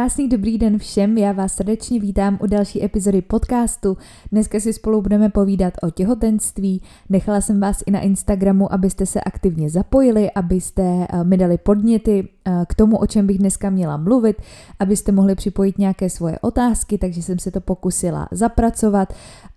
Krásný 0.00 0.28
dobrý 0.28 0.58
den 0.58 0.78
všem, 0.78 1.18
já 1.18 1.32
vás 1.32 1.54
srdečně 1.54 2.00
vítám 2.00 2.38
u 2.42 2.46
další 2.46 2.84
epizody 2.84 3.22
podcastu. 3.22 3.96
Dneska 4.32 4.60
si 4.60 4.72
spolu 4.72 5.02
budeme 5.02 5.28
povídat 5.28 5.74
o 5.82 5.90
těhotenství. 5.90 6.82
Nechala 7.08 7.40
jsem 7.40 7.60
vás 7.60 7.82
i 7.86 7.90
na 7.90 8.00
Instagramu, 8.00 8.72
abyste 8.72 9.06
se 9.06 9.20
aktivně 9.20 9.70
zapojili, 9.70 10.30
abyste 10.30 10.82
eh, 10.82 11.24
mi 11.24 11.36
dali 11.36 11.58
podněty 11.58 12.28
eh, 12.44 12.64
k 12.68 12.74
tomu, 12.74 12.96
o 12.96 13.06
čem 13.06 13.26
bych 13.26 13.38
dneska 13.38 13.70
měla 13.70 13.96
mluvit, 13.96 14.42
abyste 14.78 15.12
mohli 15.12 15.34
připojit 15.34 15.78
nějaké 15.78 16.10
svoje 16.10 16.38
otázky, 16.38 16.98
takže 16.98 17.22
jsem 17.22 17.38
se 17.38 17.50
to 17.50 17.60
pokusila 17.60 18.28
zapracovat. 18.30 19.12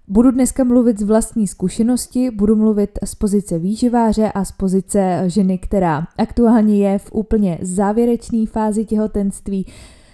Budu 0.07 0.32
dneska 0.32 0.64
mluvit 0.64 1.00
z 1.00 1.04
vlastní 1.04 1.47
zkušenosti, 1.47 2.32
budu 2.32 2.55
mluvit 2.55 3.00
z 3.05 3.15
pozice 3.15 3.60
výživáře 3.60 4.32
a 4.32 4.46
z 4.46 4.51
pozice 4.51 5.23
ženy, 5.28 5.57
která 5.57 6.07
aktuálně 6.18 6.87
je 6.87 7.00
v 7.00 7.10
úplně 7.14 7.57
závěrečné 7.61 8.46
fázi 8.46 8.86
těhotenství. 8.86 9.65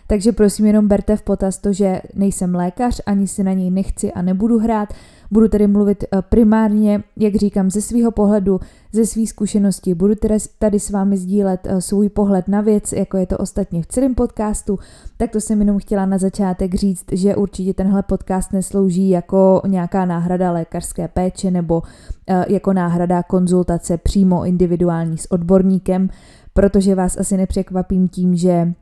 Takže 0.10 0.32
prosím 0.32 0.66
jenom 0.66 0.88
berte 0.88 1.16
v 1.16 1.22
potaz 1.22 1.58
to, 1.58 1.74
že 1.74 2.02
nejsem 2.16 2.56
lékař, 2.56 3.02
ani 3.06 3.28
si 3.28 3.44
na 3.44 3.54
něj 3.54 3.72
nechci 3.72 4.12
a 4.12 4.22
nebudu 4.22 4.60
hrát. 4.60 4.94
Budu 5.32 5.48
tedy 5.48 5.68
mluvit 5.68 6.04
eh, 6.04 6.22
primárně, 6.22 7.04
jak 7.18 7.36
říkám, 7.36 7.70
ze 7.72 7.82
svého 7.82 8.12
pohledu, 8.12 8.60
ze 8.92 9.06
svých 9.06 9.30
zkušeností. 9.30 9.94
Budu 9.94 10.14
tady 10.60 10.80
s 10.80 10.90
vámi 10.90 11.18
sdílet 11.18 11.60
eh, 11.64 11.82
svůj 11.82 12.10
pohled 12.10 12.48
na 12.48 12.62
věc, 12.62 12.94
jako 12.94 13.18
je 13.18 13.26
to 13.26 13.38
ostatně 13.38 13.84
v 13.84 13.88
celém 13.88 14.16
podcastu. 14.16 14.80
Tak 15.18 15.32
to 15.32 15.42
jsem 15.42 15.60
jenom 15.60 15.80
chtěla 15.80 16.06
na 16.06 16.18
začátek 16.18 16.76
říct, 16.76 17.06
že 17.12 17.36
určitě 17.36 17.74
tenhle 17.74 18.04
podcast 18.04 18.54
neslouží 18.54 19.10
jako 19.10 19.62
nějaká 19.68 20.06
náhrada 20.06 20.52
lékařské 20.52 21.08
péče 21.08 21.52
nebo 21.52 21.82
eh, 22.28 22.46
jako 22.48 22.74
náhrada 22.74 23.24
konzultace 23.24 23.98
přímo 23.98 24.46
individuální 24.46 25.18
s 25.18 25.32
odborníkem, 25.32 26.10
protože 26.54 26.96
vás 26.96 27.18
asi 27.18 27.38
nepřekvapím 27.38 28.08
tím, 28.08 28.36
že 28.36 28.74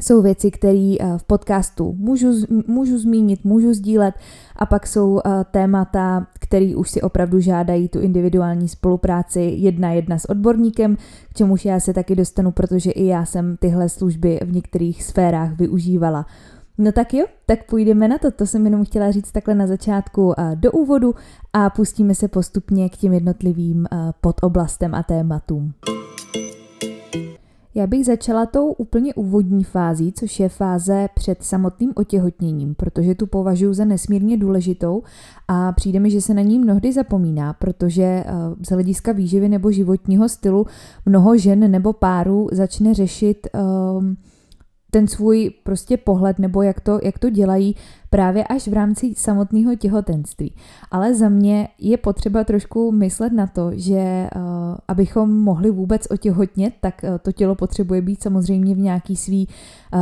jsou 0.00 0.22
věci, 0.22 0.50
které 0.50 0.94
eh, 1.00 1.18
v 1.18 1.24
podcastu 1.24 1.94
můžu, 1.98 2.46
můžu 2.66 2.98
zmínit, 2.98 3.44
můžu 3.44 3.74
sdílet 3.74 4.14
a 4.56 4.66
pak 4.66 4.86
jsou 4.86 5.20
eh, 5.24 5.44
témata, 5.50 6.26
které 6.40 6.76
už 6.76 6.90
si 6.90 7.02
opravdu 7.02 7.40
žádají 7.40 7.88
tu 7.88 8.00
individuální 8.00 8.68
spolupráci 8.68 9.40
jedna 9.40 9.92
jedna 9.92 10.18
s 10.18 10.30
odborníkem, 10.30 10.96
k 11.30 11.34
čemuž 11.34 11.64
já 11.64 11.80
se 11.80 11.94
taky 11.94 12.16
dostanu, 12.16 12.50
protože 12.50 12.90
i 12.90 13.06
já 13.06 13.24
jsem 13.24 13.56
tyhle 13.56 13.88
služby 13.88 14.40
v 14.44 14.52
některých 14.52 15.04
sférách 15.04 15.58
využívala. 15.58 16.26
No 16.78 16.92
tak 16.92 17.14
jo, 17.14 17.26
tak 17.46 17.66
půjdeme 17.66 18.08
na 18.08 18.18
to, 18.18 18.30
to 18.30 18.46
jsem 18.46 18.64
jenom 18.64 18.84
chtěla 18.84 19.10
říct 19.10 19.32
takhle 19.32 19.54
na 19.54 19.66
začátku 19.66 20.34
eh, 20.38 20.56
do 20.56 20.72
úvodu 20.72 21.14
a 21.52 21.70
pustíme 21.70 22.14
se 22.14 22.28
postupně 22.28 22.88
k 22.88 22.96
těm 22.96 23.12
jednotlivým 23.12 23.86
podoblastem 24.20 24.94
a 24.94 25.02
tématům. 25.02 25.72
Já 27.78 27.86
bych 27.86 28.06
začala 28.06 28.46
tou 28.46 28.72
úplně 28.72 29.14
úvodní 29.14 29.64
fází, 29.64 30.12
což 30.12 30.40
je 30.40 30.48
fáze 30.48 31.08
před 31.14 31.42
samotným 31.42 31.92
otěhotněním, 31.96 32.74
protože 32.74 33.14
tu 33.14 33.26
považuji 33.26 33.74
za 33.74 33.84
nesmírně 33.84 34.36
důležitou 34.36 35.02
a 35.48 35.72
přijde 35.72 36.00
mi, 36.00 36.10
že 36.10 36.20
se 36.20 36.34
na 36.34 36.42
ní 36.42 36.58
mnohdy 36.58 36.92
zapomíná, 36.92 37.52
protože 37.52 38.02
eh, 38.02 38.24
z 38.66 38.68
hlediska 38.68 39.12
výživy 39.12 39.48
nebo 39.48 39.70
životního 39.70 40.28
stylu 40.28 40.66
mnoho 41.06 41.38
žen 41.38 41.70
nebo 41.70 41.92
párů 41.92 42.48
začne 42.52 42.94
řešit 42.94 43.46
um, 43.98 44.16
ten 44.90 45.08
svůj 45.08 45.50
prostě 45.62 45.96
pohled 45.96 46.38
nebo 46.38 46.62
jak 46.62 46.80
to, 46.80 47.00
jak 47.02 47.18
to 47.18 47.30
dělají 47.30 47.76
právě 48.10 48.44
až 48.44 48.68
v 48.68 48.72
rámci 48.72 49.14
samotného 49.16 49.76
těhotenství. 49.76 50.54
Ale 50.90 51.14
za 51.14 51.28
mě 51.28 51.68
je 51.78 51.96
potřeba 51.96 52.44
trošku 52.44 52.92
myslet 52.92 53.32
na 53.32 53.46
to, 53.46 53.70
že 53.74 54.28
uh, 54.36 54.42
abychom 54.88 55.40
mohli 55.40 55.70
vůbec 55.70 56.06
otěhotnět, 56.10 56.74
tak 56.80 57.00
uh, 57.02 57.18
to 57.18 57.32
tělo 57.32 57.54
potřebuje 57.54 58.02
být 58.02 58.22
samozřejmě 58.22 58.74
v 58.74 58.78
nějaký 58.78 59.16
svý 59.16 59.48
uh, 59.48 60.00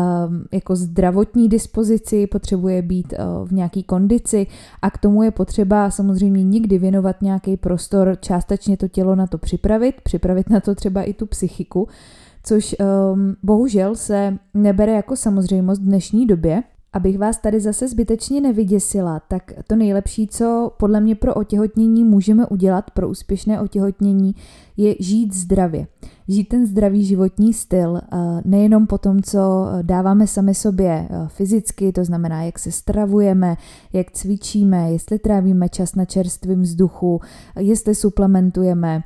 jako 0.52 0.76
zdravotní 0.76 1.48
dispozici, 1.48 2.26
potřebuje 2.26 2.82
být 2.82 3.12
uh, 3.12 3.48
v 3.48 3.52
nějaký 3.52 3.82
kondici 3.82 4.46
a 4.82 4.90
k 4.90 4.98
tomu 4.98 5.22
je 5.22 5.30
potřeba 5.30 5.90
samozřejmě 5.90 6.44
nikdy 6.44 6.78
věnovat 6.78 7.22
nějaký 7.22 7.56
prostor, 7.56 8.18
částečně 8.20 8.76
to 8.76 8.88
tělo 8.88 9.14
na 9.14 9.26
to 9.26 9.38
připravit, 9.38 9.94
připravit 10.02 10.50
na 10.50 10.60
to 10.60 10.74
třeba 10.74 11.02
i 11.02 11.12
tu 11.12 11.26
psychiku, 11.26 11.88
což 12.48 12.76
um, 13.14 13.36
bohužel 13.42 13.94
se 13.94 14.38
nebere 14.54 14.92
jako 14.92 15.16
samozřejmost 15.16 15.82
v 15.82 15.84
dnešní 15.84 16.26
době. 16.26 16.62
Abych 16.92 17.18
vás 17.18 17.38
tady 17.38 17.60
zase 17.60 17.88
zbytečně 17.88 18.40
nevyděsila, 18.40 19.20
tak 19.28 19.52
to 19.66 19.76
nejlepší, 19.76 20.28
co 20.28 20.72
podle 20.78 21.00
mě 21.00 21.14
pro 21.14 21.34
otěhotnění 21.34 22.04
můžeme 22.04 22.46
udělat, 22.46 22.90
pro 22.90 23.08
úspěšné 23.08 23.60
otěhotnění, 23.60 24.34
je 24.76 24.94
žít 25.00 25.34
zdravě. 25.34 25.86
Žít 26.28 26.44
ten 26.44 26.66
zdravý 26.66 27.04
životní 27.04 27.52
styl, 27.52 28.00
nejenom 28.44 28.86
po 28.86 28.98
tom, 28.98 29.22
co 29.22 29.66
dáváme 29.82 30.26
sami 30.26 30.54
sobě 30.54 31.08
fyzicky, 31.26 31.92
to 31.92 32.04
znamená, 32.04 32.42
jak 32.42 32.58
se 32.58 32.72
stravujeme, 32.72 33.56
jak 33.92 34.10
cvičíme, 34.10 34.92
jestli 34.92 35.18
trávíme 35.18 35.68
čas 35.68 35.94
na 35.94 36.04
čerstvém 36.04 36.62
vzduchu, 36.62 37.20
jestli 37.58 37.94
suplementujeme, 37.94 39.02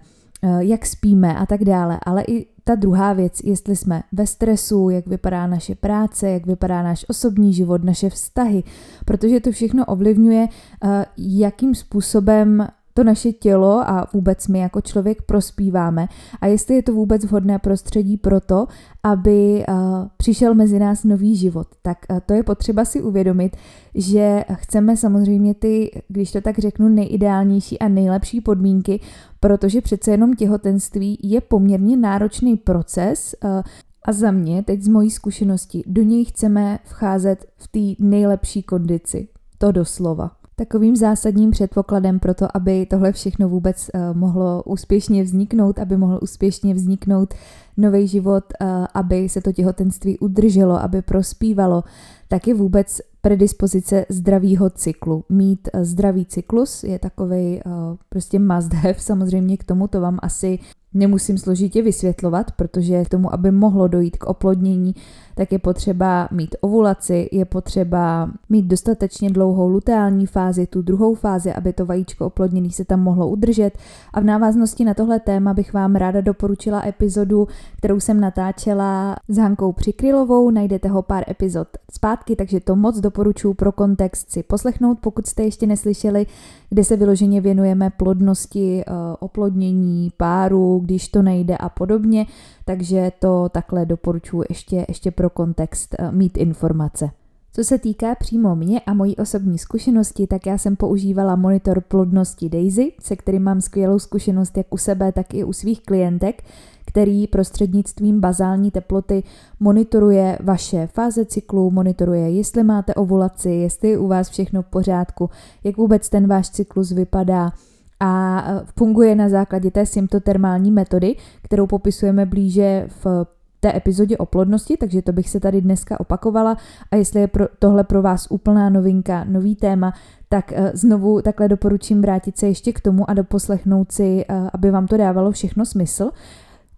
jak 0.59 0.87
spíme 0.87 1.37
a 1.37 1.47
tak 1.47 1.65
dále, 1.65 1.99
ale 2.07 2.25
i 2.29 2.47
ta 2.65 2.75
druhá 2.75 3.13
věc, 3.13 3.41
jestli 3.45 3.77
jsme 3.77 4.03
ve 4.13 4.27
stresu, 4.27 4.91
jak 4.91 5.07
vypadá 5.07 5.47
naše 5.47 5.75
práce, 5.75 6.31
jak 6.31 6.47
vypadá 6.47 6.83
náš 6.83 7.05
osobní 7.09 7.53
život, 7.53 7.85
naše 7.85 8.11
vztahy, 8.11 8.63
protože 9.05 9.41
to 9.41 9.53
všechno 9.53 9.85
ovlivňuje, 9.85 10.49
eh, 10.85 11.05
jakým 11.17 11.75
způsobem 11.75 12.67
to 12.95 13.05
naše 13.05 13.33
tělo 13.33 13.91
a 13.91 14.07
vůbec 14.13 14.49
my 14.49 14.59
jako 14.59 14.81
člověk 14.81 15.23
prospíváme 15.23 16.09
a 16.41 16.47
jestli 16.47 16.75
je 16.75 16.83
to 16.83 16.93
vůbec 16.93 17.25
vhodné 17.25 17.59
prostředí 17.59 18.17
pro 18.17 18.41
to, 18.41 18.67
aby 19.03 19.65
uh, 19.69 19.75
přišel 20.17 20.55
mezi 20.55 20.79
nás 20.79 21.05
nový 21.05 21.37
život. 21.37 21.67
Tak 21.83 21.99
uh, 22.11 22.19
to 22.27 22.35
je 22.35 22.43
potřeba 22.43 22.85
si 22.85 23.03
uvědomit, 23.03 23.57
že 23.95 24.45
chceme 24.53 24.97
samozřejmě 24.97 25.55
ty, 25.55 26.03
když 26.09 26.33
to 26.33 26.41
tak 26.41 26.59
řeknu, 26.59 26.89
nejideálnější 26.89 27.79
a 27.79 27.89
nejlepší 27.89 28.41
podmínky, 28.41 29.01
protože 29.41 29.81
přece 29.81 30.11
jenom 30.11 30.35
těhotenství 30.35 31.19
je 31.23 31.41
poměrně 31.41 31.97
náročný 31.97 32.57
proces 32.57 33.35
uh, 33.45 33.63
a 34.05 34.13
za 34.13 34.31
mě, 34.31 34.63
teď 34.63 34.83
z 34.83 34.89
mojí 34.89 35.11
zkušenosti, 35.11 35.83
do 35.87 36.03
něj 36.03 36.25
chceme 36.25 36.79
vcházet 36.85 37.47
v 37.57 37.69
té 37.69 38.05
nejlepší 38.05 38.63
kondici. 38.63 39.29
To 39.59 39.73
doslova. 39.73 40.40
Takovým 40.61 40.97
zásadním 40.97 41.51
předpokladem 41.51 42.19
pro 42.19 42.35
to, 42.35 42.57
aby 42.57 42.87
tohle 42.87 43.13
všechno 43.13 43.49
vůbec 43.49 43.91
uh, 43.95 44.17
mohlo 44.17 44.63
úspěšně 44.63 45.23
vzniknout, 45.23 45.79
aby 45.79 45.97
mohl 45.97 46.19
úspěšně 46.23 46.75
vzniknout 46.75 47.35
nový 47.77 48.09
život, 48.09 48.45
uh, 48.61 48.69
aby 48.95 49.29
se 49.29 49.41
to 49.41 49.53
těhotenství 49.53 50.19
udrželo, 50.19 50.83
aby 50.83 51.03
prospívalo, 51.03 51.85
tak 52.29 52.49
je 52.49 52.55
vůbec 52.55 53.01
predispozice 53.21 54.07
zdravého 54.09 54.71
cyklu. 54.71 55.25
Mít 55.29 55.69
uh, 55.75 55.81
zdravý 55.83 56.27
cyklus 56.27 56.85
je 56.85 56.99
takový 56.99 57.61
prostě 58.09 58.39
must 58.39 58.75
have, 58.75 58.95
samozřejmě 58.99 59.57
k 59.57 59.65
tomu 59.65 59.89
to 59.89 60.01
vám 60.01 60.19
asi 60.23 60.59
nemusím 60.95 61.39
složitě 61.39 61.83
vysvětlovat, 61.83 62.53
protože 62.53 63.05
k 63.05 63.09
tomu, 63.09 63.35
aby 63.35 63.51
mohlo 63.51 63.89
dojít 63.89 64.17
k 64.17 64.27
oplodnění, 64.27 64.95
tak 65.35 65.53
je 65.53 65.59
potřeba 65.59 66.29
mít 66.31 66.57
ovulaci, 66.61 67.29
je 67.33 67.45
potřeba 67.45 68.31
mít 68.49 68.67
dostatečně 68.67 69.31
dlouhou 69.31 69.69
luteální 69.69 70.27
fázi, 70.27 70.67
tu 70.67 70.83
druhou 70.83 71.15
fázi, 71.15 71.53
aby 71.53 71.73
to 71.73 71.87
vajíčko 71.87 72.27
oplodněný 72.27 72.71
se 72.71 72.85
tam 72.85 73.01
mohlo 73.01 73.29
udržet. 73.29 73.79
A 74.13 74.21
v 74.21 74.25
návaznosti 74.25 74.85
na 74.85 74.95
tohle 74.95 75.21
téma 75.21 75.55
bych 75.55 75.73
vám 75.73 75.95
ráda 75.95 76.21
doporučila 76.21 76.87
epizodu, 76.87 77.49
kterou 77.77 78.01
jsem 78.01 78.21
natáčela 78.21 79.17
s 79.29 79.37
Hankou 79.37 79.73
Přikrylovou, 79.73 80.51
najdete 80.51 80.89
ho 80.89 81.03
pár 81.03 81.25
epizod 81.31 81.69
zpátky, 81.93 82.37
takže 82.37 82.61
to 82.61 82.77
moc 82.77 83.01
doporučuji 83.01 83.55
pro 83.55 83.73
kontext 83.73 84.31
si 84.31 84.43
poslechnout, 84.43 84.99
pokud 85.01 85.27
jste 85.27 85.43
ještě 85.43 85.67
neslyšeli, 85.67 86.27
kde 86.71 86.85
se 86.85 86.97
vyloženě 86.97 87.41
věnujeme 87.41 87.91
plodnosti, 87.91 88.81
eh, 88.81 88.93
oplodnění, 89.19 90.13
páru, 90.17 90.81
když 90.85 91.09
to 91.09 91.23
nejde 91.23 91.57
a 91.57 91.69
podobně, 91.69 92.27
takže 92.65 93.13
to 93.19 93.49
takhle 93.49 93.87
doporučuji 93.87 94.45
ještě, 94.49 94.85
ještě 94.89 95.11
pro 95.11 95.31
kontext 95.31 95.95
eh, 95.99 96.13
mít 96.13 96.39
informace. 96.39 97.11
Co 97.53 97.65
se 97.65 97.79
týká 97.79 98.15
přímo 98.15 98.57
mě 98.57 98.81
a 98.81 98.95
mojí 98.95 99.17
osobní 99.17 99.59
zkušenosti, 99.59 100.27
tak 100.27 100.47
já 100.47 100.59
jsem 100.59 100.77
používala 100.77 101.37
monitor 101.37 101.81
plodnosti 101.81 102.49
Daisy, 102.49 102.93
se 103.01 103.17
kterým 103.17 103.43
mám 103.43 103.61
skvělou 103.61 103.99
zkušenost 103.99 104.57
jak 104.57 104.67
u 104.71 104.77
sebe, 104.77 105.13
tak 105.13 105.35
i 105.35 105.45
u 105.45 105.53
svých 105.53 105.83
klientek, 105.83 106.43
který 106.91 107.27
prostřednictvím 107.27 108.21
bazální 108.21 108.71
teploty 108.71 109.23
monitoruje 109.61 110.39
vaše 110.43 110.87
fáze 110.87 111.25
cyklu, 111.25 111.71
monitoruje, 111.71 112.31
jestli 112.31 112.65
máte 112.65 112.95
ovulaci, 112.95 113.51
jestli 113.51 113.89
je 113.89 113.99
u 113.99 114.09
vás 114.09 114.29
všechno 114.29 114.63
v 114.63 114.67
pořádku, 114.67 115.31
jak 115.65 115.77
vůbec 115.77 116.09
ten 116.09 116.27
váš 116.27 116.51
cyklus 116.51 116.93
vypadá, 116.93 117.53
a 118.01 118.45
e, 118.47 118.61
funguje 118.79 119.15
na 119.15 119.29
základě 119.29 119.71
té 119.71 119.87
symptotermální 119.87 120.71
metody, 120.71 121.17
kterou 121.43 121.67
popisujeme 121.67 122.27
blíže 122.27 122.89
v 123.05 123.27
té 123.61 123.77
epizodě 123.77 124.19
o 124.19 124.27
plodnosti, 124.27 124.77
takže 124.77 125.03
to 125.03 125.13
bych 125.13 125.31
se 125.31 125.41
tady 125.41 125.61
dneska 125.61 126.01
opakovala 126.01 126.57
a 126.91 126.97
jestli 126.97 127.21
je 127.21 127.29
pro, 127.29 127.47
tohle 127.59 127.85
pro 127.85 128.03
vás 128.03 128.27
úplná 128.31 128.71
novinka, 128.71 129.25
nový 129.25 129.57
téma, 129.57 129.93
tak 130.29 130.53
uh, 130.59 130.69
znovu 130.75 131.23
takhle 131.23 131.49
doporučím 131.49 132.03
vrátit 132.03 132.39
se 132.39 132.47
ještě 132.47 132.73
k 132.73 132.81
tomu 132.81 133.11
a 133.11 133.15
doposlechnout 133.15 133.93
si, 133.93 134.25
uh, 134.31 134.49
aby 134.53 134.71
vám 134.71 134.87
to 134.87 134.97
dávalo 134.97 135.33
všechno 135.33 135.67
smysl. 135.67 136.11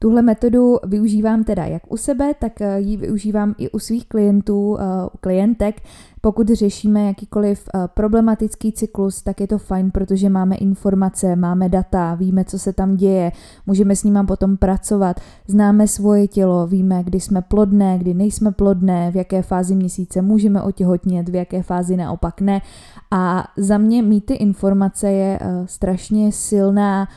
Tuhle 0.03 0.23
metodu 0.23 0.77
využívám 0.87 1.45
teda 1.45 1.65
jak 1.65 1.93
u 1.93 1.97
sebe, 1.97 2.35
tak 2.39 2.61
eh, 2.61 2.81
ji 2.81 2.97
využívám 2.97 3.55
i 3.59 3.71
u 3.71 3.79
svých 3.79 4.07
klientů, 4.07 4.79
eh, 4.81 4.85
klientek. 5.21 5.83
Pokud 6.21 6.49
řešíme 6.49 7.07
jakýkoliv 7.07 7.69
eh, 7.75 7.89
problematický 7.95 8.73
cyklus, 8.73 9.23
tak 9.23 9.41
je 9.41 9.47
to 9.47 9.59
fajn, 9.59 9.91
protože 9.91 10.29
máme 10.29 10.57
informace, 10.57 11.37
máme 11.37 11.69
data, 11.69 12.15
víme, 12.15 12.45
co 12.45 12.59
se 12.59 12.73
tam 12.73 12.97
děje, 12.97 13.33
můžeme 13.67 13.97
s 13.97 14.05
nima 14.05 14.25
potom 14.25 14.57
pracovat, 14.57 15.21
známe 15.47 15.89
svoje 15.89 16.29
tělo, 16.29 16.67
víme, 16.67 17.03
kdy 17.05 17.21
jsme 17.21 17.43
plodné, 17.43 17.99
kdy 17.99 18.15
nejsme 18.15 18.53
plodné, 18.53 19.11
v 19.11 19.17
jaké 19.17 19.43
fázi 19.43 19.75
měsíce 19.75 20.23
můžeme 20.23 20.63
otěhotnět, 20.63 21.29
v 21.29 21.35
jaké 21.35 21.63
fázi 21.63 21.97
naopak 21.97 22.41
ne. 22.41 22.61
A 23.11 23.45
za 23.57 23.79
mě 23.79 24.03
mít 24.03 24.27
ty 24.27 24.35
informace 24.35 25.11
je 25.11 25.39
strašně 25.67 26.33
silná 26.33 27.09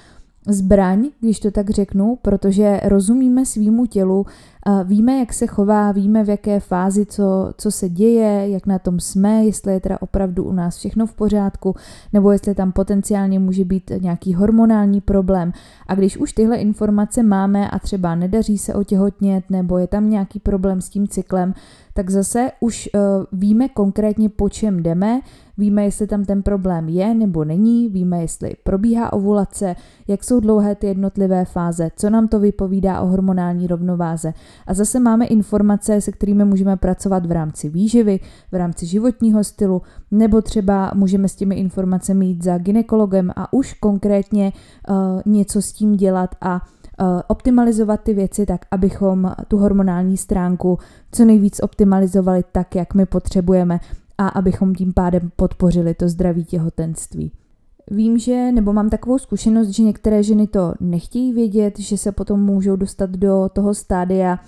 zbraň, 0.47 1.09
když 1.19 1.39
to 1.39 1.51
tak 1.51 1.69
řeknu, 1.69 2.17
protože 2.21 2.79
rozumíme 2.83 3.45
svýmu 3.45 3.85
tělu, 3.85 4.25
víme, 4.83 5.19
jak 5.19 5.33
se 5.33 5.47
chová, 5.47 5.91
víme, 5.91 6.23
v 6.23 6.29
jaké 6.29 6.59
fázi, 6.59 7.05
co, 7.05 7.51
co 7.57 7.71
se 7.71 7.89
děje, 7.89 8.49
jak 8.49 8.65
na 8.65 8.79
tom 8.79 8.99
jsme, 8.99 9.45
jestli 9.45 9.73
je 9.73 9.79
teda 9.79 9.97
opravdu 10.01 10.43
u 10.43 10.51
nás 10.51 10.77
všechno 10.77 11.07
v 11.07 11.13
pořádku, 11.13 11.75
nebo 12.13 12.31
jestli 12.31 12.55
tam 12.55 12.71
potenciálně 12.71 13.39
může 13.39 13.65
být 13.65 13.91
nějaký 14.01 14.33
hormonální 14.33 15.01
problém. 15.01 15.51
A 15.87 15.95
když 15.95 16.17
už 16.17 16.33
tyhle 16.33 16.57
informace 16.57 17.23
máme 17.23 17.69
a 17.69 17.79
třeba 17.79 18.15
nedaří 18.15 18.57
se 18.57 18.73
otěhotnět, 18.73 19.49
nebo 19.49 19.77
je 19.77 19.87
tam 19.87 20.09
nějaký 20.09 20.39
problém 20.39 20.81
s 20.81 20.89
tím 20.89 21.07
cyklem, 21.07 21.53
tak 21.93 22.09
zase 22.09 22.51
už 22.59 22.89
uh, 22.93 23.01
víme 23.31 23.69
konkrétně, 23.69 24.29
po 24.29 24.49
čem 24.49 24.79
jdeme, 24.79 25.21
víme, 25.57 25.83
jestli 25.83 26.07
tam 26.07 26.25
ten 26.25 26.43
problém 26.43 26.89
je 26.89 27.13
nebo 27.13 27.43
není, 27.43 27.89
víme, 27.89 28.21
jestli 28.21 28.55
probíhá 28.63 29.13
ovulace, 29.13 29.75
jak 30.07 30.23
jsou 30.23 30.39
dlouhé 30.39 30.75
ty 30.75 30.87
jednotlivé 30.87 31.45
fáze, 31.45 31.89
co 31.95 32.09
nám 32.09 32.27
to 32.27 32.39
vypovídá 32.39 33.01
o 33.01 33.07
hormonální 33.07 33.67
rovnováze. 33.67 34.33
A 34.67 34.73
zase 34.73 34.99
máme 34.99 35.25
informace, 35.25 36.01
se 36.01 36.11
kterými 36.11 36.45
můžeme 36.45 36.77
pracovat 36.77 37.25
v 37.25 37.31
rámci 37.31 37.69
výživy, 37.69 38.19
v 38.51 38.55
rámci 38.55 38.85
životního 38.85 39.43
stylu, 39.43 39.81
nebo 40.11 40.41
třeba 40.41 40.91
můžeme 40.95 41.27
s 41.27 41.35
těmi 41.35 41.55
informacemi 41.55 42.25
jít 42.25 42.43
za 42.43 42.57
ginekologem 42.57 43.31
a 43.35 43.53
už 43.53 43.73
konkrétně 43.73 44.51
uh, 44.89 44.95
něco 45.33 45.61
s 45.61 45.73
tím 45.73 45.95
dělat 45.95 46.35
a 46.41 46.53
uh, 46.55 47.21
optimalizovat 47.27 48.01
ty 48.01 48.13
věci 48.13 48.45
tak, 48.45 48.65
abychom 48.71 49.31
tu 49.47 49.57
hormonální 49.57 50.17
stránku 50.17 50.79
co 51.11 51.25
nejvíc 51.25 51.59
optimalizovali 51.63 52.43
tak, 52.51 52.75
jak 52.75 52.93
my 52.93 53.05
potřebujeme 53.05 53.79
a 54.17 54.27
abychom 54.27 54.75
tím 54.75 54.93
pádem 54.93 55.31
podpořili 55.35 55.93
to 55.93 56.09
zdraví 56.09 56.45
těhotenství. 56.45 57.31
Vím, 57.91 58.17
že, 58.17 58.51
nebo 58.51 58.73
mám 58.73 58.89
takovou 58.89 59.17
zkušenost, 59.17 59.67
že 59.69 59.83
některé 59.83 60.23
ženy 60.23 60.47
to 60.47 60.73
nechtějí 60.79 61.33
vědět, 61.33 61.79
že 61.79 61.97
se 61.97 62.11
potom 62.11 62.43
můžou 62.43 62.75
dostat 62.75 63.09
do 63.09 63.49
toho 63.53 63.73
stádia 63.73 64.39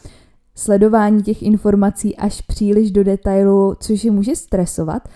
sledování 0.55 1.23
těch 1.23 1.43
informací 1.43 2.15
až 2.15 2.41
příliš 2.41 2.91
do 2.91 3.03
detailu, 3.03 3.75
což 3.79 4.03
je 4.03 4.11
může 4.11 4.35
stresovat. 4.35 5.09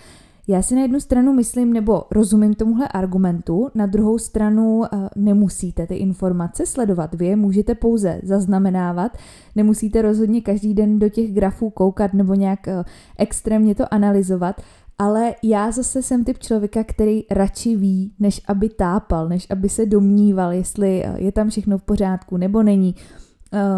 Já 0.48 0.62
si 0.62 0.74
na 0.74 0.82
jednu 0.82 1.00
stranu 1.00 1.32
myslím, 1.32 1.72
nebo 1.72 2.04
rozumím 2.10 2.54
tomuhle 2.54 2.88
argumentu, 2.88 3.68
na 3.74 3.86
druhou 3.86 4.18
stranu 4.18 4.82
eh, 4.84 5.08
nemusíte 5.16 5.86
ty 5.86 5.94
informace 5.94 6.66
sledovat. 6.66 7.14
Vy 7.14 7.26
je 7.26 7.36
můžete 7.36 7.74
pouze 7.74 8.20
zaznamenávat, 8.22 9.18
nemusíte 9.56 10.02
rozhodně 10.02 10.40
každý 10.40 10.74
den 10.74 10.98
do 10.98 11.08
těch 11.08 11.32
grafů 11.32 11.70
koukat 11.70 12.14
nebo 12.14 12.34
nějak 12.34 12.68
eh, 12.68 12.84
extrémně 13.18 13.74
to 13.74 13.94
analyzovat, 13.94 14.60
ale 15.02 15.34
já 15.42 15.70
zase 15.70 16.02
jsem 16.02 16.24
typ 16.24 16.38
člověka, 16.38 16.84
který 16.84 17.22
radši 17.30 17.76
ví, 17.76 18.12
než 18.18 18.40
aby 18.48 18.68
tápal, 18.68 19.28
než 19.28 19.46
aby 19.50 19.68
se 19.68 19.86
domníval, 19.86 20.52
jestli 20.52 21.04
eh, 21.04 21.14
je 21.16 21.32
tam 21.32 21.50
všechno 21.50 21.78
v 21.78 21.82
pořádku 21.82 22.36
nebo 22.36 22.62
není. 22.62 22.94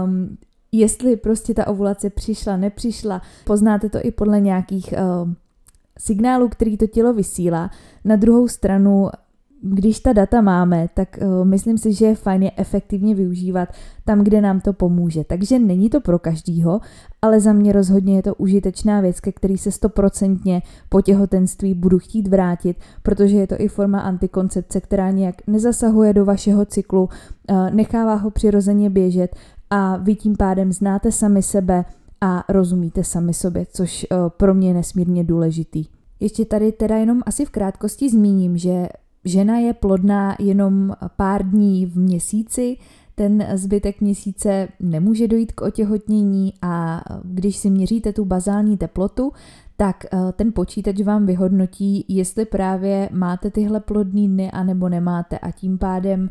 Um, 0.04 0.36
jestli 0.72 1.16
prostě 1.16 1.54
ta 1.54 1.66
ovulace 1.66 2.10
přišla, 2.10 2.56
nepřišla. 2.56 3.22
Poznáte 3.44 3.88
to 3.88 3.98
i 4.02 4.10
podle 4.10 4.40
nějakých 4.40 4.92
uh, 4.92 5.32
signálů, 5.98 6.48
který 6.48 6.76
to 6.76 6.86
tělo 6.86 7.12
vysílá. 7.12 7.70
Na 8.04 8.16
druhou 8.16 8.48
stranu 8.48 9.10
když 9.66 10.00
ta 10.00 10.12
data 10.12 10.40
máme, 10.40 10.88
tak 10.94 11.18
uh, 11.22 11.44
myslím 11.44 11.78
si, 11.78 11.92
že 11.92 12.06
je 12.06 12.14
fajn 12.14 12.42
je 12.42 12.50
efektivně 12.56 13.14
využívat 13.14 13.68
tam, 14.04 14.24
kde 14.24 14.40
nám 14.40 14.60
to 14.60 14.72
pomůže. 14.72 15.24
Takže 15.24 15.58
není 15.58 15.90
to 15.90 16.00
pro 16.00 16.18
každýho, 16.18 16.80
ale 17.22 17.40
za 17.40 17.52
mě 17.52 17.72
rozhodně 17.72 18.16
je 18.16 18.22
to 18.22 18.34
užitečná 18.34 19.00
věc, 19.00 19.20
ke 19.20 19.32
který 19.32 19.58
se 19.58 19.70
stoprocentně 19.70 20.62
po 20.88 21.00
těhotenství 21.00 21.74
budu 21.74 21.98
chtít 21.98 22.28
vrátit, 22.28 22.76
protože 23.02 23.36
je 23.36 23.46
to 23.46 23.54
i 23.58 23.68
forma 23.68 24.00
antikoncepce, 24.00 24.80
která 24.80 25.10
nějak 25.10 25.34
nezasahuje 25.46 26.12
do 26.12 26.24
vašeho 26.24 26.64
cyklu, 26.64 27.02
uh, 27.50 27.70
nechává 27.70 28.14
ho 28.14 28.30
přirozeně 28.30 28.90
běžet 28.90 29.36
a 29.70 29.96
vy 29.96 30.14
tím 30.14 30.36
pádem 30.36 30.72
znáte 30.72 31.12
sami 31.12 31.42
sebe 31.42 31.84
a 32.20 32.44
rozumíte 32.48 33.04
sami 33.04 33.34
sobě, 33.34 33.66
což 33.72 34.06
uh, 34.10 34.28
pro 34.28 34.54
mě 34.54 34.68
je 34.68 34.74
nesmírně 34.74 35.24
důležitý. 35.24 35.84
Ještě 36.20 36.44
tady 36.44 36.72
teda 36.72 36.96
jenom 36.96 37.22
asi 37.26 37.44
v 37.44 37.50
krátkosti 37.50 38.10
zmíním, 38.10 38.56
že 38.56 38.88
žena 39.24 39.58
je 39.58 39.72
plodná 39.72 40.36
jenom 40.38 40.92
pár 41.16 41.50
dní 41.50 41.86
v 41.86 41.98
měsíci, 41.98 42.76
ten 43.14 43.46
zbytek 43.54 44.00
měsíce 44.00 44.68
nemůže 44.80 45.28
dojít 45.28 45.52
k 45.52 45.62
otěhotnění 45.62 46.52
a 46.62 47.04
když 47.24 47.56
si 47.56 47.70
měříte 47.70 48.12
tu 48.12 48.24
bazální 48.24 48.76
teplotu, 48.76 49.32
tak 49.76 50.04
eh, 50.04 50.18
ten 50.32 50.52
počítač 50.52 51.00
vám 51.00 51.26
vyhodnotí, 51.26 52.04
jestli 52.08 52.44
právě 52.44 53.08
máte 53.12 53.50
tyhle 53.50 53.80
plodný 53.80 54.28
dny 54.28 54.50
anebo 54.50 54.88
nemáte. 54.88 55.38
A 55.38 55.50
tím 55.50 55.78
pádem 55.78 56.30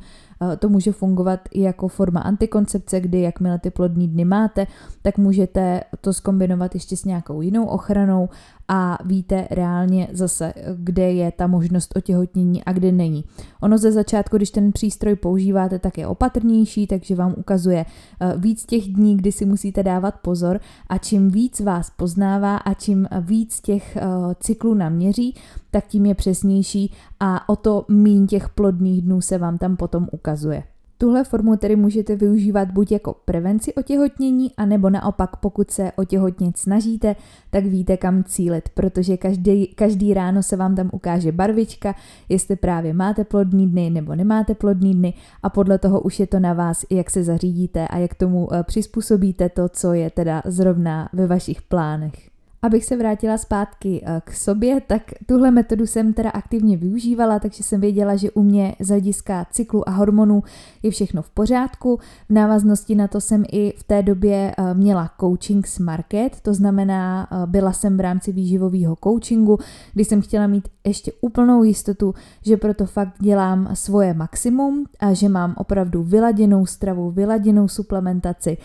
Eh, 0.51 0.57
to 0.57 0.69
může 0.69 0.91
fungovat 0.91 1.39
i 1.51 1.61
jako 1.61 1.87
forma 1.87 2.21
antikoncepce, 2.21 2.99
kdy 2.99 3.21
jakmile 3.21 3.59
ty 3.59 3.71
plodní 3.71 4.07
dny 4.07 4.25
máte, 4.25 4.67
tak 5.01 5.17
můžete 5.17 5.81
to 6.01 6.13
skombinovat 6.13 6.73
ještě 6.73 6.97
s 6.97 7.05
nějakou 7.05 7.41
jinou 7.41 7.65
ochranou 7.65 8.29
a 8.68 8.98
víte 9.06 9.48
reálně 9.51 10.07
zase, 10.12 10.54
kde 10.77 11.12
je 11.12 11.31
ta 11.31 11.48
možnost 11.48 11.94
otěhotnění 11.95 12.63
a 12.63 12.74
kde 12.74 12.92
není. 12.92 13.24
Ono 13.62 13.77
ze 13.77 13.92
začátku, 13.92 14.38
když 14.38 14.51
ten 14.51 14.71
přístroj 14.71 15.15
používáte, 15.15 15.80
tak 15.80 15.98
je 15.98 16.07
opatrnější, 16.07 16.88
takže 16.88 17.15
vám 17.15 17.33
ukazuje 17.38 17.86
eh, 17.86 18.33
víc 18.38 18.65
těch 18.65 18.83
dní, 18.83 19.18
kdy 19.18 19.31
si 19.31 19.45
musíte 19.45 19.83
dávat 19.83 20.15
pozor 20.21 20.60
a 20.88 20.98
čím 20.98 21.30
víc 21.30 21.60
vás 21.60 21.89
poznává 21.89 22.57
a 22.57 22.74
čím 22.74 23.07
víc 23.21 23.62
těch 23.62 23.98
eh, 23.98 24.01
cyklů 24.39 24.74
naměří, 24.74 25.36
tak 25.71 25.88
tím 25.88 26.06
je 26.06 26.15
přesnější 26.15 26.94
a 27.19 27.50
o 27.50 27.56
to 27.56 27.86
míň 27.89 28.27
těch 28.27 28.50
plodných 28.50 29.01
dnů 29.01 29.22
se 29.22 29.38
vám 29.38 29.58
tam 29.58 29.77
potom 29.77 30.08
ukazuje. 30.12 30.63
Tuhle 31.03 31.24
formu 31.24 31.57
tedy 31.57 31.75
můžete 31.75 32.15
využívat 32.15 32.72
buď 32.72 32.91
jako 32.91 33.15
prevenci 33.25 33.74
otěhotnění, 33.74 34.51
anebo 34.57 34.89
naopak, 34.89 35.36
pokud 35.36 35.72
se 35.72 35.91
otěhotnit 35.95 36.57
snažíte, 36.57 37.15
tak 37.50 37.65
víte 37.65 37.98
kam 37.98 38.24
cílit, 38.24 38.69
protože 38.69 39.17
každý, 39.17 39.67
každý 39.67 40.13
ráno 40.13 40.43
se 40.43 40.55
vám 40.55 40.75
tam 40.75 40.89
ukáže 40.93 41.31
barvička, 41.31 41.95
jestli 42.29 42.55
právě 42.55 42.93
máte 42.93 43.24
plodný 43.24 43.69
dny 43.69 43.89
nebo 43.89 44.15
nemáte 44.15 44.55
plodný 44.55 44.93
dny 44.93 45.13
a 45.43 45.50
podle 45.50 45.77
toho 45.77 46.01
už 46.01 46.19
je 46.19 46.27
to 46.27 46.39
na 46.39 46.53
vás, 46.53 46.86
jak 46.89 47.10
se 47.10 47.24
zařídíte 47.24 47.88
a 47.88 47.98
jak 47.98 48.13
tomu 48.13 48.53
eh, 48.53 48.63
přizpůsobíte 48.63 49.50
to, 49.50 49.69
co 49.69 49.93
je 49.93 50.10
teda 50.10 50.41
zrovna 50.45 51.10
ve 51.13 51.27
vašich 51.27 51.62
plánech. 51.62 52.32
Abych 52.63 52.86
se 52.86 52.98
vrátila 52.98 53.38
zpátky 53.38 54.01
eh, 54.05 54.22
k 54.25 54.34
sobě, 54.34 54.82
tak 54.88 55.01
tuhle 55.25 55.51
metodu 55.51 55.88
jsem 55.88 56.13
teda 56.13 56.29
aktivně 56.29 56.77
využívala, 56.77 57.39
takže 57.39 57.63
jsem 57.63 57.82
věděla, 57.82 58.15
že 58.15 58.32
u 58.32 58.43
mě 58.43 58.75
z 58.79 58.89
hlediska 58.89 59.48
cyklu 59.51 59.89
a 59.89 59.91
hormonů 59.91 60.43
je 60.84 60.91
všechno 60.91 61.22
v 61.22 61.29
pořádku. 61.29 62.00
V 62.29 62.34
návaznosti 62.34 62.96
na 62.96 63.08
to 63.08 63.22
jsem 63.22 63.43
i 63.51 63.74
v 63.77 63.84
té 63.84 64.03
době 64.03 64.55
eh, 64.58 64.74
měla 64.74 65.12
coaching 65.20 65.67
s 65.67 65.79
Market, 65.79 66.41
to 66.41 66.53
znamená, 66.53 67.27
eh, 67.32 67.36
byla 67.46 67.74
jsem 67.74 67.98
v 67.98 68.00
rámci 68.00 68.32
výživového 68.32 68.98
coachingu, 69.03 69.58
kdy 69.93 70.05
jsem 70.05 70.22
chtěla 70.22 70.48
mít 70.48 70.67
ještě 70.84 71.12
úplnou 71.22 71.63
jistotu, 71.63 72.13
že 72.41 72.58
proto 72.58 72.86
fakt 72.86 73.13
dělám 73.20 73.70
svoje 73.74 74.13
maximum 74.13 74.86
a 75.00 75.13
že 75.13 75.29
mám 75.29 75.53
opravdu 75.58 76.03
vyladěnou 76.03 76.65
stravu, 76.65 77.12
vyladěnou 77.12 77.67
suplementaci, 77.67 78.58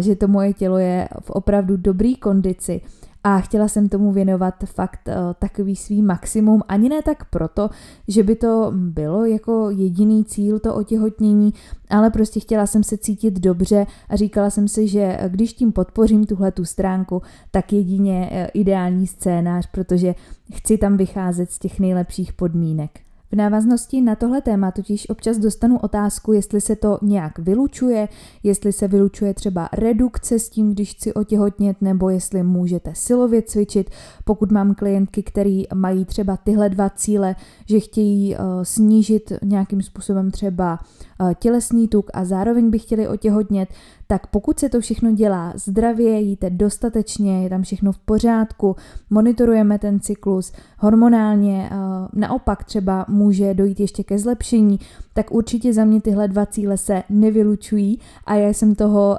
že 0.00 0.16
to 0.16 0.28
moje 0.28 0.52
tělo 0.52 0.78
je 0.78 1.08
v 1.20 1.30
opravdu 1.30 1.76
dobrý 1.76 2.16
kondici 2.16 2.80
a 3.24 3.40
chtěla 3.40 3.68
jsem 3.68 3.88
tomu 3.88 4.12
věnovat 4.12 4.54
fakt 4.64 5.08
uh, 5.08 5.14
takový 5.38 5.76
svý 5.76 6.02
maximum, 6.02 6.62
ani 6.68 6.88
ne 6.88 7.02
tak 7.02 7.30
proto, 7.30 7.70
že 8.08 8.22
by 8.22 8.36
to 8.36 8.72
bylo 8.74 9.24
jako 9.24 9.70
jediný 9.70 10.24
cíl 10.24 10.58
to 10.58 10.74
otěhotnění, 10.74 11.54
ale 11.90 12.10
prostě 12.10 12.40
chtěla 12.40 12.66
jsem 12.66 12.84
se 12.84 12.98
cítit 12.98 13.40
dobře 13.40 13.86
a 14.08 14.16
říkala 14.16 14.50
jsem 14.50 14.68
si, 14.68 14.88
že 14.88 15.18
když 15.28 15.52
tím 15.52 15.72
podpořím 15.72 16.24
tuhle 16.24 16.52
tu 16.52 16.64
stránku, 16.64 17.22
tak 17.50 17.72
jedině 17.72 18.30
uh, 18.32 18.46
ideální 18.54 19.06
scénář, 19.06 19.66
protože 19.66 20.14
chci 20.54 20.78
tam 20.78 20.96
vycházet 20.96 21.50
z 21.50 21.58
těch 21.58 21.80
nejlepších 21.80 22.32
podmínek. 22.32 23.00
V 23.32 23.36
návaznosti 23.36 24.00
na 24.00 24.14
tohle 24.14 24.40
téma 24.40 24.70
totiž 24.70 25.08
občas 25.08 25.38
dostanu 25.38 25.78
otázku, 25.78 26.32
jestli 26.32 26.60
se 26.60 26.76
to 26.76 26.98
nějak 27.02 27.38
vylučuje, 27.38 28.08
jestli 28.42 28.72
se 28.72 28.88
vylučuje 28.88 29.34
třeba 29.34 29.68
redukce 29.72 30.38
s 30.38 30.48
tím, 30.48 30.70
když 30.70 30.94
chci 30.94 31.14
otěhotnět, 31.14 31.76
nebo 31.80 32.10
jestli 32.10 32.42
můžete 32.42 32.92
silově 32.94 33.42
cvičit. 33.42 33.90
Pokud 34.24 34.52
mám 34.52 34.74
klientky, 34.74 35.22
které 35.22 35.62
mají 35.74 36.04
třeba 36.04 36.36
tyhle 36.36 36.68
dva 36.68 36.90
cíle, 36.90 37.36
že 37.66 37.80
chtějí 37.80 38.34
uh, 38.34 38.42
snížit 38.62 39.32
nějakým 39.42 39.82
způsobem 39.82 40.30
třeba 40.30 40.78
uh, 41.20 41.32
tělesný 41.34 41.88
tuk 41.88 42.10
a 42.14 42.24
zároveň 42.24 42.70
by 42.70 42.78
chtěli 42.78 43.08
otěhotnět, 43.08 43.68
tak 44.10 44.26
pokud 44.26 44.58
se 44.58 44.68
to 44.68 44.80
všechno 44.80 45.12
dělá 45.12 45.52
zdravě, 45.56 46.20
jíte 46.20 46.50
dostatečně, 46.50 47.42
je 47.42 47.50
tam 47.50 47.62
všechno 47.62 47.92
v 47.92 47.98
pořádku, 47.98 48.76
monitorujeme 49.10 49.78
ten 49.78 50.00
cyklus 50.00 50.52
hormonálně, 50.78 51.70
naopak 52.12 52.64
třeba 52.64 53.06
může 53.08 53.54
dojít 53.54 53.80
ještě 53.80 54.04
ke 54.04 54.18
zlepšení, 54.18 54.80
tak 55.14 55.30
určitě 55.30 55.72
za 55.72 55.84
mě 55.84 56.00
tyhle 56.00 56.28
dva 56.28 56.46
cíle 56.46 56.78
se 56.78 57.02
nevylučují 57.10 57.98
a 58.26 58.34
já 58.34 58.48
jsem 58.48 58.74
toho 58.74 59.18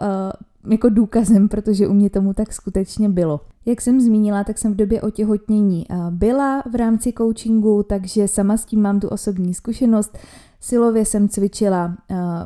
jako 0.70 0.90
důkazem, 0.90 1.50
protože 1.50 1.88
u 1.88 1.94
mě 1.94 2.10
tomu 2.10 2.34
tak 2.34 2.54
skutečně 2.54 3.10
bylo. 3.10 3.42
Jak 3.66 3.82
jsem 3.82 4.02
zmínila, 4.02 4.44
tak 4.44 4.58
jsem 4.58 4.74
v 4.74 4.76
době 4.76 5.02
otěhotnění 5.02 5.86
byla 6.10 6.64
v 6.72 6.76
rámci 6.76 7.14
coachingu, 7.18 7.84
takže 7.84 8.28
sama 8.28 8.58
s 8.58 8.66
tím 8.66 8.82
mám 8.82 9.00
tu 9.00 9.08
osobní 9.08 9.54
zkušenost. 9.54 10.18
Silově 10.63 11.06
jsem 11.06 11.30
cvičila, 11.30 11.98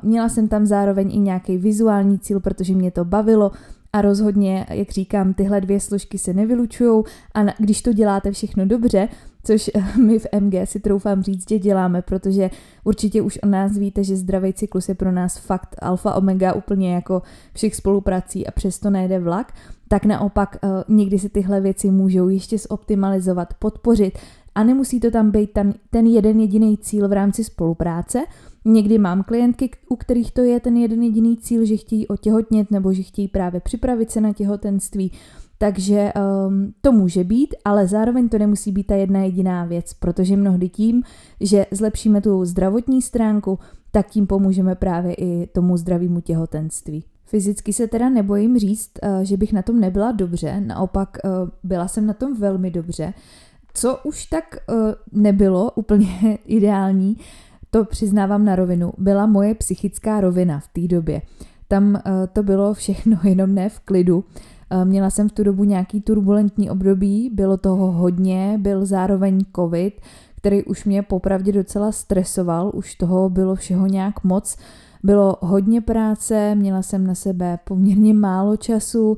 měla 0.03 0.29
jsem 0.29 0.47
tam 0.47 0.65
zároveň 0.65 1.15
i 1.15 1.19
nějaký 1.19 1.57
vizuální 1.57 2.19
cíl, 2.19 2.39
protože 2.39 2.73
mě 2.73 2.91
to 2.91 3.05
bavilo 3.05 3.51
a 3.93 4.01
rozhodně, 4.01 4.65
jak 4.69 4.89
říkám, 4.89 5.33
tyhle 5.33 5.61
dvě 5.61 5.79
složky 5.79 6.17
se 6.17 6.33
nevylučují 6.33 7.03
a 7.33 7.43
když 7.57 7.81
to 7.81 7.93
děláte 7.93 8.31
všechno 8.31 8.65
dobře, 8.65 9.09
což 9.43 9.71
my 10.05 10.19
v 10.19 10.25
MG 10.39 10.53
si 10.65 10.79
troufám 10.79 11.23
říct, 11.23 11.49
že 11.49 11.59
děláme, 11.59 12.01
protože 12.01 12.49
určitě 12.83 13.21
už 13.21 13.39
o 13.43 13.47
nás 13.47 13.77
víte, 13.77 14.03
že 14.03 14.15
zdravý 14.15 14.53
cyklus 14.53 14.89
je 14.89 14.95
pro 14.95 15.11
nás 15.11 15.37
fakt 15.37 15.75
alfa 15.81 16.13
omega 16.13 16.53
úplně 16.53 16.93
jako 16.93 17.21
všech 17.53 17.75
spoluprací 17.75 18.47
a 18.47 18.51
přesto 18.51 18.89
nejde 18.89 19.19
vlak, 19.19 19.53
tak 19.87 20.05
naopak 20.05 20.57
uh, 20.63 20.95
někdy 20.95 21.19
se 21.19 21.29
tyhle 21.29 21.61
věci 21.61 21.91
můžou 21.91 22.29
ještě 22.29 22.57
zoptimalizovat, 22.57 23.53
podpořit 23.53 24.19
a 24.55 24.63
nemusí 24.63 24.99
to 24.99 25.11
tam 25.11 25.31
být 25.31 25.51
tam 25.51 25.73
ten 25.89 26.07
jeden 26.07 26.39
jediný 26.39 26.77
cíl 26.77 27.07
v 27.07 27.13
rámci 27.13 27.43
spolupráce. 27.43 28.25
Někdy 28.65 28.97
mám 28.97 29.23
klientky, 29.23 29.69
u 29.89 29.95
kterých 29.95 30.31
to 30.31 30.41
je 30.41 30.59
ten 30.59 30.77
jeden 30.77 31.03
jediný 31.03 31.37
cíl, 31.37 31.65
že 31.65 31.77
chtějí 31.77 32.07
otěhotnět 32.07 32.71
nebo 32.71 32.93
že 32.93 33.03
chtějí 33.03 33.27
právě 33.27 33.59
připravit 33.59 34.11
se 34.11 34.21
na 34.21 34.33
těhotenství. 34.33 35.11
Takže 35.57 36.13
um, 36.47 36.73
to 36.81 36.91
může 36.91 37.23
být, 37.23 37.55
ale 37.65 37.87
zároveň 37.87 38.29
to 38.29 38.37
nemusí 38.37 38.71
být 38.71 38.87
ta 38.87 38.95
jedna 38.95 39.19
jediná 39.19 39.65
věc, 39.65 39.93
protože 39.93 40.37
mnohdy 40.37 40.69
tím, 40.69 41.03
že 41.41 41.65
zlepšíme 41.71 42.21
tu 42.21 42.45
zdravotní 42.45 43.01
stránku, 43.01 43.59
tak 43.91 44.09
tím 44.09 44.27
pomůžeme 44.27 44.75
právě 44.75 45.13
i 45.13 45.47
tomu 45.47 45.77
zdravému 45.77 46.21
těhotenství. 46.21 47.03
Fyzicky 47.25 47.73
se 47.73 47.87
teda 47.87 48.09
nebojím 48.09 48.59
říct, 48.59 48.91
uh, 49.03 49.23
že 49.23 49.37
bych 49.37 49.53
na 49.53 49.61
tom 49.61 49.79
nebyla 49.79 50.11
dobře, 50.11 50.61
naopak 50.61 51.17
uh, 51.23 51.49
byla 51.63 51.87
jsem 51.87 52.05
na 52.05 52.13
tom 52.13 52.39
velmi 52.39 52.71
dobře. 52.71 53.13
Co 53.75 53.99
už 54.03 54.25
tak 54.25 54.43
uh, 54.69 54.75
nebylo 55.11 55.71
úplně 55.71 56.37
ideální, 56.45 57.17
to 57.69 57.85
přiznávám 57.85 58.45
na 58.45 58.55
rovinu, 58.55 58.93
byla 58.97 59.25
moje 59.25 59.55
psychická 59.55 60.21
rovina 60.21 60.59
v 60.59 60.67
té 60.67 60.87
době. 60.87 61.21
Tam 61.67 61.93
uh, 61.93 62.01
to 62.33 62.43
bylo 62.43 62.73
všechno 62.73 63.19
jenom 63.23 63.55
ne 63.55 63.69
v 63.69 63.79
klidu. 63.79 64.17
Uh, 64.17 64.85
měla 64.85 65.09
jsem 65.09 65.29
v 65.29 65.31
tu 65.31 65.43
dobu 65.43 65.63
nějaký 65.63 66.01
turbulentní 66.01 66.69
období, 66.69 67.29
bylo 67.33 67.57
toho 67.57 67.91
hodně, 67.91 68.57
byl 68.61 68.85
zároveň 68.85 69.45
covid, 69.55 70.01
který 70.37 70.63
už 70.63 70.85
mě 70.85 71.01
popravdě 71.01 71.51
docela 71.51 71.91
stresoval, 71.91 72.71
už 72.73 72.95
toho 72.95 73.29
bylo 73.29 73.55
všeho 73.55 73.87
nějak 73.87 74.23
moc. 74.23 74.57
Bylo 75.03 75.37
hodně 75.41 75.81
práce, 75.81 76.55
měla 76.55 76.81
jsem 76.81 77.07
na 77.07 77.15
sebe 77.15 77.59
poměrně 77.63 78.13
málo 78.13 78.57
času, 78.57 79.17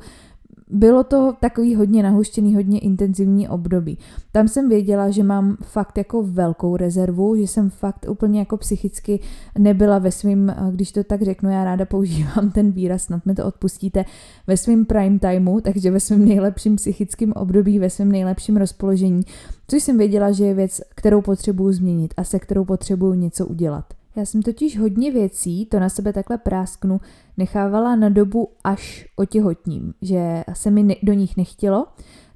bylo 0.70 1.04
to 1.04 1.34
takový 1.40 1.76
hodně 1.76 2.04
nahuštěný, 2.04 2.56
hodně 2.56 2.80
intenzivní 2.80 3.50
období. 3.50 3.98
Tam 4.32 4.48
jsem 4.48 4.70
věděla, 4.70 5.10
že 5.10 5.24
mám 5.24 5.58
fakt 5.64 5.98
jako 5.98 6.24
velkou 6.24 6.78
rezervu, 6.78 7.36
že 7.36 7.48
jsem 7.48 7.70
fakt 7.70 8.06
úplně 8.10 8.40
jako 8.40 8.58
psychicky 8.58 9.20
nebyla 9.58 10.00
ve 10.00 10.12
svým, 10.12 10.56
když 10.72 10.92
to 10.92 11.04
tak 11.04 11.22
řeknu, 11.22 11.50
já 11.50 11.64
ráda 11.64 11.86
používám 11.86 12.52
ten 12.54 12.72
výraz, 12.72 13.04
snad 13.04 13.26
mi 13.26 13.36
to 13.36 13.46
odpustíte, 13.46 14.06
ve 14.48 14.58
svým 14.58 14.86
prime 14.86 15.20
timeu, 15.20 15.62
takže 15.62 15.92
ve 15.92 16.00
svém 16.00 16.26
nejlepším 16.26 16.76
psychickém 16.76 17.34
období, 17.36 17.80
ve 17.80 17.90
svém 17.90 18.12
nejlepším 18.12 18.58
rozpoložení, 18.58 19.22
což 19.68 19.84
jsem 19.84 19.98
věděla, 19.98 20.32
že 20.32 20.46
je 20.46 20.54
věc, 20.54 20.82
kterou 20.96 21.22
potřebuju 21.22 21.72
změnit 21.72 22.14
a 22.18 22.24
se 22.24 22.40
kterou 22.40 22.66
potřebuju 22.66 23.14
něco 23.14 23.46
udělat. 23.46 23.86
Já 24.18 24.26
jsem 24.26 24.42
totiž 24.42 24.80
hodně 24.80 25.12
věcí, 25.12 25.66
to 25.66 25.80
na 25.80 25.90
sebe 25.90 26.14
takhle 26.14 26.38
prásknu, 26.38 27.02
nechávala 27.38 27.96
na 27.96 28.10
dobu 28.10 28.50
až 28.64 29.08
otěhotním, 29.16 29.94
že 30.02 30.44
se 30.54 30.72
mi 30.72 30.98
do 31.04 31.14
nich 31.14 31.38
nechtělo, 31.38 31.88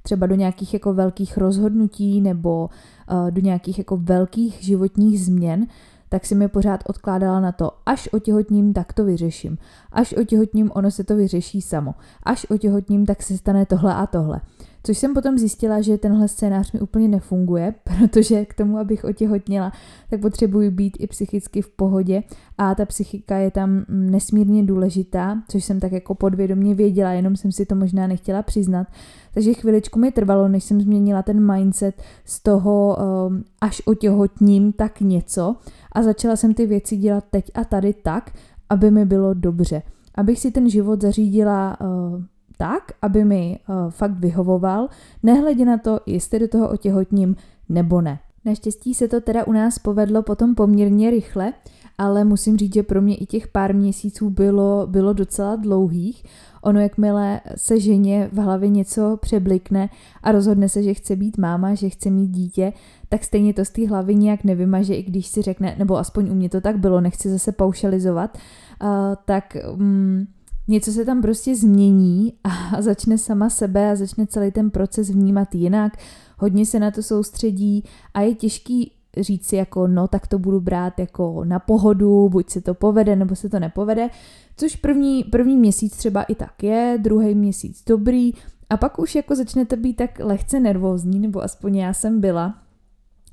třeba 0.02 0.26
do 0.26 0.34
nějakých 0.34 0.74
jako 0.74 0.94
velkých 0.94 1.36
rozhodnutí 1.36 2.20
nebo 2.20 2.70
uh, 3.10 3.30
do 3.30 3.40
nějakých 3.40 3.78
jako 3.78 3.96
velkých 3.96 4.58
životních 4.60 5.24
změn, 5.24 5.66
tak 6.08 6.26
si 6.26 6.34
mi 6.34 6.48
pořád 6.48 6.80
odkládala 6.86 7.40
na 7.40 7.52
to, 7.52 7.70
až 7.86 8.08
otěhotním, 8.12 8.72
tak 8.72 8.92
to 8.92 9.04
vyřeším. 9.04 9.58
Až 9.92 10.12
otěhotním, 10.12 10.70
ono 10.74 10.90
se 10.90 11.04
to 11.04 11.16
vyřeší 11.16 11.62
samo. 11.62 11.94
Až 12.22 12.46
otěhotním, 12.50 13.06
tak 13.06 13.22
se 13.22 13.38
stane 13.38 13.66
tohle 13.66 13.94
a 13.94 14.06
tohle. 14.06 14.40
Což 14.84 14.98
jsem 14.98 15.14
potom 15.14 15.38
zjistila, 15.38 15.80
že 15.80 15.98
tenhle 15.98 16.28
scénář 16.28 16.72
mi 16.72 16.80
úplně 16.80 17.08
nefunguje, 17.08 17.74
protože 17.84 18.44
k 18.44 18.54
tomu, 18.54 18.78
abych 18.78 19.04
otěhotněla, 19.04 19.72
tak 20.10 20.20
potřebuji 20.20 20.70
být 20.70 20.96
i 21.00 21.06
psychicky 21.06 21.62
v 21.62 21.68
pohodě 21.68 22.22
a 22.58 22.74
ta 22.74 22.84
psychika 22.84 23.36
je 23.36 23.50
tam 23.50 23.70
mm, 23.70 24.10
nesmírně 24.10 24.62
důležitá, 24.62 25.42
což 25.48 25.64
jsem 25.64 25.80
tak 25.80 25.92
jako 25.92 26.14
podvědomě 26.14 26.74
věděla, 26.74 27.12
jenom 27.12 27.36
jsem 27.36 27.52
si 27.52 27.66
to 27.66 27.74
možná 27.74 28.06
nechtěla 28.06 28.42
přiznat. 28.42 28.86
Takže 29.34 29.54
chviličku 29.54 29.98
mi 29.98 30.12
trvalo, 30.12 30.48
než 30.48 30.64
jsem 30.64 30.80
změnila 30.80 31.22
ten 31.22 31.52
mindset 31.52 32.02
z 32.24 32.42
toho 32.42 32.96
um, 33.28 33.44
až 33.60 33.82
otěhotním 33.86 34.72
tak 34.72 35.00
něco 35.00 35.56
a 35.92 36.02
začala 36.02 36.36
jsem 36.36 36.54
ty 36.54 36.66
věci 36.66 36.96
dělat 36.96 37.24
teď 37.30 37.50
a 37.54 37.64
tady 37.64 37.94
tak, 37.94 38.30
aby 38.70 38.90
mi 38.90 39.04
bylo 39.04 39.34
dobře. 39.34 39.82
Abych 40.14 40.38
si 40.38 40.50
ten 40.50 40.70
život 40.70 41.02
zařídila 41.02 41.80
uh, 41.80 42.22
tak, 42.58 42.92
aby 43.02 43.24
mi 43.24 43.58
uh, 43.68 43.90
fakt 43.90 44.18
vyhovoval, 44.18 44.88
nehledě 45.22 45.64
na 45.64 45.78
to, 45.78 46.00
jestli 46.06 46.38
do 46.38 46.48
toho 46.48 46.70
otěhotním 46.70 47.36
nebo 47.68 48.00
ne. 48.00 48.18
Naštěstí 48.44 48.94
se 48.94 49.08
to 49.08 49.20
teda 49.20 49.46
u 49.46 49.52
nás 49.52 49.78
povedlo 49.78 50.22
potom 50.22 50.54
poměrně 50.54 51.10
rychle, 51.10 51.52
ale 51.98 52.24
musím 52.24 52.56
říct, 52.56 52.74
že 52.74 52.82
pro 52.82 53.02
mě 53.02 53.16
i 53.16 53.26
těch 53.26 53.48
pár 53.48 53.74
měsíců 53.74 54.30
bylo, 54.30 54.86
bylo 54.86 55.12
docela 55.12 55.56
dlouhých. 55.56 56.24
Ono, 56.62 56.80
jakmile 56.80 57.40
se 57.56 57.80
ženě 57.80 58.28
v 58.32 58.36
hlavě 58.36 58.68
něco 58.68 59.18
přeblikne 59.20 59.88
a 60.22 60.32
rozhodne 60.32 60.68
se, 60.68 60.82
že 60.82 60.94
chce 60.94 61.16
být 61.16 61.38
máma, 61.38 61.74
že 61.74 61.88
chce 61.88 62.10
mít 62.10 62.28
dítě, 62.28 62.72
tak 63.08 63.24
stejně 63.24 63.54
to 63.54 63.64
z 63.64 63.70
té 63.70 63.88
hlavy 63.88 64.14
nějak 64.14 64.44
nevymaže, 64.44 64.94
i 64.94 65.02
když 65.02 65.26
si 65.26 65.42
řekne, 65.42 65.74
nebo 65.78 65.98
aspoň 65.98 66.30
u 66.30 66.34
mě 66.34 66.48
to 66.48 66.60
tak 66.60 66.78
bylo, 66.78 67.00
nechci 67.00 67.30
zase 67.30 67.52
paušalizovat, 67.52 68.38
uh, 68.82 68.88
tak... 69.24 69.56
Um, 69.74 70.26
něco 70.68 70.92
se 70.92 71.04
tam 71.04 71.22
prostě 71.22 71.56
změní 71.56 72.32
a 72.44 72.82
začne 72.82 73.18
sama 73.18 73.50
sebe 73.50 73.90
a 73.90 73.96
začne 73.96 74.26
celý 74.26 74.50
ten 74.50 74.70
proces 74.70 75.10
vnímat 75.10 75.54
jinak, 75.54 75.92
hodně 76.38 76.66
se 76.66 76.80
na 76.80 76.90
to 76.90 77.02
soustředí 77.02 77.84
a 78.14 78.20
je 78.20 78.34
těžký 78.34 78.92
říct 79.20 79.46
si 79.46 79.56
jako 79.56 79.86
no 79.86 80.08
tak 80.08 80.26
to 80.26 80.38
budu 80.38 80.60
brát 80.60 80.98
jako 80.98 81.44
na 81.44 81.58
pohodu, 81.58 82.28
buď 82.28 82.50
se 82.50 82.60
to 82.60 82.74
povede 82.74 83.16
nebo 83.16 83.36
se 83.36 83.48
to 83.48 83.60
nepovede, 83.60 84.10
což 84.56 84.76
první, 84.76 85.24
první 85.24 85.56
měsíc 85.56 85.96
třeba 85.96 86.22
i 86.22 86.34
tak 86.34 86.62
je, 86.62 86.98
druhý 87.02 87.34
měsíc 87.34 87.82
dobrý 87.86 88.32
a 88.70 88.76
pak 88.76 88.98
už 88.98 89.14
jako 89.14 89.34
začnete 89.34 89.76
být 89.76 89.94
tak 89.94 90.20
lehce 90.20 90.60
nervózní, 90.60 91.18
nebo 91.18 91.42
aspoň 91.42 91.76
já 91.76 91.92
jsem 91.92 92.20
byla, 92.20 92.54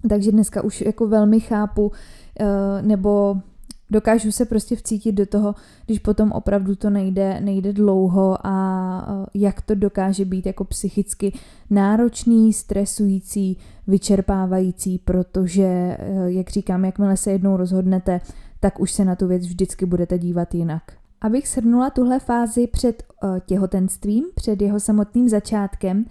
takže 0.09 0.31
dneska 0.31 0.63
už 0.63 0.81
jako 0.81 1.07
velmi 1.07 1.39
chápu, 1.39 1.91
eh, 2.39 2.81
nebo 2.81 3.37
dokážu 3.91 4.31
se 4.31 4.45
prostě 4.45 4.75
vcítit 4.75 5.15
do 5.15 5.25
toho, 5.25 5.55
když 5.85 5.99
potom 5.99 6.31
opravdu 6.31 6.75
to 6.75 6.89
nejde, 6.89 7.41
nejde 7.41 7.73
dlouho 7.73 8.47
a 8.47 9.27
jak 9.33 9.61
to 9.61 9.75
dokáže 9.75 10.25
být 10.25 10.45
jako 10.45 10.63
psychicky 10.63 11.33
náročný, 11.69 12.53
stresující, 12.53 13.57
vyčerpávající, 13.87 14.97
protože, 14.97 15.63
e, 15.63 15.97
jak 16.25 16.49
říkám, 16.49 16.85
jakmile 16.85 17.17
se 17.17 17.31
jednou 17.31 17.57
rozhodnete, 17.57 18.21
tak 18.59 18.79
už 18.79 18.91
se 18.91 19.05
na 19.05 19.15
tu 19.15 19.27
věc 19.27 19.43
vždycky 19.43 19.85
budete 19.85 20.17
dívat 20.17 20.55
jinak. 20.55 20.83
Abych 21.21 21.47
shrnula 21.47 21.89
tuhle 21.89 22.19
fázi 22.19 22.67
před 22.67 23.03
uh, 23.23 23.39
těhotenstvím, 23.39 24.25
před 24.35 24.61
jeho 24.61 24.79
samotným 24.79 25.29
začátkem, 25.29 26.05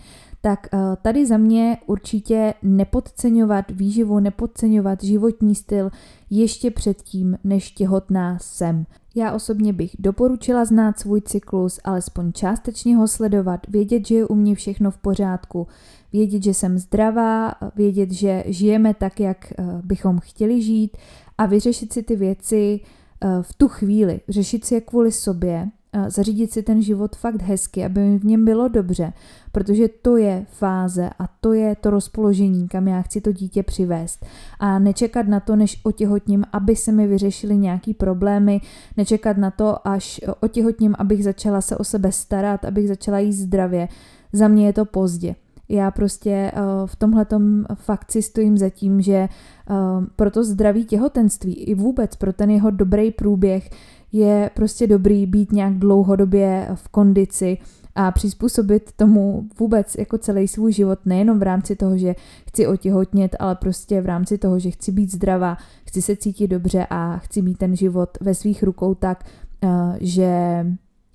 tak 0.48 0.68
uh, 0.72 0.80
tady 1.02 1.26
za 1.26 1.36
mě 1.36 1.78
určitě 1.86 2.54
nepodceňovat 2.62 3.70
výživu, 3.70 4.20
nepodceňovat 4.20 5.04
životní 5.04 5.54
styl 5.54 5.90
ještě 6.30 6.70
předtím, 6.70 7.38
než 7.44 7.70
těhotná 7.70 8.38
jsem. 8.40 8.86
Já 9.14 9.32
osobně 9.32 9.72
bych 9.72 9.96
doporučila 9.98 10.64
znát 10.64 10.98
svůj 10.98 11.20
cyklus, 11.20 11.80
alespoň 11.84 12.32
částečně 12.32 12.96
ho 12.96 13.08
sledovat, 13.08 13.60
vědět, 13.68 14.06
že 14.06 14.14
je 14.14 14.26
u 14.26 14.34
mě 14.34 14.54
všechno 14.54 14.90
v 14.90 14.96
pořádku, 14.96 15.66
vědět, 16.12 16.42
že 16.42 16.54
jsem 16.54 16.78
zdravá, 16.78 17.54
vědět, 17.76 18.10
že 18.10 18.44
žijeme 18.46 18.94
tak, 18.94 19.20
jak 19.20 19.52
uh, 19.58 19.82
bychom 19.82 20.18
chtěli 20.18 20.62
žít 20.62 20.96
a 21.38 21.46
vyřešit 21.46 21.92
si 21.92 22.02
ty 22.02 22.16
věci 22.16 22.80
uh, 23.24 23.42
v 23.42 23.54
tu 23.54 23.68
chvíli, 23.68 24.20
řešit 24.28 24.64
si 24.64 24.74
je 24.74 24.80
kvůli 24.80 25.12
sobě 25.12 25.68
zařídit 26.08 26.52
si 26.52 26.62
ten 26.62 26.82
život 26.82 27.16
fakt 27.16 27.42
hezky, 27.42 27.84
aby 27.84 28.00
mi 28.00 28.18
v 28.18 28.24
něm 28.24 28.44
bylo 28.44 28.68
dobře, 28.68 29.12
protože 29.52 29.88
to 30.02 30.16
je 30.16 30.46
fáze 30.50 31.10
a 31.18 31.28
to 31.40 31.52
je 31.52 31.76
to 31.76 31.90
rozpoložení, 31.90 32.68
kam 32.68 32.88
já 32.88 33.02
chci 33.02 33.20
to 33.20 33.32
dítě 33.32 33.62
přivést. 33.62 34.26
A 34.58 34.78
nečekat 34.78 35.28
na 35.28 35.40
to, 35.40 35.56
než 35.56 35.80
otěhotním, 35.82 36.44
aby 36.52 36.76
se 36.76 36.92
mi 36.92 37.06
vyřešily 37.06 37.56
nějaký 37.56 37.94
problémy, 37.94 38.60
nečekat 38.96 39.36
na 39.36 39.50
to, 39.50 39.88
až 39.88 40.20
otěhotním, 40.40 40.94
abych 40.98 41.24
začala 41.24 41.60
se 41.60 41.76
o 41.76 41.84
sebe 41.84 42.12
starat, 42.12 42.64
abych 42.64 42.88
začala 42.88 43.18
jíst 43.18 43.36
zdravě. 43.36 43.88
Za 44.32 44.48
mě 44.48 44.66
je 44.66 44.72
to 44.72 44.84
pozdě. 44.84 45.34
Já 45.68 45.90
prostě 45.90 46.52
uh, 46.54 46.86
v 46.86 46.96
tomhle 46.96 47.26
fakt 47.74 48.12
si 48.12 48.22
stojím 48.22 48.58
za 48.58 48.70
tím, 48.70 49.00
že 49.00 49.28
uh, 49.70 50.04
pro 50.16 50.30
to 50.30 50.44
zdraví 50.44 50.84
těhotenství 50.84 51.54
i 51.54 51.74
vůbec 51.74 52.16
pro 52.16 52.32
ten 52.32 52.50
jeho 52.50 52.70
dobrý 52.70 53.10
průběh 53.10 53.70
je 54.12 54.50
prostě 54.54 54.86
dobrý 54.86 55.26
být 55.26 55.52
nějak 55.52 55.74
dlouhodobě 55.74 56.68
v 56.74 56.88
kondici 56.88 57.58
a 57.94 58.10
přizpůsobit 58.10 58.92
tomu 58.96 59.48
vůbec 59.58 59.96
jako 59.98 60.18
celý 60.18 60.48
svůj 60.48 60.72
život, 60.72 60.98
nejenom 61.04 61.38
v 61.38 61.42
rámci 61.42 61.76
toho, 61.76 61.98
že 61.98 62.14
chci 62.48 62.66
otěhotnět, 62.66 63.36
ale 63.38 63.54
prostě 63.54 64.00
v 64.00 64.06
rámci 64.06 64.38
toho, 64.38 64.58
že 64.58 64.70
chci 64.70 64.92
být 64.92 65.12
zdravá, 65.12 65.56
chci 65.86 66.02
se 66.02 66.16
cítit 66.16 66.48
dobře 66.48 66.86
a 66.90 67.18
chci 67.18 67.42
mít 67.42 67.58
ten 67.58 67.76
život 67.76 68.18
ve 68.20 68.34
svých 68.34 68.62
rukou 68.62 68.94
tak, 68.94 69.24
eh, 69.64 69.68
že 70.00 70.66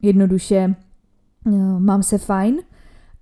jednoduše 0.02 0.76
eh, 1.48 1.52
mám 1.80 2.04
se 2.04 2.18
fajn 2.18 2.58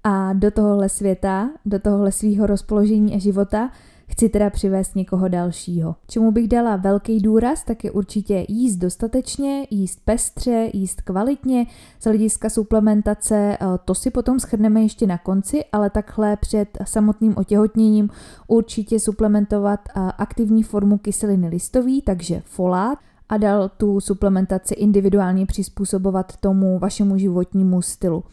a 0.03 0.33
do 0.33 0.51
tohohle 0.51 0.89
světa, 0.89 1.49
do 1.65 1.79
tohohle 1.79 2.11
svého 2.11 2.47
rozpoložení 2.47 3.15
a 3.15 3.19
života 3.19 3.69
chci 4.11 4.29
teda 4.29 4.49
přivést 4.49 4.95
někoho 4.95 5.27
dalšího. 5.27 5.95
Čemu 6.07 6.31
bych 6.31 6.47
dala 6.47 6.75
velký 6.75 7.19
důraz, 7.19 7.63
tak 7.63 7.83
je 7.83 7.91
určitě 7.91 8.45
jíst 8.49 8.75
dostatečně, 8.75 9.67
jíst 9.69 9.99
pestře, 10.05 10.69
jíst 10.73 11.01
kvalitně, 11.01 11.65
z 11.99 12.03
hlediska 12.03 12.49
suplementace, 12.49 13.57
eh, 13.61 13.65
to 13.85 13.95
si 13.95 14.11
potom 14.11 14.39
schrneme 14.39 14.81
ještě 14.81 15.07
na 15.07 15.17
konci, 15.17 15.65
ale 15.71 15.89
takhle 15.89 16.37
před 16.37 16.77
samotným 16.85 17.33
otěhotněním 17.37 18.09
určitě 18.47 18.99
suplementovat 18.99 19.79
eh, 19.89 20.11
aktivní 20.17 20.63
formu 20.63 20.97
kyseliny 20.97 21.47
listový, 21.47 22.01
takže 22.01 22.41
folát, 22.45 22.99
a 23.31 23.37
dal 23.37 23.69
tu 23.69 23.99
suplementaci 23.99 24.73
individuálně 24.73 25.45
přizpůsobovat 25.45 26.37
tomu 26.37 26.79
vašemu 26.79 27.17
životnímu 27.17 27.81
stylu. 27.81 28.23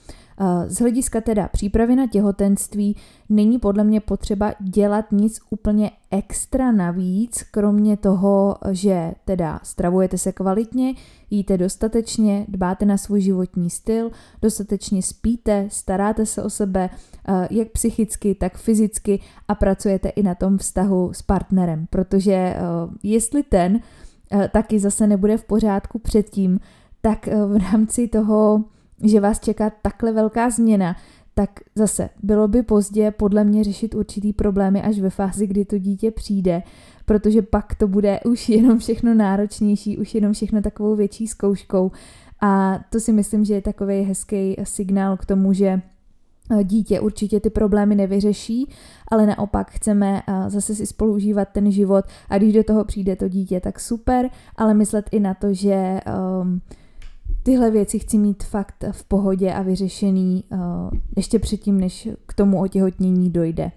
Eh, 0.40 0.70
z 0.70 0.78
hlediska 0.78 1.20
teda 1.20 1.48
přípravy 1.48 1.96
na 1.96 2.06
těhotenství 2.06 2.96
není 3.28 3.58
podle 3.58 3.84
mě 3.84 4.00
potřeba 4.00 4.54
dělat 4.60 5.04
nic 5.12 5.40
úplně 5.50 5.90
extra 6.10 6.72
navíc, 6.72 7.42
kromě 7.50 7.96
toho, 7.96 8.56
že 8.70 9.12
teda 9.24 9.60
stravujete 9.62 10.18
se 10.18 10.32
kvalitně, 10.32 10.94
jíte 11.30 11.58
dostatečně, 11.58 12.46
dbáte 12.48 12.84
na 12.84 12.96
svůj 12.96 13.20
životní 13.20 13.70
styl, 13.70 14.10
dostatečně 14.42 15.02
spíte, 15.02 15.66
staráte 15.70 16.26
se 16.26 16.42
o 16.42 16.50
sebe, 16.50 16.90
eh, 17.28 17.48
jak 17.50 17.68
psychicky, 17.68 18.34
tak 18.34 18.56
fyzicky 18.56 19.20
a 19.48 19.54
pracujete 19.54 20.08
i 20.08 20.22
na 20.22 20.34
tom 20.34 20.58
vztahu 20.58 21.12
s 21.12 21.22
partnerem, 21.22 21.86
protože 21.90 22.32
eh, 22.32 22.56
jestli 23.02 23.42
ten 23.42 23.80
taky 24.52 24.78
zase 24.78 25.06
nebude 25.06 25.36
v 25.36 25.44
pořádku 25.44 25.98
předtím, 25.98 26.60
tak 27.00 27.26
v 27.26 27.56
rámci 27.72 28.08
toho 28.08 28.64
že 29.02 29.20
vás 29.20 29.40
čeká 29.40 29.70
takhle 29.82 30.12
velká 30.12 30.50
změna, 30.50 30.96
tak 31.34 31.50
zase 31.74 32.10
bylo 32.22 32.48
by 32.48 32.62
pozdě 32.62 33.10
podle 33.10 33.44
mě 33.44 33.64
řešit 33.64 33.94
určitý 33.94 34.32
problémy 34.32 34.82
až 34.82 34.98
ve 34.98 35.10
fázi, 35.10 35.46
kdy 35.46 35.64
to 35.64 35.78
dítě 35.78 36.10
přijde, 36.10 36.62
protože 37.04 37.42
pak 37.42 37.74
to 37.74 37.88
bude 37.88 38.20
už 38.24 38.48
jenom 38.48 38.78
všechno 38.78 39.14
náročnější, 39.14 39.98
už 39.98 40.14
jenom 40.14 40.32
všechno 40.32 40.62
takovou 40.62 40.96
větší 40.96 41.26
zkouškou. 41.26 41.90
A 42.40 42.80
to 42.90 43.00
si 43.00 43.12
myslím, 43.12 43.44
že 43.44 43.54
je 43.54 43.62
takový 43.62 44.02
hezký 44.02 44.56
signál 44.62 45.16
k 45.16 45.26
tomu, 45.26 45.52
že 45.52 45.66
eh, 45.66 45.82
dítě 46.62 47.00
určitě 47.00 47.40
ty 47.40 47.50
problémy 47.50 47.94
nevyřeší, 47.94 48.70
ale 49.08 49.26
naopak 49.26 49.70
chceme 49.70 50.22
eh, 50.28 50.50
zase 50.50 50.74
si 50.74 50.86
spolužívat 50.86 51.48
ten 51.52 51.70
život 51.70 52.04
a 52.28 52.38
když 52.38 52.52
do 52.52 52.64
toho 52.64 52.84
přijde 52.84 53.16
to 53.16 53.28
dítě, 53.28 53.60
tak 53.60 53.80
super, 53.80 54.30
ale 54.56 54.74
myslet 54.74 55.08
i 55.12 55.20
na 55.20 55.34
to, 55.34 55.54
že 55.54 56.00
um, 56.40 56.60
tyhle 57.42 57.70
věci 57.70 57.98
chci 57.98 58.18
mít 58.18 58.44
fakt 58.44 58.84
v 58.92 59.04
pohodě 59.04 59.52
a 59.52 59.62
vyřešený 59.62 60.44
uh, 60.52 60.58
ještě 61.16 61.38
předtím, 61.38 61.80
než 61.80 62.08
k 62.26 62.34
tomu 62.34 62.60
otěhotnění 62.60 63.30
dojde. 63.30 63.70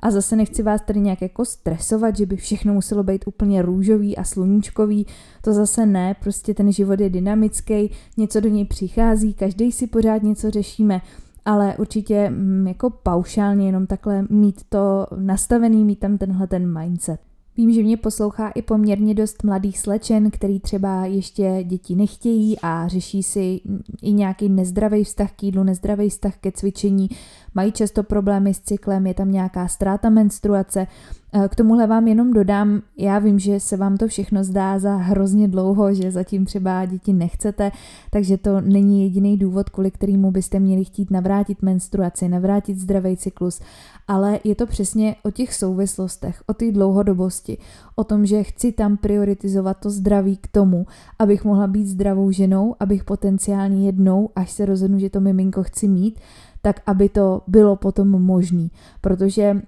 A 0.00 0.10
zase 0.10 0.36
nechci 0.36 0.62
vás 0.62 0.80
tady 0.80 1.00
nějak 1.00 1.22
jako 1.22 1.44
stresovat, 1.44 2.16
že 2.16 2.26
by 2.26 2.36
všechno 2.36 2.74
muselo 2.74 3.02
být 3.02 3.24
úplně 3.26 3.62
růžový 3.62 4.16
a 4.16 4.24
sluníčkový. 4.24 5.06
To 5.42 5.52
zase 5.52 5.86
ne, 5.86 6.14
prostě 6.20 6.54
ten 6.54 6.72
život 6.72 7.00
je 7.00 7.10
dynamický, 7.10 7.90
něco 8.16 8.40
do 8.40 8.48
něj 8.48 8.64
přichází, 8.64 9.34
každý 9.34 9.72
si 9.72 9.86
pořád 9.86 10.22
něco 10.22 10.50
řešíme, 10.50 11.00
ale 11.46 11.76
určitě 11.78 12.30
mm, 12.30 12.66
jako 12.66 12.90
paušálně 12.90 13.66
jenom 13.66 13.86
takhle 13.86 14.26
mít 14.30 14.60
to 14.68 15.06
nastavený, 15.16 15.84
mít 15.84 15.98
tam 15.98 16.18
tenhle 16.18 16.46
ten 16.46 16.80
mindset. 16.80 17.20
Vím, 17.56 17.72
že 17.72 17.82
mě 17.82 17.96
poslouchá 17.96 18.48
i 18.48 18.62
poměrně 18.62 19.14
dost 19.14 19.44
mladých 19.44 19.78
slečen, 19.78 20.30
který 20.30 20.60
třeba 20.60 21.06
ještě 21.06 21.64
děti 21.64 21.96
nechtějí 21.96 22.56
a 22.62 22.88
řeší 22.88 23.22
si 23.22 23.60
i 24.02 24.12
nějaký 24.12 24.48
nezdravý 24.48 25.04
vztah 25.04 25.32
k 25.32 25.42
jídlu, 25.42 25.62
nezdravý 25.62 26.08
vztah 26.08 26.36
ke 26.36 26.52
cvičení, 26.52 27.08
mají 27.54 27.72
často 27.72 28.02
problémy 28.02 28.54
s 28.54 28.60
cyklem, 28.60 29.06
je 29.06 29.14
tam 29.14 29.30
nějaká 29.30 29.68
ztráta 29.68 30.10
menstruace. 30.10 30.86
Eh, 31.32 31.48
k 31.48 31.54
tomuhle 31.54 31.86
vám 31.86 32.08
jenom 32.08 32.32
dodám, 32.32 32.82
já 32.98 33.18
vím, 33.18 33.38
že 33.38 33.60
se 33.60 33.76
vám 33.76 33.96
to 33.96 34.08
všechno 34.08 34.44
zdá 34.44 34.78
za 34.78 34.96
hrozně 34.96 35.48
dlouho, 35.48 35.94
že 35.94 36.10
zatím 36.10 36.44
třeba 36.44 36.84
děti 36.84 37.12
nechcete, 37.12 37.72
takže 38.10 38.38
to 38.38 38.60
není 38.60 39.02
jediný 39.02 39.36
důvod, 39.36 39.70
kvůli 39.70 39.90
kterému 39.90 40.30
byste 40.30 40.60
měli 40.60 40.84
chtít 40.84 41.10
navrátit 41.10 41.62
menstruaci, 41.62 42.28
navrátit 42.28 42.78
zdravý 42.78 43.16
cyklus, 43.16 43.60
ale 44.08 44.40
je 44.44 44.54
to 44.54 44.66
přesně 44.66 45.16
o 45.22 45.30
těch 45.30 45.54
souvislostech, 45.54 46.42
o 46.46 46.54
té 46.54 46.72
dlouhodobosti, 46.72 47.58
o 47.96 48.04
tom, 48.04 48.26
že 48.26 48.42
chci 48.42 48.72
tam 48.72 48.96
prioritizovat 48.96 49.76
to 49.80 49.90
zdraví 49.90 50.36
k 50.36 50.48
tomu, 50.48 50.86
abych 51.18 51.44
mohla 51.44 51.66
být 51.66 51.86
zdravou 51.86 52.30
ženou, 52.30 52.74
abych 52.80 53.04
potenciálně 53.04 53.86
jednou, 53.86 54.30
až 54.36 54.50
se 54.50 54.66
rozhodnu, 54.66 54.98
že 54.98 55.10
to 55.10 55.20
miminko 55.20 55.62
chci 55.62 55.88
mít, 55.88 56.20
tak 56.62 56.80
aby 56.86 57.08
to 57.08 57.42
bylo 57.46 57.76
potom 57.76 58.08
možný. 58.08 58.70
Protože 59.00 59.62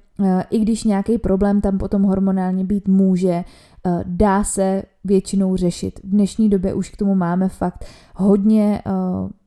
i 0.51 0.59
když 0.59 0.85
nějaký 0.85 1.19
problém 1.19 1.61
tam 1.61 1.79
potom 1.79 2.03
hormonálně 2.03 2.65
být 2.65 2.89
může, 2.89 3.45
eh, 3.87 4.05
dá 4.07 4.45
se 4.45 4.83
většinou 5.05 5.57
řešit. 5.57 6.01
V 6.05 6.11
dnešní 6.11 6.49
době 6.49 6.75
už 6.75 6.91
k 6.91 6.97
tomu 6.97 7.15
máme 7.15 7.49
fakt 7.49 7.85
hodně 8.17 8.83
eh, 8.87 8.91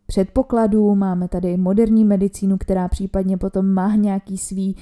předpokladů, 0.05 0.95
máme 0.95 1.27
tady 1.27 1.57
moderní 1.57 2.05
medicínu, 2.05 2.57
která 2.57 2.87
případně 2.87 3.37
potom 3.37 3.73
má 3.73 3.95
nějaký 3.95 4.37
svý 4.37 4.75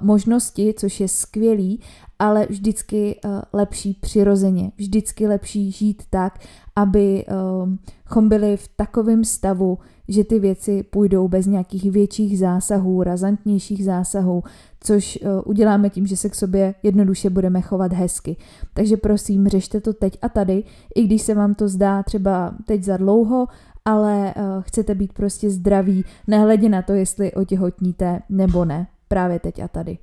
možnosti, 0.00 0.74
což 0.78 1.00
je 1.00 1.08
skvělý, 1.08 1.80
ale 2.18 2.46
vždycky 2.50 3.20
lepší 3.52 3.94
přirozeně, 3.94 4.72
vždycky 4.76 5.26
lepší 5.26 5.70
žít 5.70 6.02
tak, 6.10 6.38
abychom 6.76 8.24
uh, 8.24 8.28
byli 8.28 8.56
v 8.56 8.68
takovém 8.76 9.24
stavu, 9.24 9.78
že 10.08 10.24
ty 10.24 10.38
věci 10.38 10.82
půjdou 10.82 11.28
bez 11.28 11.46
nějakých 11.46 11.90
větších 11.92 12.38
zásahů, 12.38 13.02
razantnějších 13.02 13.84
zásahů, 13.84 14.42
což 14.80 15.18
uh, 15.22 15.28
uděláme 15.44 15.90
tím, 15.90 16.06
že 16.06 16.16
se 16.16 16.28
k 16.28 16.34
sobě 16.34 16.74
jednoduše 16.82 17.30
budeme 17.30 17.60
chovat 17.60 17.92
hezky. 17.92 18.36
Takže 18.74 18.96
prosím, 18.96 19.48
řešte 19.48 19.80
to 19.80 19.92
teď 19.92 20.18
a 20.22 20.28
tady, 20.28 20.64
i 20.94 21.04
když 21.04 21.22
se 21.22 21.34
vám 21.34 21.54
to 21.54 21.68
zdá 21.68 22.02
třeba 22.02 22.54
teď 22.66 22.84
za 22.84 22.96
dlouho, 22.96 23.46
ale 23.84 24.34
uh, 24.36 24.62
chcete 24.62 24.94
být 24.94 25.12
prostě 25.12 25.50
zdraví, 25.50 26.04
nehledě 26.26 26.68
na 26.68 26.82
to, 26.82 26.92
jestli 26.92 27.32
otěhotníte 27.32 28.20
nebo 28.28 28.64
ne, 28.64 28.86
právě 29.08 29.38
teď 29.38 29.58
a 29.58 29.68
tady. 29.68 29.98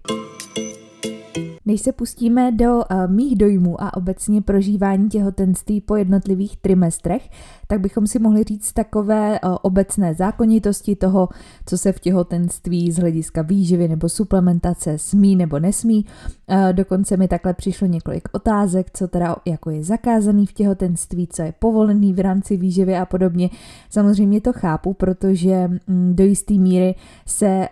Než 1.66 1.82
se 1.82 1.92
pustíme 1.92 2.52
do 2.52 2.76
uh, 2.76 2.84
mých 3.08 3.36
dojmů 3.36 3.82
a 3.82 3.98
obecně 3.98 4.42
prožívání 4.42 5.10
těhotenství 5.10 5.82
po 5.82 5.96
jednotlivých 5.96 6.58
trimestrech, 6.58 7.30
tak 7.68 7.80
bychom 7.80 8.08
si 8.08 8.20
mohli 8.20 8.44
říct 8.44 8.74
takové 8.74 9.40
uh, 9.40 9.56
obecné 9.62 10.14
zákonitosti 10.14 10.96
toho, 10.96 11.30
co 11.66 11.78
se 11.78 11.92
v 11.92 12.00
těhotenství 12.00 12.92
z 12.92 12.98
hlediska 12.98 13.42
výživy 13.42 13.88
nebo 13.88 14.10
suplementace 14.10 14.98
smí 14.98 15.36
nebo 15.36 15.60
nesmí. 15.60 16.06
Uh, 16.50 16.74
dokonce 16.74 17.18
mi 17.18 17.28
takhle 17.28 17.54
přišlo 17.54 17.88
několik 17.88 18.30
otázek, 18.32 18.88
co 18.94 19.08
teda 19.08 19.36
jako 19.46 19.70
je 19.70 19.84
zakázaný 19.84 20.46
v 20.46 20.54
těhotenství, 20.54 21.28
co 21.28 21.42
je 21.42 21.54
povolený 21.60 22.14
v 22.14 22.20
rámci 22.20 22.58
výživy 22.58 22.96
a 22.96 23.06
podobně. 23.06 23.50
Samozřejmě 23.90 24.42
to 24.42 24.54
chápu, 24.54 24.94
protože 24.94 25.70
um, 25.88 26.16
do 26.16 26.24
jisté 26.24 26.54
míry 26.54 26.96
se 27.26 27.68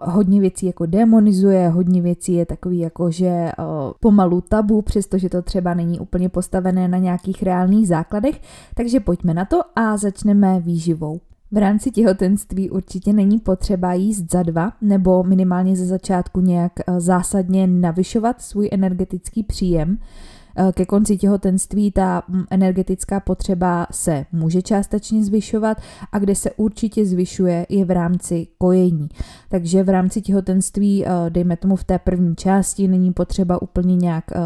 hodně 0.00 0.40
věcí 0.40 0.66
jako 0.66 0.86
demonizuje, 0.86 1.68
hodně 1.68 2.02
věcí 2.02 2.32
je 2.34 2.46
takový 2.46 2.78
jako, 2.78 3.10
že 3.10 3.27
je 3.28 3.52
pomalu 4.00 4.40
tabu, 4.40 4.82
přestože 4.82 5.28
to 5.28 5.42
třeba 5.42 5.74
není 5.74 6.00
úplně 6.00 6.28
postavené 6.28 6.88
na 6.88 6.98
nějakých 6.98 7.42
reálných 7.42 7.88
základech, 7.88 8.40
takže 8.74 9.00
pojďme 9.00 9.34
na 9.34 9.44
to 9.44 9.60
a 9.76 9.96
začneme 9.96 10.60
výživou. 10.60 11.20
V 11.52 11.56
rámci 11.56 11.90
těhotenství 11.90 12.70
určitě 12.70 13.12
není 13.12 13.38
potřeba 13.38 13.92
jíst 13.92 14.32
za 14.32 14.42
dva 14.42 14.72
nebo 14.80 15.22
minimálně 15.22 15.76
ze 15.76 15.86
začátku 15.86 16.40
nějak 16.40 16.72
zásadně 16.98 17.66
navyšovat 17.66 18.42
svůj 18.42 18.68
energetický 18.72 19.42
příjem. 19.42 19.98
Eh, 20.60 20.72
ke 20.72 20.86
konci 20.86 21.16
těhotenství 21.16 21.90
ta 21.92 22.22
mm, 22.28 22.44
energetická 22.50 23.20
potřeba 23.20 23.86
se 23.90 24.26
může 24.32 24.62
částečně 24.62 25.24
zvyšovat 25.24 25.78
a 26.12 26.18
kde 26.18 26.34
se 26.34 26.50
určitě 26.50 27.06
zvyšuje 27.06 27.66
je 27.68 27.84
v 27.84 27.90
rámci 27.90 28.46
kojení. 28.58 29.08
Takže 29.48 29.82
v 29.82 29.88
rámci 29.88 30.20
těhotenství, 30.20 31.06
eh, 31.06 31.10
dejme 31.28 31.56
tomu 31.56 31.76
v 31.76 31.84
té 31.84 31.98
první 31.98 32.36
části, 32.36 32.88
není 32.88 33.12
potřeba 33.12 33.62
úplně 33.62 33.96
nějak, 33.96 34.24
eh, 34.32 34.38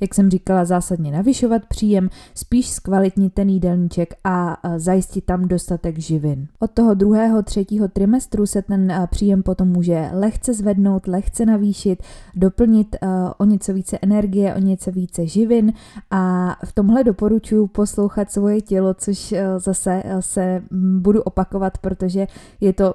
jak 0.00 0.14
jsem 0.14 0.30
říkala, 0.30 0.64
zásadně 0.64 1.12
navyšovat 1.12 1.62
příjem, 1.66 2.08
spíš 2.34 2.70
zkvalitnit 2.70 3.34
ten 3.34 3.48
jídelníček 3.48 4.14
a 4.24 4.56
zajistit 4.76 5.24
tam 5.24 5.48
dostatek 5.48 5.98
živin. 5.98 6.46
Od 6.58 6.70
toho 6.70 6.94
druhého, 6.94 7.42
třetího 7.42 7.88
trimestru 7.88 8.46
se 8.46 8.62
ten 8.62 9.06
příjem 9.10 9.42
potom 9.42 9.68
může 9.68 10.10
lehce 10.12 10.54
zvednout, 10.54 11.06
lehce 11.06 11.46
navýšit, 11.46 12.02
doplnit 12.34 12.96
o 13.38 13.44
něco 13.44 13.72
více 13.72 13.98
energie, 14.02 14.54
o 14.54 14.58
něco 14.58 14.90
více 14.90 15.26
živin 15.26 15.72
a 16.10 16.56
v 16.64 16.72
tomhle 16.72 17.04
doporučuji 17.04 17.66
poslouchat 17.66 18.32
svoje 18.32 18.60
tělo, 18.60 18.94
což 18.94 19.32
eh, 19.32 19.60
zase 19.60 20.02
eh, 20.04 20.22
se 20.22 20.62
budu 21.00 21.22
opakovat, 21.22 21.78
protože 21.78 22.26
je 22.60 22.72
to 22.72 22.94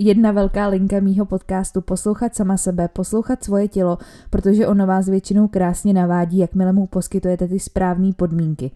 jedna 0.00 0.32
velká 0.32 0.68
linka 0.68 1.00
mýho 1.00 1.26
podcastu, 1.26 1.80
poslouchat 1.80 2.34
sama 2.34 2.56
sebe, 2.56 2.88
poslouchat 2.88 3.44
svoje 3.44 3.68
tělo, 3.68 3.98
protože 4.30 4.66
ono 4.66 4.86
vás 4.86 5.08
většinou 5.08 5.48
krásně 5.48 5.92
navádí, 5.92 6.38
jakmile 6.38 6.72
mu 6.72 6.86
poskytujete 6.86 7.48
ty 7.48 7.60
správné 7.60 8.12
podmínky. 8.16 8.70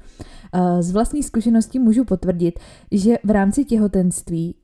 Eh, 0.53 0.83
z 0.83 0.91
vlastní 0.91 1.23
zkušenosti 1.23 1.79
můžu 1.79 2.05
potvrdit, 2.05 2.59
že 2.91 3.19
v 3.25 3.31
rámci 3.31 3.65
těhotenství 3.65 4.55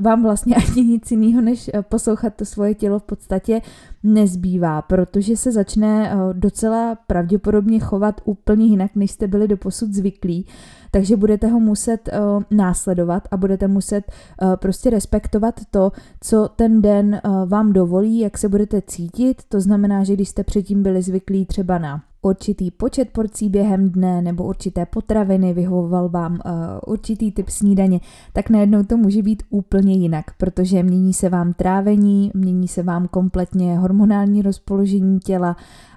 vám 0.00 0.22
vlastně 0.22 0.56
ani 0.70 0.84
nic 0.84 1.10
jiného, 1.10 1.40
než 1.40 1.70
eh, 1.74 1.82
poslouchat 1.82 2.34
to 2.34 2.44
svoje 2.44 2.74
tělo 2.74 2.98
v 2.98 3.02
podstatě 3.02 3.60
nezbývá, 4.02 4.82
protože 4.82 5.36
se 5.36 5.52
začne 5.52 6.10
eh, 6.10 6.16
docela 6.32 6.94
pravděpodobně 7.06 7.80
chovat 7.80 8.20
úplně 8.24 8.66
jinak, 8.66 8.90
než 8.94 9.10
jste 9.10 9.26
byli 9.26 9.48
doposud 9.48 9.92
zvyklí. 9.92 10.46
Takže 10.90 11.16
budete 11.16 11.46
ho 11.46 11.60
muset 11.60 12.08
následovat 12.50 13.28
a 13.30 13.36
budete 13.36 13.68
muset 13.68 14.12
prostě 14.56 14.90
respektovat 14.90 15.60
to, 15.70 15.92
co 16.20 16.48
ten 16.56 16.82
den 16.82 17.20
vám 17.46 17.72
dovolí, 17.72 18.18
jak 18.18 18.38
se 18.38 18.48
budete 18.48 18.82
cítit. 18.86 19.42
To 19.48 19.60
znamená, 19.60 20.04
že 20.04 20.14
když 20.14 20.28
jste 20.28 20.44
předtím 20.44 20.82
byli 20.82 21.02
zvyklí 21.02 21.46
třeba 21.46 21.78
na 21.78 22.02
určitý 22.22 22.70
počet 22.70 23.08
porcí 23.10 23.48
během 23.48 23.90
dne 23.90 24.22
nebo 24.22 24.44
určité 24.44 24.86
potraviny, 24.86 25.52
vyhovoval 25.54 26.08
vám 26.08 26.32
uh, 26.32 26.40
určitý 26.86 27.32
typ 27.32 27.48
snídaně, 27.48 28.00
tak 28.32 28.50
najednou 28.50 28.82
to 28.82 28.96
může 28.96 29.22
být 29.22 29.42
úplně 29.50 29.94
jinak, 29.94 30.24
protože 30.38 30.82
mění 30.82 31.12
se 31.12 31.28
vám 31.28 31.52
trávení, 31.52 32.30
mění 32.34 32.68
se 32.68 32.82
vám 32.82 33.08
kompletně 33.08 33.78
hormonální 33.78 34.42
rozpoložení 34.42 35.20
těla 35.20 35.56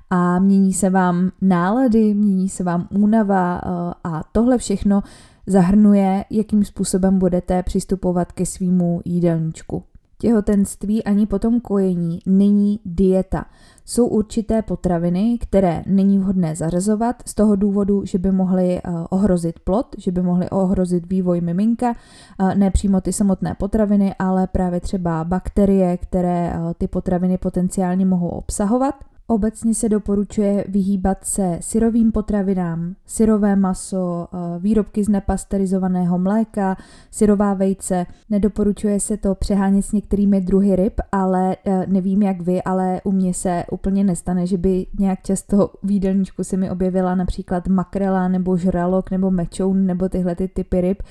a 0.10 0.40
mění 0.40 0.74
se 0.74 0.90
vám 0.90 1.32
nálady, 1.42 2.14
mění 2.14 2.50
se 2.50 2.64
vám 2.64 2.88
únava 2.92 3.62
uh, 3.66 3.72
a 4.04 4.24
tohle 4.32 4.58
všechno 4.58 5.04
zahrnuje, 5.48 6.26
jakým 6.30 6.66
způsobem 6.66 7.20
budete 7.20 7.64
přistupovat 7.64 8.32
ke 8.32 8.46
svýmu 8.46 9.02
jídelníčku. 9.06 9.84
Těhotenství 10.18 11.04
ani 11.04 11.26
potom 11.26 11.60
kojení 11.60 12.20
není 12.26 12.80
dieta. 12.86 13.46
Jsou 13.86 14.08
určité 14.08 14.62
potraviny, 14.62 15.38
které 15.42 15.84
není 15.88 16.20
vhodné 16.20 16.56
zařazovat 16.56 17.16
z 17.26 17.34
toho 17.34 17.56
důvodu, 17.56 18.06
že 18.06 18.18
by 18.18 18.32
mohly 18.32 18.78
eh, 18.78 18.82
ohrozit 19.10 19.60
plod, 19.60 19.96
že 19.98 20.12
by 20.12 20.22
mohly 20.22 20.50
ohrozit 20.50 21.10
vývoj 21.10 21.42
miminka, 21.42 21.94
eh, 22.40 22.56
ne 22.56 22.72
přímo 22.72 23.02
ty 23.02 23.14
samotné 23.14 23.56
potraviny, 23.60 24.16
ale 24.20 24.48
právě 24.48 24.80
třeba 24.80 25.24
bakterie, 25.24 25.98
které 25.98 26.54
eh, 26.54 26.74
ty 26.78 26.88
potraviny 26.88 27.38
potenciálně 27.38 28.06
mohou 28.06 28.30
obsahovat. 28.30 28.96
Obecně 29.28 29.74
se 29.74 29.90
doporučuje 29.90 30.66
vyhýbat 30.68 31.18
se 31.24 31.58
syrovým 31.62 32.12
potravinám, 32.12 32.96
syrové 33.06 33.56
maso, 33.56 34.28
eh, 34.34 34.60
výrobky 34.60 35.04
z 35.04 35.10
nepasterizovaného 35.10 36.20
mléka, 36.20 36.78
syrová 37.12 37.54
vejce. 37.54 38.06
Nedoporučuje 38.30 39.00
se 39.00 39.18
to 39.18 39.36
přehánět 39.36 39.86
s 39.86 39.92
některými 39.92 40.42
druhy 40.42 40.76
ryb, 40.76 40.94
ale 41.12 41.58
eh, 41.66 41.86
nevím 41.88 42.22
jak 42.22 42.42
vy, 42.42 42.64
ale 42.64 43.02
u 43.04 43.12
mě 43.12 43.34
se 43.34 43.64
úplně 43.72 44.04
nestane, 44.04 44.48
že 44.48 44.58
by 44.58 44.86
nějak 45.00 45.22
často 45.22 45.70
v 45.84 45.92
jídelníčku 45.92 46.44
se 46.44 46.58
mi 46.58 46.72
objevila 46.72 47.16
například 47.16 47.68
makrela 47.68 48.28
nebo 48.28 48.58
žralok 48.58 49.12
nebo 49.12 49.32
mečoun 49.32 49.86
nebo 49.86 50.10
tyhle 50.10 50.36
ty 50.36 50.48
typy 50.48 50.82
ryb 50.82 51.04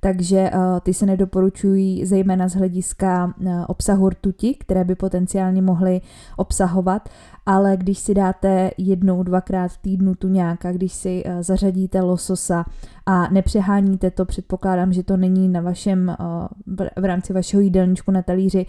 takže 0.00 0.50
uh, 0.54 0.80
ty 0.80 0.94
se 0.94 1.06
nedoporučují 1.06 2.06
zejména 2.06 2.48
z 2.48 2.54
hlediska 2.54 3.34
uh, 3.40 3.64
obsahu 3.66 4.08
rtuti, 4.08 4.54
které 4.54 4.84
by 4.84 4.94
potenciálně 4.94 5.62
mohly 5.62 6.00
obsahovat, 6.36 7.08
ale 7.46 7.76
když 7.76 7.98
si 7.98 8.14
dáte 8.14 8.70
jednou, 8.78 9.22
dvakrát 9.22 9.68
v 9.68 9.78
týdnu 9.78 10.14
tu 10.14 10.28
nějaká, 10.28 10.72
když 10.72 10.92
si 10.92 11.24
uh, 11.24 11.42
zařadíte 11.42 12.00
lososa 12.00 12.64
a 13.06 13.28
nepřeháníte 13.28 14.10
to, 14.10 14.24
předpokládám, 14.24 14.92
že 14.92 15.02
to 15.02 15.16
není 15.16 15.48
na 15.48 15.60
vašem, 15.60 16.16
v 16.96 17.04
rámci 17.04 17.32
vašeho 17.32 17.60
jídelníčku 17.60 18.10
na 18.10 18.22
talíři 18.22 18.66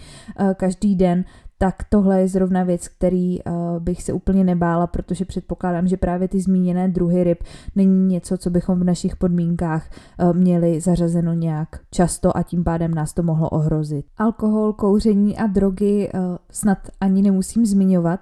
každý 0.56 0.96
den, 0.96 1.26
tak 1.62 1.76
tohle 1.90 2.22
je 2.22 2.28
zrovna 2.28 2.64
věc, 2.64 2.88
který 2.88 3.44
uh, 3.44 3.54
bych 3.80 4.04
se 4.04 4.14
úplně 4.14 4.44
nebála, 4.44 4.88
protože 4.88 5.26
předpokládám, 5.26 5.88
že 5.88 5.98
právě 5.98 6.28
ty 6.28 6.42
zmíněné 6.42 6.88
druhy 6.88 7.24
ryb 7.24 7.44
není 7.76 8.08
něco, 8.08 8.38
co 8.38 8.50
bychom 8.50 8.80
v 8.80 8.84
našich 8.84 9.16
podmínkách 9.16 9.90
uh, 9.90 10.34
měli 10.34 10.82
zařazeno 10.82 11.34
nějak 11.34 11.68
často 11.92 12.38
a 12.38 12.44
tím 12.44 12.64
pádem 12.64 12.94
nás 12.94 13.14
to 13.14 13.24
mohlo 13.24 13.50
ohrozit. 13.50 14.06
Alkohol, 14.18 14.74
kouření 14.74 15.38
a 15.38 15.48
drogy 15.48 16.10
uh, 16.14 16.20
snad 16.52 16.78
ani 17.02 17.22
nemusím 17.22 17.66
zmiňovat, 17.66 18.20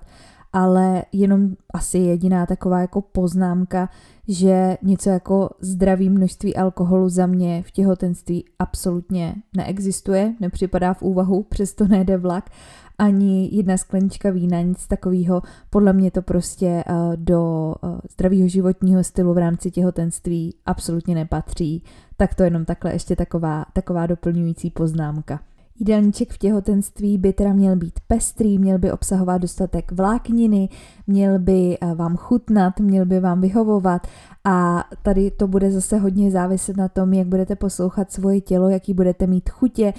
ale 0.54 1.04
jenom 1.12 1.50
asi 1.74 1.98
jediná 1.98 2.46
taková 2.46 2.82
jako 2.82 3.02
poznámka, 3.02 3.90
že 4.28 4.78
něco 4.84 5.10
jako 5.10 5.50
zdravý 5.60 6.10
množství 6.10 6.56
alkoholu 6.56 7.10
za 7.10 7.26
mě 7.26 7.64
v 7.64 7.72
těhotenství 7.72 8.46
absolutně 8.60 9.36
neexistuje, 9.58 10.34
nepřipadá 10.40 10.94
v 10.94 11.02
úvahu, 11.02 11.44
přesto 11.44 11.88
nejde 11.88 12.18
vlak 12.18 12.50
ani 12.98 13.50
jedna 13.52 13.78
sklenička 13.78 14.30
vína, 14.30 14.62
nic 14.62 14.88
takového. 14.88 15.42
Podle 15.70 15.94
mě 15.94 16.12
to 16.12 16.22
prostě 16.22 16.84
uh, 16.90 17.16
do 17.16 17.76
uh, 17.84 18.00
zdravého 18.12 18.48
životního 18.48 19.04
stylu 19.04 19.34
v 19.34 19.38
rámci 19.38 19.72
těhotenství 19.72 20.56
absolutně 20.66 21.16
nepatří. 21.16 21.84
Tak 22.18 22.36
to 22.36 22.44
jenom 22.44 22.66
takhle 22.66 22.94
ještě 22.94 23.16
taková, 23.16 23.66
taková 23.74 24.08
doplňující 24.08 24.70
poznámka. 24.70 25.40
Jídelníček 25.80 26.34
v 26.34 26.38
těhotenství 26.38 27.18
by 27.18 27.34
teda 27.34 27.54
měl 27.54 27.76
být 27.76 28.00
pestrý, 28.08 28.60
měl 28.60 28.80
by 28.80 28.92
obsahovat 28.92 29.42
dostatek 29.42 29.92
vlákniny, 29.92 30.70
měl 31.08 31.40
by 31.40 31.78
eh, 31.82 31.96
vám 31.96 32.18
chutnat, 32.18 32.80
měl 32.80 33.06
by 33.06 33.20
vám 33.20 33.42
vyhovovat 33.42 34.08
a 34.50 34.84
tady 35.02 35.32
to 35.32 35.48
bude 35.48 35.72
zase 35.72 35.98
hodně 35.98 36.32
záviset 36.32 36.78
na 36.78 36.88
tom, 36.88 37.14
jak 37.14 37.28
budete 37.28 37.56
poslouchat 37.56 38.12
svoje 38.12 38.42
tělo, 38.42 38.70
jaký 38.70 38.94
budete 38.94 39.28
mít 39.28 39.50
chutě, 39.50 39.94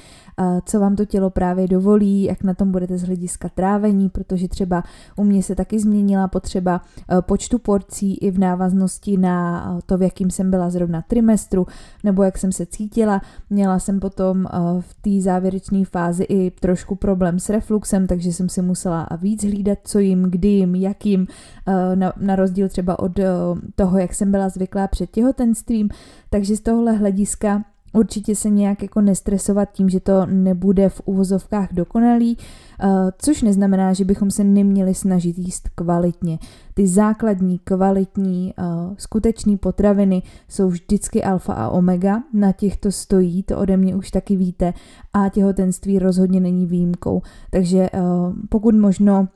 co 0.64 0.80
vám 0.80 0.96
to 0.96 1.04
tělo 1.04 1.30
právě 1.30 1.68
dovolí, 1.68 2.22
jak 2.22 2.42
na 2.44 2.54
tom 2.54 2.72
budete 2.72 2.98
z 2.98 3.02
hlediska 3.02 3.48
trávení, 3.48 4.08
protože 4.08 4.48
třeba 4.48 4.84
u 5.16 5.24
mě 5.24 5.42
se 5.42 5.54
taky 5.54 5.80
změnila 5.80 6.28
potřeba 6.28 6.80
e, 7.18 7.22
počtu 7.22 7.58
porcí 7.58 8.14
i 8.14 8.30
v 8.30 8.38
návaznosti 8.38 9.16
na 9.16 9.78
to, 9.86 9.98
v 9.98 10.02
jakým 10.02 10.30
jsem 10.30 10.50
byla 10.50 10.70
zrovna 10.70 11.02
trimestru, 11.02 11.66
nebo 12.04 12.22
jak 12.22 12.38
jsem 12.38 12.52
se 12.52 12.66
cítila. 12.66 13.20
Měla 13.50 13.78
jsem 13.78 14.00
potom 14.00 14.46
v 14.80 14.94
té 15.00 15.22
závěrečné 15.22 15.84
fázi 15.84 16.24
i 16.28 16.50
trošku 16.50 16.94
problém 16.94 17.38
s 17.38 17.48
refluxem, 17.48 18.06
takže 18.06 18.32
jsem 18.32 18.48
si 18.48 18.62
musela 18.62 19.08
víc 19.20 19.44
hlídat, 19.44 19.78
co 19.84 19.98
jim, 19.98 20.22
kdy 20.22 20.48
jim, 20.48 20.74
jakým, 20.98 21.26
na, 21.94 22.12
na 22.16 22.36
rozdíl 22.36 22.68
třeba 22.68 22.98
od 22.98 23.12
toho, 23.74 23.98
jak 23.98 24.14
jsem 24.14 24.30
byla 24.30 24.48
zvyklá 24.48 24.88
před 24.88 25.10
těhotenstvím. 25.10 25.88
Takže 26.30 26.56
z 26.56 26.60
tohohle 26.60 26.92
hlediska 26.92 27.64
Určitě 27.92 28.36
se 28.36 28.50
nějak 28.50 28.82
jako 28.82 29.00
nestresovat 29.00 29.72
tím, 29.72 29.88
že 29.88 30.00
to 30.00 30.26
nebude 30.26 30.88
v 30.88 31.00
uvozovkách 31.04 31.68
dokonalý, 31.72 32.36
eh, 32.80 32.86
což 33.18 33.42
neznamená, 33.42 33.92
že 33.92 34.04
bychom 34.04 34.30
se 34.30 34.44
neměli 34.44 34.94
snažit 34.94 35.38
jíst 35.38 35.68
kvalitně. 35.74 36.38
Ty 36.74 36.86
základní, 36.86 37.58
kvalitní, 37.58 38.54
eh, 38.58 38.62
skutečné 38.96 39.56
potraviny 39.56 40.22
jsou 40.48 40.68
vždycky 40.68 41.24
alfa 41.24 41.52
a 41.52 41.68
omega, 41.68 42.22
na 42.32 42.52
těch 42.52 42.76
to 42.76 42.92
stojí, 42.92 43.42
to 43.42 43.58
ode 43.58 43.76
mě 43.76 43.96
už 43.96 44.10
taky 44.10 44.36
víte 44.36 44.74
a 45.12 45.28
těhotenství 45.28 45.98
rozhodně 45.98 46.40
není 46.40 46.66
výjimkou. 46.66 47.22
Takže 47.50 47.90
eh, 47.92 48.00
pokud 48.48 48.74
možno 48.74 49.28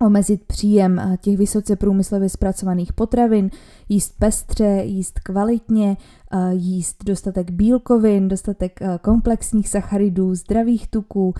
omezit 0.00 0.44
příjem 0.44 1.16
těch 1.20 1.36
vysoce 1.38 1.76
průmyslově 1.76 2.28
zpracovaných 2.28 2.92
potravin, 2.92 3.50
jíst 3.88 4.14
pestře, 4.18 4.82
jíst 4.84 5.20
kvalitně, 5.20 5.96
jíst 6.50 7.04
dostatek 7.04 7.50
bílkovin, 7.50 8.28
dostatek 8.28 8.80
komplexních 9.00 9.68
sacharidů, 9.68 10.34
zdravých 10.34 10.88
tuků, 10.88 11.34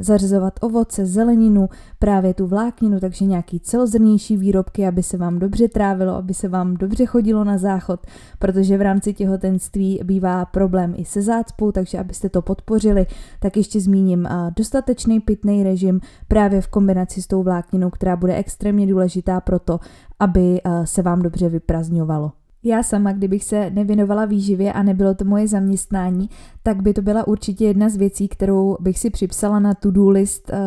zařazovat 0.00 0.54
ovoce, 0.60 1.06
zeleninu, 1.06 1.68
právě 1.98 2.34
tu 2.34 2.46
vlákninu, 2.46 3.00
takže 3.00 3.24
nějaký 3.24 3.60
celozrnější 3.60 4.36
výrobky, 4.36 4.86
aby 4.86 5.02
se 5.02 5.16
vám 5.16 5.38
dobře 5.38 5.68
trávilo, 5.68 6.14
aby 6.14 6.34
se 6.34 6.48
vám 6.48 6.74
dobře 6.74 7.06
chodilo 7.06 7.44
na 7.44 7.58
záchod, 7.58 8.00
protože 8.38 8.78
v 8.78 8.82
rámci 8.82 9.14
těhotenství 9.14 10.00
bývá 10.04 10.44
problém 10.44 10.94
i 10.96 11.04
se 11.04 11.22
zácpou, 11.22 11.72
takže 11.72 11.98
abyste 11.98 12.28
to 12.28 12.42
podpořili, 12.42 13.06
tak 13.40 13.56
ještě 13.56 13.80
zmíním 13.80 14.28
dostatečný 14.56 15.20
pitný 15.20 15.62
režim 15.62 16.00
právě 16.28 16.60
v 16.60 16.68
kombinaci 16.68 17.22
s 17.22 17.26
tou 17.26 17.42
vlákninou, 17.42 17.90
která 17.90 18.16
bude 18.16 18.36
extrémně 18.36 18.86
důležitá 18.86 19.40
pro 19.40 19.58
to, 19.58 19.80
aby 20.20 20.60
se 20.84 21.02
vám 21.02 21.22
dobře 21.22 21.48
vyprazňovalo. 21.48 22.32
Já 22.64 22.82
sama, 22.82 23.12
kdybych 23.12 23.44
se 23.44 23.70
nevěnovala 23.70 24.24
výživě 24.24 24.72
a 24.72 24.82
nebylo 24.82 25.14
to 25.14 25.24
moje 25.24 25.48
zaměstnání, 25.48 26.30
tak 26.62 26.82
by 26.82 26.94
to 26.94 27.02
byla 27.02 27.26
určitě 27.26 27.64
jedna 27.64 27.88
z 27.88 27.96
věcí, 27.96 28.28
kterou 28.28 28.76
bych 28.80 28.98
si 28.98 29.10
připsala 29.10 29.58
na 29.58 29.74
to-do 29.74 30.08
list 30.10 30.50
uh, 30.50 30.58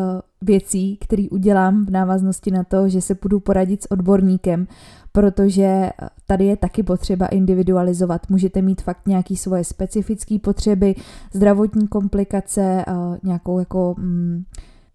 věcí, 0.42 0.96
který 0.96 1.30
udělám 1.30 1.86
v 1.86 1.90
návaznosti 1.90 2.50
na 2.50 2.64
to, 2.64 2.88
že 2.88 3.00
se 3.00 3.14
půjdu 3.14 3.40
poradit 3.40 3.82
s 3.82 3.90
odborníkem, 3.90 4.66
protože 5.12 5.90
tady 6.26 6.44
je 6.44 6.56
taky 6.56 6.82
potřeba 6.82 7.26
individualizovat. 7.26 8.30
Můžete 8.30 8.62
mít 8.62 8.82
fakt 8.82 9.06
nějaké 9.06 9.36
svoje 9.36 9.64
specifické 9.64 10.38
potřeby, 10.38 10.94
zdravotní 11.32 11.88
komplikace, 11.88 12.84
uh, 12.88 13.16
nějakou 13.22 13.58
jako... 13.58 13.94
Mm, 13.98 14.44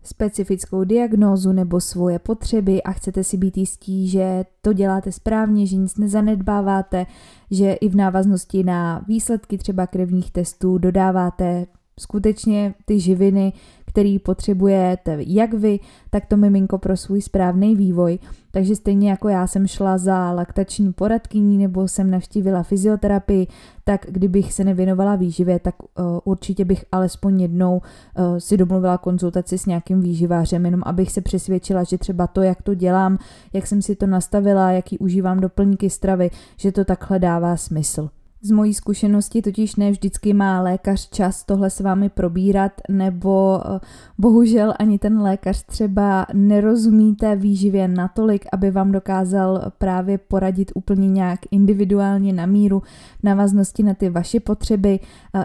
specifickou 0.04 0.84
diagnózu 0.84 1.52
nebo 1.52 1.82
svoje 1.82 2.20
potřeby 2.20 2.84
a 2.84 2.92
chcete 2.92 3.24
si 3.24 3.38
být 3.38 3.58
jistí, 3.58 4.08
že 4.08 4.44
to 4.62 4.74
děláte 4.74 5.12
správně, 5.12 5.68
že 5.68 5.76
nic 5.76 5.98
nezanedbáváte, 5.98 7.06
že 7.52 7.74
i 7.74 7.90
v 7.90 7.96
návaznosti 7.96 8.64
na 8.64 9.06
výsledky 9.08 9.58
třeba 9.58 9.88
krevních 9.88 10.32
testů 10.32 10.78
dodáváte 10.78 11.66
skutečně 12.02 12.74
ty 12.86 13.00
živiny, 13.00 13.54
který 13.86 14.20
potřebujete 14.20 15.18
jak 15.20 15.54
vy, 15.54 15.80
tak 16.10 16.26
to 16.26 16.38
miminko 16.38 16.78
pro 16.78 16.98
svůj 16.98 17.22
správný 17.22 17.76
vývoj. 17.76 18.20
Takže 18.52 18.76
stejně 18.76 19.10
jako 19.10 19.30
já 19.30 19.48
jsem 19.48 19.68
šla 19.68 19.98
za 19.98 20.32
laktační 20.32 20.94
poradkyní 20.94 21.58
nebo 21.58 21.88
jsem 21.88 22.12
navštívila 22.12 22.64
fyzioterapii, 22.64 23.48
tak 23.84 24.06
kdybych 24.10 24.54
se 24.54 24.64
nevěnovala 24.64 25.16
výživě, 25.16 25.60
tak 25.60 25.76
uh, 25.84 26.20
určitě 26.24 26.66
bych 26.66 26.86
alespoň 26.92 27.42
jednou 27.42 27.78
uh, 27.78 28.38
si 28.38 28.58
domluvila 28.58 28.98
konzultaci 28.98 29.58
s 29.58 29.66
nějakým 29.66 30.02
výživářem, 30.02 30.66
jenom 30.66 30.82
abych 30.86 31.12
se 31.12 31.22
přesvědčila, 31.22 31.84
že 31.84 31.98
třeba 31.98 32.28
to, 32.28 32.42
jak 32.42 32.62
to 32.62 32.74
dělám, 32.74 33.18
jak 33.54 33.68
jsem 33.68 33.82
si 33.82 33.96
to 33.96 34.08
nastavila, 34.08 34.72
jaký 34.72 34.98
užívám 34.98 35.40
doplňky 35.40 35.90
stravy, 35.90 36.32
že 36.58 36.72
to 36.72 36.86
takhle 36.86 37.20
dává 37.20 37.58
smysl. 37.58 38.10
Z 38.44 38.52
mojí 38.52 38.74
zkušenosti 38.74 39.42
totiž 39.42 39.76
ne 39.76 39.92
vždycky 39.92 40.34
má 40.34 40.62
lékař 40.62 41.10
čas 41.10 41.44
tohle 41.44 41.70
s 41.70 41.80
vámi 41.80 42.10
probírat, 42.10 42.72
nebo 42.90 43.62
eh, 43.66 43.80
bohužel 44.18 44.74
ani 44.80 45.00
ten 45.00 45.22
lékař 45.22 45.64
třeba 45.64 46.26
nerozumí 46.34 47.16
té 47.16 47.36
výživě 47.36 47.88
natolik, 47.88 48.46
aby 48.54 48.72
vám 48.72 48.92
dokázal 48.92 49.72
právě 49.78 50.18
poradit 50.18 50.72
úplně 50.76 51.10
nějak 51.10 51.40
individuálně 51.52 52.34
na 52.34 52.46
míru 52.46 52.80
v 53.20 53.24
návaznosti 53.24 53.84
na 53.84 53.94
ty 53.94 54.10
vaše 54.10 54.40
potřeby. 54.40 55.00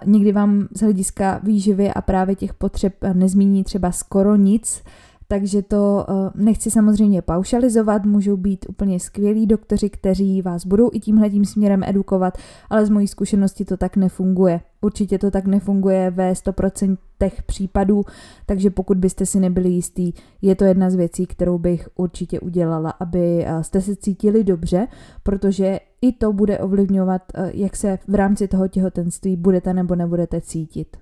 Někdy 0.07 0.33
vám 0.33 0.69
z 0.77 0.81
hlediska 0.81 1.41
výživy 1.43 1.91
a 1.91 2.03
právě 2.03 2.35
těch 2.35 2.55
potřeb 2.55 2.95
nezmíní 3.13 3.65
třeba 3.65 3.93
skoro 3.93 4.37
nic, 4.37 4.83
takže 5.29 5.63
to 5.63 6.07
eh, 6.09 6.31
nechci 6.35 6.71
samozřejmě 6.71 7.23
paušalizovat, 7.23 8.05
můžou 8.05 8.37
být 8.37 8.67
úplně 8.69 9.01
skvělí 9.01 9.47
doktoři, 9.47 9.91
kteří 9.91 10.43
vás 10.43 10.67
budou 10.67 10.91
i 10.93 11.01
tímhle 11.01 11.31
směrem 11.45 11.83
edukovat, 11.85 12.39
ale 12.71 12.87
z 12.87 12.91
mojí 12.91 13.09
zkušenosti 13.09 13.65
to 13.65 13.77
tak 13.77 13.97
nefunguje. 13.97 14.61
Určitě 14.81 15.19
to 15.19 15.31
tak 15.31 15.47
nefunguje 15.47 16.11
ve 16.11 16.33
100% 16.33 16.97
případů, 17.47 18.05
takže 18.47 18.71
pokud 18.71 18.99
byste 18.99 19.27
si 19.27 19.41
nebyli 19.41 19.69
jistý, 19.69 20.13
je 20.43 20.55
to 20.55 20.65
jedna 20.65 20.91
z 20.91 20.95
věcí, 20.95 21.27
kterou 21.27 21.59
bych 21.59 21.89
určitě 21.97 22.41
udělala, 22.41 22.91
aby 22.91 23.45
eh, 23.47 23.65
jste 23.65 23.81
se 23.81 23.97
cítili 23.97 24.45
dobře, 24.45 24.89
protože 25.23 25.81
i 26.03 26.13
to 26.13 26.33
bude 26.33 26.59
ovlivňovat, 26.59 27.23
eh, 27.35 27.51
jak 27.55 27.77
se 27.77 27.99
v 28.09 28.15
rámci 28.15 28.49
toho 28.49 28.69
těhotenství 28.69 29.37
budete 29.37 29.75
nebo 29.75 29.95
nebudete 29.95 30.41
cítit. 30.41 30.97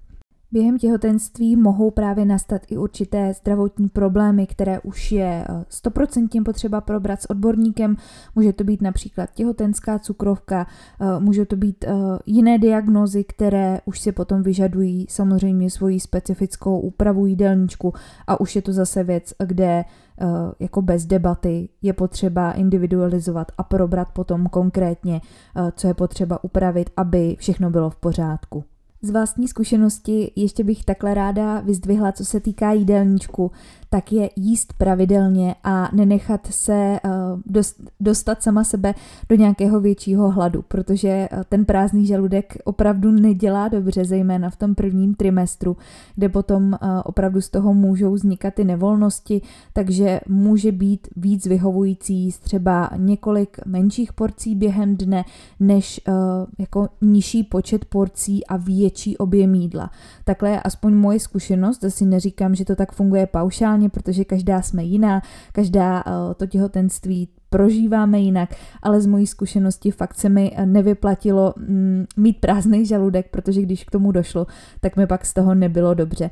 Během 0.55 0.79
těhotenství 0.79 1.57
mohou 1.57 1.91
právě 1.91 2.25
nastat 2.25 2.63
i 2.69 2.77
určité 2.77 3.35
zdravotní 3.35 3.89
problémy, 3.89 4.47
které 4.47 4.81
už 4.81 5.13
je 5.13 5.45
100% 5.85 6.29
eh, 6.41 6.45
potřeba 6.45 6.81
probrat 6.81 7.23
s 7.23 7.31
odborníkem. 7.31 7.97
Může 8.35 8.53
to 8.53 8.65
být 8.65 8.83
například 8.83 9.31
těhotenská 9.35 9.99
cukrovka, 9.99 10.67
eh, 11.01 11.21
může 11.21 11.47
to 11.47 11.57
být 11.57 11.85
eh, 11.85 11.93
jiné 12.27 12.59
diagnózy, 12.59 13.25
které 13.25 13.81
už 13.85 14.01
si 14.01 14.13
potom 14.13 14.43
vyžadují 14.43 15.07
samozřejmě 15.09 15.71
svoji 15.71 16.01
specifickou 16.01 16.81
úpravu 16.81 17.27
jídelníčku 17.27 17.93
a 18.27 18.41
už 18.41 18.57
je 18.57 18.63
to 18.63 18.73
zase 18.73 19.05
věc, 19.05 19.35
kde 19.45 19.85
jako 20.61 20.83
bez 20.83 21.07
debaty 21.07 21.69
je 21.83 21.93
potřeba 21.93 22.53
individualizovat 22.53 23.53
a 23.59 23.63
probrat 23.63 24.09
potom 24.13 24.47
konkrétně, 24.47 25.21
co 25.77 25.87
je 25.87 25.95
potřeba 25.95 26.45
upravit, 26.45 26.91
aby 26.97 27.37
všechno 27.39 27.71
bylo 27.71 27.91
v 27.91 27.97
pořádku. 27.97 28.65
Z 29.05 29.11
vlastní 29.11 29.49
zkušenosti 29.49 30.33
ještě 30.37 30.65
bych 30.65 30.85
takhle 30.85 31.15
ráda 31.15 31.61
vyzdvihla, 31.61 32.13
co 32.13 32.25
se 32.25 32.41
týká 32.41 32.73
jídelníčku, 32.73 33.51
tak 33.95 34.13
je 34.13 34.31
jíst 34.37 34.73
pravidelně 34.73 35.55
a 35.65 35.89
nenechat 35.93 36.47
se 36.51 36.99
uh, 37.05 37.63
dostat 38.01 38.43
sama 38.43 38.65
sebe 38.65 38.95
do 39.29 39.37
nějakého 39.37 39.81
většího 39.81 40.31
hladu, 40.31 40.63
protože 40.63 41.29
uh, 41.33 41.43
ten 41.49 41.65
prázdný 41.65 42.07
žaludek 42.07 42.57
opravdu 42.65 43.11
nedělá 43.11 43.69
dobře, 43.69 44.05
zejména 44.05 44.51
v 44.51 44.57
tom 44.57 44.75
prvním 44.75 45.15
trimestru, 45.15 45.77
kde 46.15 46.29
potom 46.29 46.65
uh, 46.73 46.89
opravdu 47.05 47.41
z 47.41 47.49
toho 47.49 47.75
můžou 47.75 48.13
vznikat 48.13 48.55
ty 48.55 48.65
nevolnosti, 48.65 49.43
takže 49.73 50.21
může 50.29 50.73
být 50.73 51.09
víc 51.17 51.47
vyhovující 51.47 52.31
třeba 52.43 52.91
několik 52.97 53.67
menších 53.67 54.13
porcí 54.13 54.55
během 54.55 54.97
dne, 54.97 55.25
než 55.61 56.01
jako 56.59 56.89
nižší 57.01 57.45
počet 57.45 57.85
porcí 57.85 58.47
a 58.47 58.57
větší 58.57 59.17
objem 59.19 59.55
jídla. 59.55 59.91
Takhle 60.25 60.51
je 60.51 60.61
aspoň 60.61 60.95
moje 60.95 61.21
zkušenost, 61.21 61.81
zase 61.81 62.05
neříkám, 62.05 62.55
že 62.55 62.65
to 62.65 62.77
tak 62.77 62.93
funguje 62.93 63.27
paušálně, 63.27 63.84
individuálně, 63.85 63.89
protože 63.89 64.25
každá 64.25 64.63
jsme 64.63 64.83
jiná, 64.83 65.23
každá 65.53 66.05
uh, 66.07 66.35
to 66.35 66.47
těhotenství 66.47 67.29
prožíváme 67.51 68.19
jinak, 68.19 68.55
ale 68.83 69.01
z 69.01 69.07
mojí 69.07 69.27
zkušenosti 69.27 69.91
fakt 69.91 70.15
se 70.15 70.29
mi 70.29 70.51
nevyplatilo 70.65 71.55
mm, 71.57 72.05
mít 72.17 72.41
prázdný 72.41 72.87
žaludek, 72.87 73.31
protože 73.31 73.63
když 73.63 73.85
k 73.85 73.91
tomu 73.91 74.13
došlo, 74.13 74.47
tak 74.81 74.97
mi 74.97 75.07
pak 75.07 75.25
z 75.25 75.35
toho 75.35 75.55
nebylo 75.55 75.95
dobře. 75.95 76.31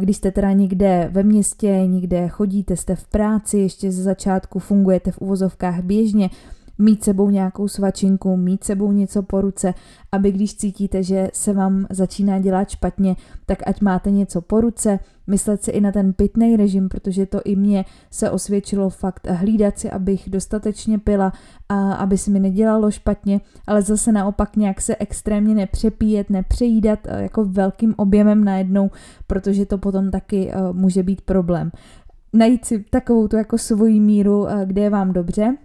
Když 0.00 0.16
jste 0.16 0.30
teda 0.30 0.52
někde 0.52 1.08
ve 1.12 1.22
městě, 1.22 1.86
někde 1.86 2.28
chodíte, 2.28 2.76
jste 2.76 2.96
v 2.96 3.06
práci, 3.08 3.58
ještě 3.58 3.90
ze 3.90 4.02
začátku 4.02 4.58
fungujete 4.58 5.10
v 5.10 5.18
uvozovkách 5.18 5.82
běžně, 5.82 6.30
mít 6.78 7.04
sebou 7.04 7.30
nějakou 7.30 7.68
svačinku, 7.68 8.36
mít 8.36 8.64
sebou 8.64 8.92
něco 8.92 9.22
po 9.22 9.40
ruce, 9.40 9.74
aby 10.12 10.32
když 10.32 10.54
cítíte, 10.54 11.02
že 11.02 11.28
se 11.32 11.52
vám 11.52 11.86
začíná 11.90 12.38
dělat 12.38 12.70
špatně, 12.70 13.16
tak 13.46 13.58
ať 13.66 13.80
máte 13.80 14.10
něco 14.10 14.40
po 14.40 14.60
ruce, 14.60 14.98
myslet 15.26 15.62
si 15.62 15.70
i 15.70 15.80
na 15.80 15.92
ten 15.92 16.12
pitný 16.12 16.56
režim, 16.56 16.88
protože 16.88 17.26
to 17.26 17.40
i 17.44 17.56
mě 17.56 17.84
se 18.10 18.30
osvědčilo 18.30 18.90
fakt 18.90 19.26
hlídat 19.30 19.78
si, 19.78 19.90
abych 19.90 20.30
dostatečně 20.30 20.98
pila 20.98 21.32
a 21.68 21.92
aby 21.92 22.18
se 22.18 22.30
mi 22.30 22.40
nedělalo 22.40 22.90
špatně, 22.90 23.40
ale 23.66 23.82
zase 23.82 24.12
naopak 24.12 24.56
nějak 24.56 24.80
se 24.80 24.96
extrémně 24.96 25.54
nepřepíjet, 25.54 26.30
nepřejídat 26.30 26.98
eh, 27.04 27.22
jako 27.22 27.44
velkým 27.44 27.94
objemem 27.96 28.44
najednou, 28.44 28.90
protože 29.26 29.66
to 29.66 29.78
potom 29.78 30.10
taky 30.10 30.52
uh, 30.54 30.76
může 30.76 31.02
být 31.02 31.20
problém. 31.20 31.70
Najít 32.32 32.64
si 32.64 32.84
takovou 32.90 33.28
tu 33.28 33.36
jako 33.36 33.58
svoji 33.58 34.00
míru, 34.00 34.42
uh, 34.42 34.50
kde 34.64 34.82
je 34.82 34.90
vám 34.90 35.12
dobře, 35.12 35.56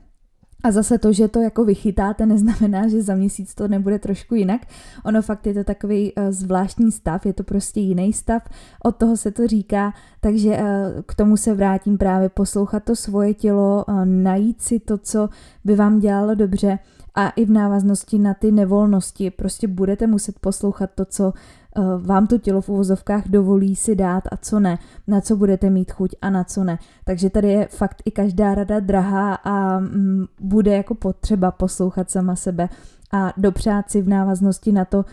A 0.64 0.72
zase 0.72 0.98
to, 0.98 1.14
že 1.14 1.28
to 1.28 1.42
jako 1.42 1.66
vychytáte, 1.66 2.26
neznamená, 2.26 2.88
že 2.88 3.02
za 3.02 3.16
měsíc 3.16 3.56
to 3.56 3.68
nebude 3.68 4.00
trošku 4.00 4.36
jinak. 4.36 4.62
Ono 5.06 5.22
fakt 5.22 5.48
je 5.48 5.54
to 5.54 5.64
takový 5.64 6.14
uh, 6.14 6.24
zvláštní 6.30 6.92
stav, 6.92 7.26
je 7.26 7.34
to 7.34 7.44
prostě 7.44 7.80
jiný 7.80 8.14
stav, 8.14 8.50
od 8.84 8.96
toho 8.96 9.18
se 9.18 9.32
to 9.32 9.48
říká, 9.48 9.94
takže 10.22 10.50
uh, 10.50 10.66
k 11.06 11.16
tomu 11.16 11.38
se 11.38 11.54
vrátím 11.54 11.98
právě 11.98 12.30
poslouchat 12.30 12.84
to 12.84 12.96
svoje 12.96 13.34
tělo, 13.34 13.86
uh, 13.88 14.06
najít 14.06 14.62
si 14.62 14.80
to, 14.80 14.98
co 14.98 15.30
by 15.64 15.76
vám 15.76 16.00
dělalo 16.00 16.36
dobře 16.36 16.80
a 17.16 17.30
i 17.30 17.46
v 17.46 17.52
návaznosti 17.52 18.20
na 18.20 18.34
ty 18.34 18.52
nevolnosti 18.52 19.32
prostě 19.32 19.68
budete 19.68 20.08
muset 20.08 20.40
poslouchat 20.40 20.90
to, 20.96 21.06
co 21.06 21.34
Eh, 21.34 21.63
vám 22.00 22.28
to 22.28 22.38
tělo 22.38 22.62
v 22.62 22.70
uvozovkách 22.70 23.28
dovolí 23.28 23.76
si 23.76 23.96
dát 23.96 24.24
a 24.32 24.38
co 24.38 24.60
ne, 24.60 24.80
na 25.08 25.22
co 25.22 25.36
budete 25.36 25.70
mít 25.70 25.92
chuť 25.92 26.16
a 26.22 26.30
na 26.30 26.44
co 26.44 26.64
ne. 26.64 26.80
Takže 27.06 27.30
tady 27.30 27.48
je 27.52 27.68
fakt 27.68 28.02
i 28.06 28.12
každá 28.12 28.56
rada 28.56 28.80
drahá 28.80 29.34
a 29.34 29.80
mm, 29.80 30.26
bude 30.40 30.78
jako 30.78 30.96
potřeba 30.96 31.52
poslouchat 31.52 32.12
sama 32.12 32.36
sebe 32.36 32.70
a 33.12 33.34
dopřát 33.38 33.92
si 33.92 34.02
v 34.02 34.10
návaznosti 34.10 34.72
na 34.72 34.86
to, 34.86 35.06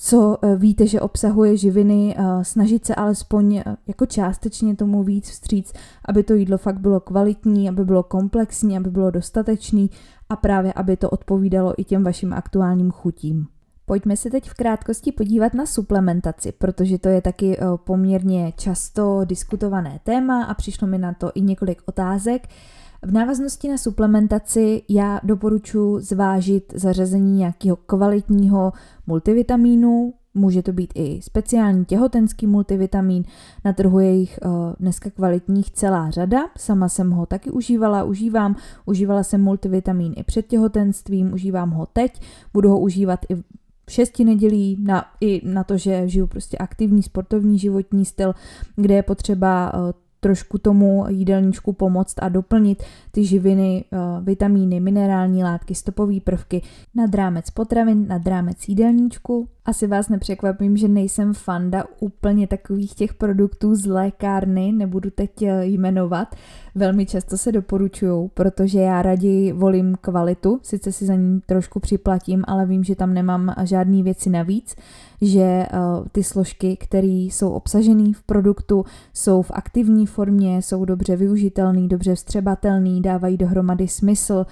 co 0.00 0.38
eh, 0.42 0.56
víte, 0.56 0.86
že 0.86 1.00
obsahuje 1.00 1.56
živiny, 1.56 2.16
eh, 2.18 2.44
snažit 2.44 2.86
se 2.86 2.94
alespoň 2.94 3.62
jako 3.86 4.06
částečně 4.06 4.76
tomu 4.76 5.02
víc 5.02 5.30
vstříc, 5.30 5.72
aby 6.04 6.22
to 6.22 6.34
jídlo 6.34 6.58
fakt 6.58 6.80
bylo 6.80 7.00
kvalitní, 7.00 7.68
aby 7.68 7.84
bylo 7.84 8.02
komplexní, 8.02 8.76
aby 8.76 8.90
bylo 8.90 9.10
dostatečný 9.10 9.90
a 10.28 10.36
právě 10.36 10.72
aby 10.72 10.96
to 10.96 11.10
odpovídalo 11.10 11.74
i 11.76 11.84
těm 11.84 12.04
vašim 12.04 12.32
aktuálním 12.32 12.90
chutím. 12.90 13.46
Pojďme 13.88 14.16
se 14.16 14.30
teď 14.30 14.50
v 14.50 14.54
krátkosti 14.54 15.12
podívat 15.12 15.54
na 15.54 15.66
suplementaci, 15.66 16.52
protože 16.52 16.98
to 16.98 17.08
je 17.08 17.20
taky 17.20 17.58
eh, 17.58 17.64
poměrně 17.84 18.52
často 18.56 19.20
diskutované 19.24 20.00
téma 20.04 20.44
a 20.44 20.54
přišlo 20.54 20.88
mi 20.88 20.98
na 20.98 21.14
to 21.14 21.32
i 21.34 21.40
několik 21.40 21.82
otázek. 21.86 22.48
V 23.02 23.12
návaznosti 23.12 23.68
na 23.68 23.78
suplementaci 23.78 24.82
já 24.88 25.20
doporučuji 25.22 26.00
zvážit 26.00 26.72
zařazení 26.76 27.38
nějakého 27.38 27.76
kvalitního 27.76 28.72
multivitamínu, 29.06 30.14
může 30.34 30.62
to 30.62 30.72
být 30.72 30.92
i 30.94 31.20
speciální 31.22 31.84
těhotenský 31.84 32.46
multivitamín, 32.46 33.24
na 33.64 33.72
trhu 33.72 33.98
je 33.98 34.12
jich 34.12 34.38
uh, 34.44 34.50
dneska 34.80 35.10
kvalitních 35.10 35.70
celá 35.70 36.10
řada, 36.10 36.40
sama 36.58 36.88
jsem 36.88 37.10
ho 37.10 37.26
taky 37.26 37.50
užívala, 37.50 38.04
užívám, 38.04 38.56
užívala 38.86 39.22
jsem 39.22 39.42
multivitamín 39.42 40.14
i 40.16 40.22
před 40.22 40.46
těhotenstvím, 40.46 41.32
užívám 41.32 41.70
ho 41.70 41.86
teď, 41.86 42.20
budu 42.52 42.70
ho 42.70 42.78
užívat 42.78 43.20
i 43.28 43.36
šesti 43.88 44.24
nedělí, 44.24 44.76
na, 44.80 45.04
i 45.20 45.40
na 45.44 45.64
to, 45.64 45.78
že 45.78 46.08
žiju 46.08 46.26
prostě 46.26 46.58
aktivní 46.58 47.02
sportovní 47.02 47.58
životní 47.58 48.04
styl, 48.04 48.34
kde 48.76 48.94
je 48.94 49.02
potřeba 49.02 49.74
uh, 49.74 49.90
trošku 50.20 50.58
tomu 50.58 51.04
jídelníčku 51.08 51.72
pomoct 51.72 52.14
a 52.18 52.28
doplnit 52.28 52.82
ty 53.10 53.24
živiny, 53.24 53.84
uh, 53.92 54.24
vitamíny, 54.24 54.80
minerální 54.80 55.44
látky, 55.44 55.74
stopové 55.74 56.20
prvky 56.20 56.62
nad 56.94 57.14
rámec 57.14 57.50
potravin, 57.50 58.06
nad 58.08 58.26
rámec 58.26 58.68
jídelníčku 58.68 59.48
asi 59.68 59.86
vás 59.86 60.08
nepřekvapím, 60.08 60.76
že 60.76 60.88
nejsem 60.88 61.34
fanda 61.34 61.84
úplně 62.00 62.46
takových 62.46 62.94
těch 62.94 63.14
produktů 63.14 63.74
z 63.74 63.86
lékárny, 63.86 64.72
nebudu 64.72 65.10
teď 65.10 65.42
eh, 65.42 65.66
jmenovat. 65.66 66.36
Velmi 66.74 67.06
často 67.06 67.38
se 67.38 67.52
doporučují, 67.52 68.28
protože 68.34 68.80
já 68.80 69.02
raději 69.02 69.52
volím 69.52 69.94
kvalitu, 70.00 70.60
sice 70.62 70.92
si 70.92 71.06
za 71.06 71.14
ní 71.14 71.40
trošku 71.46 71.80
připlatím, 71.80 72.44
ale 72.46 72.66
vím, 72.66 72.84
že 72.84 72.96
tam 72.96 73.14
nemám 73.14 73.54
žádné 73.64 74.02
věci 74.02 74.30
navíc, 74.30 74.76
že 75.20 75.66
uh, 75.72 76.06
ty 76.12 76.22
složky, 76.24 76.76
které 76.76 77.06
jsou 77.06 77.50
obsažené 77.50 78.12
v 78.12 78.22
produktu, 78.22 78.84
jsou 79.14 79.42
v 79.42 79.50
aktivní 79.54 80.06
formě, 80.06 80.62
jsou 80.62 80.84
dobře 80.84 81.16
využitelné, 81.16 81.88
dobře 81.88 82.14
vstřebatelné, 82.14 83.00
dávají 83.00 83.36
dohromady 83.36 83.88
smysl, 83.88 84.46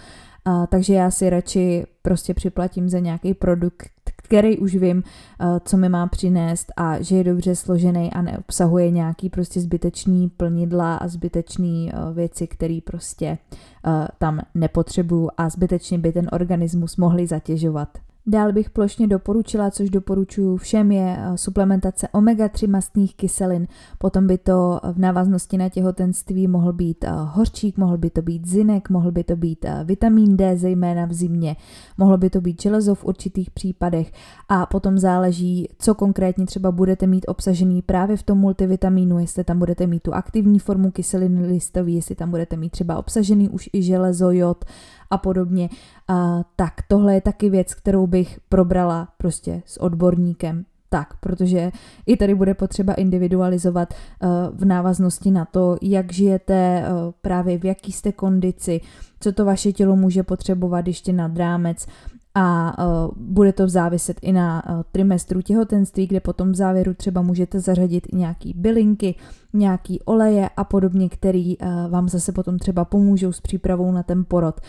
takže 0.69 0.95
já 0.95 1.11
si 1.11 1.31
radši 1.31 1.87
prostě 2.03 2.35
připlatím 2.35 2.89
za 2.89 2.99
nějaký 2.99 3.35
produkt, 3.35 3.91
který 4.17 4.59
už 4.59 4.75
vím, 4.75 5.03
eh, 5.03 5.61
co 5.65 5.77
mi 5.77 5.89
má 5.89 6.07
přinést 6.07 6.73
a 6.77 7.03
že 7.03 7.17
je 7.17 7.25
dobře 7.25 7.57
složený 7.57 8.13
a 8.13 8.23
neobsahuje 8.23 8.91
nějaký 8.91 9.31
prostě 9.31 9.61
zbytečný 9.61 10.29
plnidla 10.29 10.97
a 10.97 11.09
zbytečný 11.09 11.91
eh, 11.93 12.13
věci, 12.13 12.47
které 12.47 12.79
prostě 12.85 13.39
eh, 13.87 14.09
tam 14.19 14.41
nepotřebuju 14.55 15.31
a 15.37 15.49
zbytečně 15.49 15.99
by 15.99 16.13
ten 16.13 16.29
organismus 16.33 16.97
mohli 16.97 17.27
zatěžovat. 17.27 17.99
Dál 18.29 18.53
bych 18.53 18.71
plošně 18.71 19.07
doporučila, 19.07 19.71
což 19.71 19.91
doporučuji 19.91 20.57
všem, 20.57 20.93
je 20.93 21.17
eh, 21.19 21.39
suplementace 21.39 22.09
omega-3 22.13 22.71
mastných 22.71 23.15
kyselin. 23.15 23.67
Potom 23.99 24.27
by 24.27 24.39
to 24.39 24.81
v 24.93 24.99
návaznosti 24.99 25.59
na 25.59 25.69
těhotenství 25.69 26.49
mohl 26.49 26.73
být 26.73 27.05
eh, 27.05 27.11
hořčík, 27.11 27.79
mohl 27.79 27.99
by 27.99 28.11
to 28.11 28.23
být 28.23 28.47
zinek, 28.47 28.91
mohl 28.91 29.13
by 29.13 29.25
to 29.25 29.37
být 29.37 29.65
eh, 29.65 29.85
vitamin 29.85 30.37
D, 30.37 30.57
zejména 30.57 31.07
v 31.07 31.13
zimě, 31.13 31.57
mohlo 31.99 32.17
by 32.17 32.31
to 32.31 32.41
být 32.41 32.63
železo 32.63 32.95
v 32.95 33.05
určitých 33.05 33.51
případech 33.51 34.13
a 34.49 34.67
potom 34.67 34.99
záleží, 34.99 35.69
co 35.79 35.95
konkrétně 35.95 36.47
třeba 36.47 36.73
budete 36.73 37.07
mít 37.07 37.25
obsažený 37.29 37.83
právě 37.83 38.17
v 38.17 38.23
tom 38.23 38.39
multivitamínu, 38.39 39.19
jestli 39.19 39.45
tam 39.45 39.59
budete 39.59 39.87
mít 39.87 40.03
tu 40.03 40.15
aktivní 40.15 40.59
formu 40.59 40.91
kyseliny 40.91 41.47
listové, 41.47 41.91
jestli 41.91 42.15
tam 42.15 42.31
budete 42.31 42.57
mít 42.57 42.71
třeba 42.71 42.99
obsažený 42.99 43.49
už 43.49 43.71
i 43.73 43.83
železo, 43.83 44.31
jod, 44.31 44.65
a 45.11 45.19
podobně, 45.19 45.69
a, 46.09 46.43
tak 46.57 46.73
tohle 46.89 47.15
je 47.15 47.21
taky 47.21 47.51
věc, 47.51 47.75
kterou 47.75 48.07
bych 48.07 48.41
probrala 48.49 49.09
prostě 49.19 49.63
s 49.67 49.81
odborníkem. 49.81 50.65
Tak, 50.89 51.21
protože 51.21 51.73
i 52.07 52.17
tady 52.17 52.35
bude 52.35 52.55
potřeba 52.55 52.95
individualizovat 52.95 53.95
uh, 53.95 54.29
v 54.59 54.65
návaznosti 54.65 55.31
na 55.31 55.45
to, 55.45 55.77
jak 55.83 56.13
žijete, 56.13 56.83
uh, 56.83 57.13
právě 57.23 57.59
v 57.59 57.65
jaký 57.65 57.93
jste 57.93 58.13
kondici, 58.13 58.81
co 59.21 59.33
to 59.33 59.45
vaše 59.45 59.73
tělo 59.73 59.97
může 59.97 60.23
potřebovat 60.23 60.87
ještě 60.87 61.13
nad 61.13 61.37
rámec 61.37 61.87
a 62.35 62.79
uh, 62.79 63.11
bude 63.17 63.53
to 63.53 63.69
záviset 63.69 64.19
i 64.23 64.33
na 64.33 64.63
trimestru 64.93 65.43
těhotenství, 65.43 66.07
kde 66.07 66.21
potom 66.21 66.53
v 66.53 66.57
závěru 66.57 66.95
třeba 66.95 67.23
můžete 67.23 67.61
zařadit 67.61 68.07
i 68.13 68.17
nějaký 68.17 68.55
bylinky, 68.57 69.15
nějaký 69.53 70.03
oleje 70.03 70.51
a 70.57 70.65
podobně, 70.65 71.09
který 71.09 71.57
vám 71.89 72.09
zase 72.09 72.33
potom 72.33 72.59
třeba 72.59 72.85
pomůžou 72.85 73.33
s 73.33 73.41
přípravou 73.41 73.93
na 73.93 74.03
ten 74.03 74.25
porod. 74.29 74.61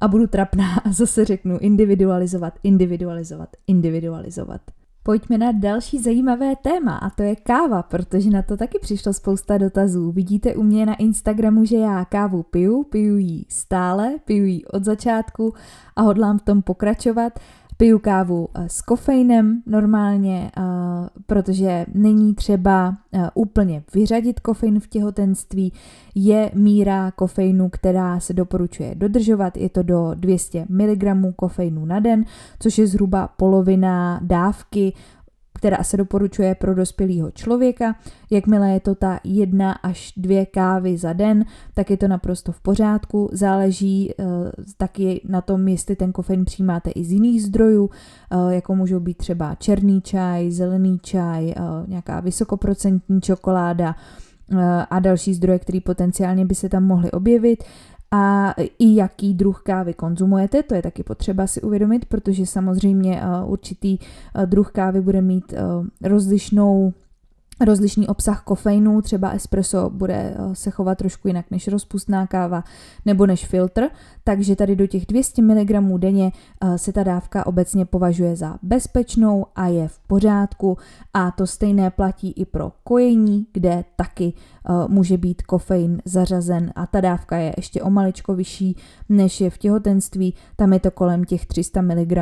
A 0.00 0.08
budu 0.08 0.26
trapná 0.26 0.74
a 0.84 0.92
zase 0.92 1.24
řeknu 1.24 1.58
individualizovat, 1.58 2.58
individualizovat, 2.62 3.48
individualizovat. 3.66 4.60
Pojďme 5.02 5.38
na 5.38 5.52
další 5.52 5.98
zajímavé 5.98 6.56
téma 6.56 6.96
a 6.96 7.10
to 7.10 7.22
je 7.22 7.36
káva, 7.36 7.82
protože 7.82 8.30
na 8.30 8.42
to 8.42 8.56
taky 8.56 8.78
přišlo 8.78 9.12
spousta 9.12 9.58
dotazů. 9.58 10.12
Vidíte 10.12 10.54
u 10.54 10.62
mě 10.62 10.86
na 10.86 10.94
Instagramu, 10.94 11.64
že 11.64 11.76
já 11.76 12.04
kávu 12.04 12.42
piju, 12.42 12.84
piju 12.84 13.16
ji 13.16 13.44
stále, 13.48 14.18
piju 14.24 14.44
ji 14.44 14.64
od 14.64 14.84
začátku 14.84 15.54
a 15.96 16.02
hodlám 16.02 16.38
v 16.38 16.42
tom 16.42 16.62
pokračovat 16.62 17.38
piju 17.80 17.98
kávu 17.98 18.48
eh, 18.54 18.68
s 18.68 18.82
kofeinem 18.82 19.62
normálně, 19.66 20.50
eh, 20.56 20.62
protože 21.26 21.86
není 21.94 22.34
třeba 22.34 22.96
eh, 23.12 23.30
úplně 23.34 23.82
vyřadit 23.94 24.40
kofein 24.40 24.80
v 24.80 24.88
těhotenství. 24.88 25.72
Je 26.14 26.50
míra 26.54 27.10
kofeinu, 27.10 27.68
která 27.68 28.20
se 28.20 28.32
doporučuje 28.32 28.94
dodržovat, 28.94 29.56
je 29.56 29.68
to 29.68 29.82
do 29.82 30.10
200 30.14 30.66
mg 30.68 31.34
kofeinu 31.36 31.84
na 31.84 32.00
den, 32.00 32.24
což 32.58 32.78
je 32.78 32.86
zhruba 32.86 33.28
polovina 33.28 34.20
dávky 34.22 34.92
která 35.60 35.84
se 35.84 35.96
doporučuje 35.96 36.54
pro 36.54 36.74
dospělého 36.74 37.30
člověka. 37.30 37.96
Jakmile 38.30 38.70
je 38.70 38.80
to 38.80 38.94
ta 38.94 39.20
jedna 39.24 39.72
až 39.72 40.12
dvě 40.16 40.46
kávy 40.46 40.98
za 40.98 41.12
den, 41.12 41.44
tak 41.74 41.90
je 41.90 41.96
to 41.96 42.08
naprosto 42.08 42.52
v 42.52 42.60
pořádku. 42.60 43.28
Záleží 43.32 44.14
uh, 44.18 44.24
taky 44.76 45.20
na 45.28 45.40
tom, 45.40 45.68
jestli 45.68 45.96
ten 45.96 46.12
kofein 46.12 46.44
přijímáte 46.44 46.90
i 46.90 47.04
z 47.04 47.12
jiných 47.12 47.42
zdrojů, 47.42 47.84
uh, 47.84 48.52
jako 48.52 48.74
můžou 48.74 49.00
být 49.00 49.16
třeba 49.16 49.54
černý 49.54 50.00
čaj, 50.00 50.50
zelený 50.50 50.98
čaj, 50.98 51.44
uh, 51.44 51.88
nějaká 51.88 52.20
vysokoprocentní 52.20 53.20
čokoláda, 53.20 53.94
a 54.90 55.00
další 55.00 55.34
zdroje, 55.34 55.58
které 55.58 55.78
potenciálně 55.84 56.46
by 56.46 56.54
se 56.54 56.68
tam 56.68 56.84
mohly 56.84 57.10
objevit 57.10 57.64
a 58.10 58.54
i 58.78 58.94
jaký 58.94 59.34
druh 59.34 59.62
kávy 59.62 59.94
konzumujete, 59.94 60.62
to 60.62 60.74
je 60.74 60.82
taky 60.82 61.02
potřeba 61.02 61.46
si 61.46 61.62
uvědomit, 61.62 62.04
protože 62.04 62.46
samozřejmě 62.46 63.22
uh, 63.22 63.52
určitý 63.52 63.98
uh, 63.98 64.46
druh 64.46 64.72
kávy 64.72 65.00
bude 65.00 65.20
mít 65.20 65.52
uh, 65.52 65.86
rozlišnou 66.02 66.92
rozlišný 67.60 68.08
obsah 68.08 68.42
kofeinu, 68.42 69.02
třeba 69.02 69.30
espresso 69.30 69.90
bude 69.90 70.14
eh, 70.14 70.54
se 70.54 70.70
chovat 70.70 70.98
trošku 70.98 71.28
jinak 71.28 71.46
než 71.50 71.68
rozpustná 71.68 72.26
káva 72.26 72.64
nebo 73.06 73.26
než 73.26 73.46
filtr, 73.46 73.82
takže 74.24 74.56
tady 74.56 74.76
do 74.76 74.86
těch 74.86 75.06
200 75.06 75.42
mg 75.42 75.98
denně 75.98 76.32
eh, 76.60 76.78
se 76.78 76.92
ta 76.92 77.02
dávka 77.02 77.46
obecně 77.46 77.84
považuje 77.84 78.36
za 78.36 78.58
bezpečnou 78.62 79.46
a 79.56 79.66
je 79.66 79.88
v 79.88 79.98
pořádku 79.98 80.78
a 81.14 81.30
to 81.30 81.46
stejné 81.46 81.90
platí 81.90 82.32
i 82.32 82.44
pro 82.44 82.72
kojení, 82.84 83.46
kde 83.52 83.84
taky 83.96 84.32
eh, 84.32 84.72
může 84.88 85.18
být 85.18 85.42
kofein 85.42 86.02
zařazen 86.04 86.72
a 86.74 86.86
ta 86.86 87.00
dávka 87.00 87.36
je 87.36 87.54
ještě 87.56 87.82
o 87.82 87.90
maličko 87.90 88.34
vyšší 88.34 88.76
než 89.08 89.40
je 89.40 89.50
v 89.50 89.58
těhotenství, 89.58 90.34
tam 90.56 90.72
je 90.72 90.80
to 90.80 90.90
kolem 90.90 91.24
těch 91.24 91.46
300 91.46 91.82
mg 91.82 92.12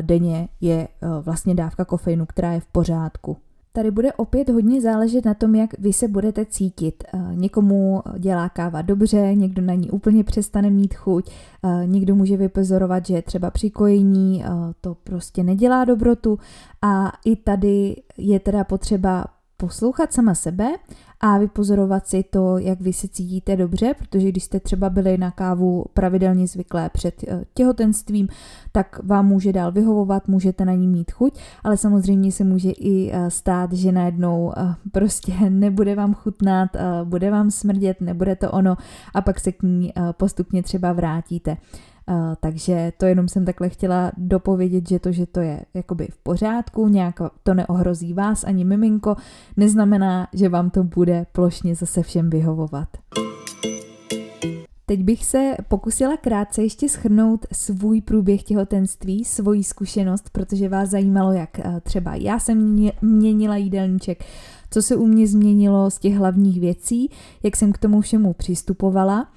denně 0.00 0.48
je 0.60 0.88
vlastně 1.20 1.54
dávka 1.54 1.84
kofeinu, 1.84 2.26
která 2.26 2.52
je 2.52 2.60
v 2.60 2.66
pořádku. 2.66 3.36
Tady 3.78 3.90
bude 3.90 4.12
opět 4.12 4.48
hodně 4.48 4.80
záležet 4.80 5.24
na 5.24 5.34
tom, 5.34 5.54
jak 5.54 5.78
vy 5.78 5.92
se 5.92 6.08
budete 6.08 6.44
cítit. 6.44 7.04
Eh, 7.14 7.18
někomu 7.34 8.02
dělá 8.18 8.48
káva 8.48 8.82
dobře, 8.82 9.34
někdo 9.34 9.62
na 9.62 9.74
ní 9.74 9.90
úplně 9.90 10.24
přestane 10.24 10.70
mít 10.70 10.94
chuť, 10.94 11.30
eh, 11.30 11.86
někdo 11.86 12.14
může 12.14 12.36
vypozorovat, 12.36 13.06
že 13.06 13.22
třeba 13.22 13.50
při 13.50 13.70
kojení 13.70 14.44
to 14.80 14.96
prostě 15.04 15.42
nedělá 15.42 15.84
dobrotu 15.84 16.38
a 16.82 17.12
i 17.24 17.36
tady 17.36 17.96
je 18.18 18.40
teda 18.40 18.64
potřeba 18.64 19.24
poslouchat 19.60 20.12
sama 20.12 20.34
sebe 20.34 20.68
a 21.20 21.38
vypozorovat 21.38 22.06
si 22.06 22.22
to, 22.22 22.58
jak 22.58 22.80
vy 22.80 22.92
se 22.92 23.08
cítíte 23.08 23.56
dobře, 23.56 23.94
protože 23.98 24.28
když 24.28 24.44
jste 24.44 24.60
třeba 24.60 24.90
byli 24.90 25.18
na 25.18 25.30
kávu 25.30 25.84
pravidelně 25.94 26.46
zvyklé 26.46 26.90
před 26.92 27.24
eh, 27.28 27.44
těhotenstvím, 27.54 28.28
tak 28.72 29.00
vám 29.02 29.26
může 29.26 29.52
dál 29.52 29.72
vyhovovat, 29.72 30.28
můžete 30.28 30.64
na 30.64 30.72
ní 30.72 30.88
mít 30.88 31.12
chuť, 31.12 31.38
ale 31.64 31.76
samozřejmě 31.76 32.32
se 32.32 32.44
může 32.44 32.70
i 32.70 33.10
eh, 33.12 33.30
stát, 33.30 33.72
že 33.72 33.92
najednou 33.92 34.52
eh, 34.56 34.74
prostě 34.92 35.32
nebude 35.48 35.94
vám 35.94 36.14
chutnat, 36.14 36.68
bude 37.04 37.30
vám 37.30 37.50
smrdět, 37.50 38.00
nebude 38.00 38.36
to 38.36 38.50
ono 38.50 38.76
a 39.14 39.20
pak 39.20 39.40
se 39.40 39.52
k 39.52 39.62
ní 39.62 39.92
postupně 40.16 40.62
třeba 40.62 40.92
vrátíte. 40.92 41.56
Uh, 42.08 42.14
takže 42.40 42.92
to 42.96 43.06
jenom 43.06 43.28
jsem 43.28 43.44
takhle 43.44 43.68
chtěla 43.68 44.12
dopovědět, 44.16 44.88
že 44.88 44.98
to, 44.98 45.12
že 45.12 45.26
to 45.26 45.40
je 45.40 45.60
jakoby 45.74 46.08
v 46.10 46.18
pořádku, 46.18 46.88
nějak 46.88 47.20
to 47.42 47.54
neohrozí 47.54 48.12
vás 48.12 48.44
ani 48.44 48.64
miminko, 48.64 49.16
neznamená, 49.56 50.28
že 50.32 50.48
vám 50.48 50.70
to 50.70 50.84
bude 50.84 51.26
plošně 51.32 51.74
zase 51.74 52.02
všem 52.02 52.30
vyhovovat. 52.30 52.88
Teď 54.86 55.02
bych 55.02 55.24
se 55.24 55.54
pokusila 55.68 56.16
krátce 56.16 56.62
ještě 56.62 56.88
schrnout 56.88 57.46
svůj 57.52 58.00
průběh 58.00 58.42
těhotenství, 58.42 59.24
svoji 59.24 59.64
zkušenost, 59.64 60.30
protože 60.30 60.68
vás 60.68 60.90
zajímalo, 60.90 61.32
jak 61.32 61.60
uh, 61.64 61.80
třeba 61.80 62.14
já 62.14 62.38
jsem 62.38 62.88
měnila 63.02 63.56
jídelníček, 63.56 64.24
co 64.70 64.82
se 64.82 64.96
u 64.96 65.06
mě 65.06 65.26
změnilo 65.26 65.90
z 65.90 65.98
těch 65.98 66.14
hlavních 66.14 66.60
věcí, 66.60 67.10
jak 67.42 67.56
jsem 67.56 67.72
k 67.72 67.78
tomu 67.78 68.00
všemu 68.00 68.32
přistupovala. 68.32 69.28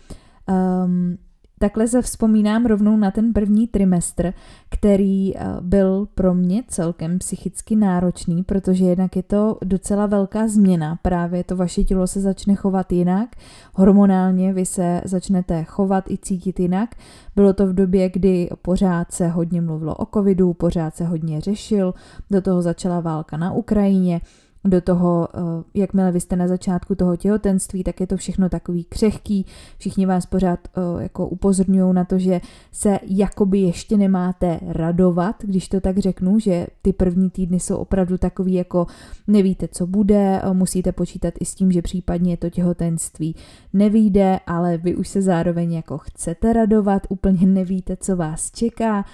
Um, 0.85 1.17
Takhle 1.61 1.87
se 1.87 2.01
vzpomínám 2.01 2.65
rovnou 2.65 2.97
na 2.97 3.11
ten 3.11 3.33
první 3.33 3.67
trimestr, 3.67 4.33
který 4.69 5.37
eh, 5.37 5.45
byl 5.61 6.07
pro 6.15 6.33
mě 6.33 6.63
celkem 6.67 7.19
psychicky 7.19 7.75
náročný, 7.75 8.43
protože 8.43 8.85
jednak 8.85 9.15
je 9.15 9.23
to 9.23 9.57
docela 9.65 10.05
velká 10.05 10.47
změna. 10.47 10.99
Právě 11.01 11.43
to 11.43 11.55
vaše 11.55 11.83
tělo 11.83 12.07
se 12.07 12.21
začne 12.21 12.55
chovat 12.55 12.91
jinak, 12.91 13.29
hormonálně 13.73 14.53
vy 14.53 14.65
se 14.65 15.01
začnete 15.05 15.63
chovat 15.63 16.11
i 16.11 16.17
cítit 16.17 16.59
jinak. 16.59 16.95
Bylo 17.35 17.53
to 17.53 17.67
v 17.67 17.73
době, 17.73 18.09
kdy 18.09 18.49
pořád 18.61 19.11
se 19.11 19.27
hodně 19.27 19.61
mluvilo 19.61 19.95
o 19.95 20.05
covidu, 20.05 20.53
pořád 20.53 20.95
se 20.95 21.05
hodně 21.05 21.41
řešil, 21.41 21.93
do 22.31 22.41
toho 22.41 22.61
začala 22.61 22.99
válka 22.99 23.37
na 23.37 23.51
Ukrajině, 23.51 24.21
do 24.65 24.81
toho, 24.81 25.27
eh, 25.33 25.39
jakmile 25.73 26.11
vy 26.11 26.19
jste 26.19 26.35
na 26.35 26.47
začátku 26.47 26.95
toho 26.95 27.15
těhotenství, 27.15 27.83
tak 27.83 27.99
je 27.99 28.07
to 28.07 28.17
všechno 28.17 28.49
takový 28.49 28.83
křehký, 28.83 29.45
všichni 29.77 30.05
vás 30.05 30.25
pořád 30.25 30.59
eh, 30.67 31.03
jako 31.03 31.27
upozorňují 31.27 31.93
na 31.93 32.05
to, 32.05 32.19
že 32.19 32.41
se 32.71 32.99
jakoby 33.03 33.59
ještě 33.59 33.97
nemáte 33.97 34.59
radovat, 34.67 35.35
když 35.39 35.67
to 35.67 35.81
tak 35.81 35.97
řeknu, 35.97 36.39
že 36.39 36.67
ty 36.81 36.93
první 36.93 37.29
týdny 37.29 37.59
jsou 37.59 37.75
opravdu 37.75 38.17
takový 38.17 38.53
jako 38.53 38.87
nevíte, 39.27 39.67
co 39.67 39.87
bude, 39.87 40.41
eh, 40.43 40.53
musíte 40.53 40.91
počítat 40.91 41.33
i 41.39 41.45
s 41.45 41.55
tím, 41.55 41.71
že 41.71 41.81
případně 41.81 42.37
to 42.37 42.49
těhotenství 42.49 43.35
nevíde, 43.73 44.39
ale 44.47 44.77
vy 44.77 44.95
už 44.95 45.07
se 45.07 45.21
zároveň 45.21 45.73
jako 45.73 45.97
chcete 45.97 46.53
radovat, 46.53 47.07
úplně 47.09 47.47
nevíte, 47.47 47.97
co 47.97 48.15
vás 48.15 48.51
čeká, 48.51 49.05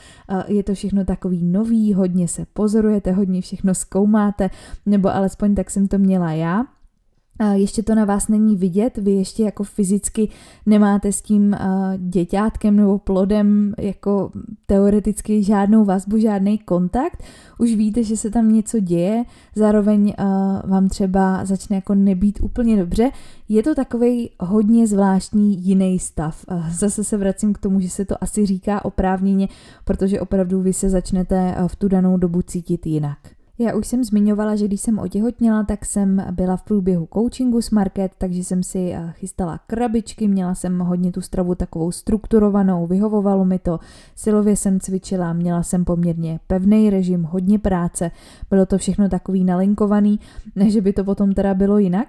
je 0.48 0.64
to 0.64 0.74
všechno 0.74 1.06
takový 1.06 1.44
nový, 1.44 1.94
hodně 1.94 2.28
se 2.28 2.46
pozorujete, 2.54 3.12
hodně 3.12 3.42
všechno 3.42 3.76
zkoumáte, 3.76 4.50
nebo 4.86 5.16
ale 5.16 5.30
alespoň 5.38 5.56
tak 5.56 5.72
jsem 5.72 5.88
to 5.88 5.98
měla 5.98 6.32
já. 6.32 6.66
Ještě 7.54 7.84
to 7.84 7.96
na 7.96 8.06
vás 8.06 8.28
není 8.28 8.56
vidět, 8.56 8.98
vy 8.98 9.12
ještě 9.12 9.44
jako 9.44 9.64
fyzicky 9.64 10.30
nemáte 10.66 11.12
s 11.12 11.22
tím 11.22 11.56
děťátkem 11.98 12.76
nebo 12.76 13.00
plodem 13.00 13.74
jako 13.78 14.32
teoreticky 14.66 15.44
žádnou 15.44 15.86
vazbu, 15.86 16.18
žádný 16.18 16.58
kontakt. 16.58 17.24
Už 17.60 17.76
víte, 17.76 18.04
že 18.04 18.18
se 18.18 18.30
tam 18.30 18.52
něco 18.52 18.80
děje, 18.80 19.24
zároveň 19.56 20.14
vám 20.64 20.88
třeba 20.90 21.46
začne 21.46 21.76
jako 21.76 21.96
nebýt 21.96 22.40
úplně 22.42 22.78
dobře. 22.78 23.10
Je 23.50 23.64
to 23.64 23.76
takový 23.76 24.30
hodně 24.40 24.88
zvláštní 24.88 25.64
jiný 25.64 26.00
stav. 26.00 26.46
Zase 26.72 27.04
se 27.04 27.18
vracím 27.18 27.54
k 27.54 27.58
tomu, 27.58 27.80
že 27.80 27.90
se 27.90 28.06
to 28.06 28.24
asi 28.24 28.46
říká 28.46 28.86
oprávněně, 28.86 29.48
protože 29.86 30.22
opravdu 30.22 30.62
vy 30.62 30.74
se 30.74 30.90
začnete 30.90 31.56
v 31.68 31.76
tu 31.76 31.88
danou 31.88 32.18
dobu 32.18 32.42
cítit 32.42 32.86
jinak. 32.86 33.18
Já 33.60 33.76
už 33.76 33.88
jsem 33.88 34.04
zmiňovala, 34.04 34.56
že 34.56 34.68
když 34.68 34.82
jsem 34.82 35.00
otěhotněla, 35.00 35.64
tak 35.64 35.86
jsem 35.86 36.26
byla 36.32 36.58
v 36.58 36.64
průběhu 36.64 37.08
coachingu 37.14 37.62
s 37.62 37.70
Market, 37.70 38.12
takže 38.18 38.44
jsem 38.44 38.64
si 38.64 38.92
eh, 38.94 39.12
chystala 39.12 39.60
krabičky, 39.68 40.28
měla 40.28 40.56
jsem 40.56 40.80
hodně 40.80 41.12
tu 41.12 41.22
stravu 41.22 41.56
takovou 41.56 41.92
strukturovanou, 41.92 42.88
vyhovovalo 42.88 43.46
mi 43.46 43.60
to, 43.60 43.80
silově 44.16 44.56
jsem 44.56 44.80
cvičila, 44.80 45.34
měla 45.34 45.64
jsem 45.64 45.86
poměrně 45.86 46.40
pevný 46.48 46.90
režim, 46.90 47.24
hodně 47.24 47.60
práce, 47.60 48.12
bylo 48.50 48.66
to 48.66 48.78
všechno 48.78 49.10
takový 49.10 49.44
nalinkovaný, 49.44 50.20
než 50.56 50.76
by 50.76 50.94
to 50.94 51.04
potom 51.04 51.34
teda 51.34 51.54
bylo 51.54 51.78
jinak 51.78 52.08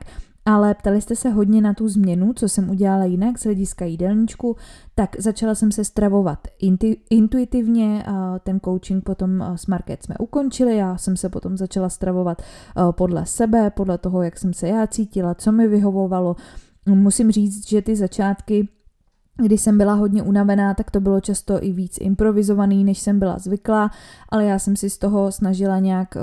ale 0.49 0.75
ptali 0.75 1.01
jste 1.01 1.17
se 1.17 1.31
hodně 1.31 1.61
na 1.61 1.75
tu 1.75 1.89
změnu, 1.89 2.33
co 2.33 2.49
jsem 2.49 2.71
udělala 2.71 3.05
jinak 3.05 3.39
z 3.39 3.45
hlediska 3.45 3.85
jídelníčku, 3.85 4.57
tak 4.95 5.17
začala 5.21 5.55
jsem 5.55 5.73
se 5.73 5.85
stravovat 5.85 6.39
intu, 6.59 6.87
intuitivně, 7.11 8.05
ten 8.45 8.61
coaching 8.61 9.05
potom 9.05 9.45
s 9.57 9.67
Market 9.67 10.03
jsme 10.03 10.15
ukončili, 10.19 10.77
já 10.77 10.97
jsem 10.97 11.17
se 11.17 11.29
potom 11.29 11.57
začala 11.57 11.89
stravovat 11.89 12.43
podle 12.91 13.27
sebe, 13.27 13.71
podle 13.71 13.99
toho, 13.99 14.23
jak 14.23 14.39
jsem 14.39 14.53
se 14.53 14.69
já 14.69 14.87
cítila, 14.87 15.35
co 15.35 15.53
mi 15.53 15.69
vyhovovalo. 15.69 16.37
Musím 16.87 17.31
říct, 17.31 17.69
že 17.69 17.83
ty 17.83 17.97
začátky 17.97 18.69
když 19.43 19.61
jsem 19.61 19.79
byla 19.79 19.95
hodně 19.95 20.23
unavená, 20.23 20.75
tak 20.75 20.91
to 20.91 21.01
bylo 21.01 21.21
často 21.21 21.65
i 21.65 21.73
víc 21.73 21.99
improvizovaný, 22.01 22.85
než 22.85 22.99
jsem 22.99 23.19
byla 23.19 23.39
zvyklá, 23.39 23.91
ale 24.29 24.45
já 24.45 24.59
jsem 24.59 24.77
si 24.77 24.91
z 24.91 24.99
toho 24.99 25.33
snažila 25.33 25.79
nějak 25.79 26.17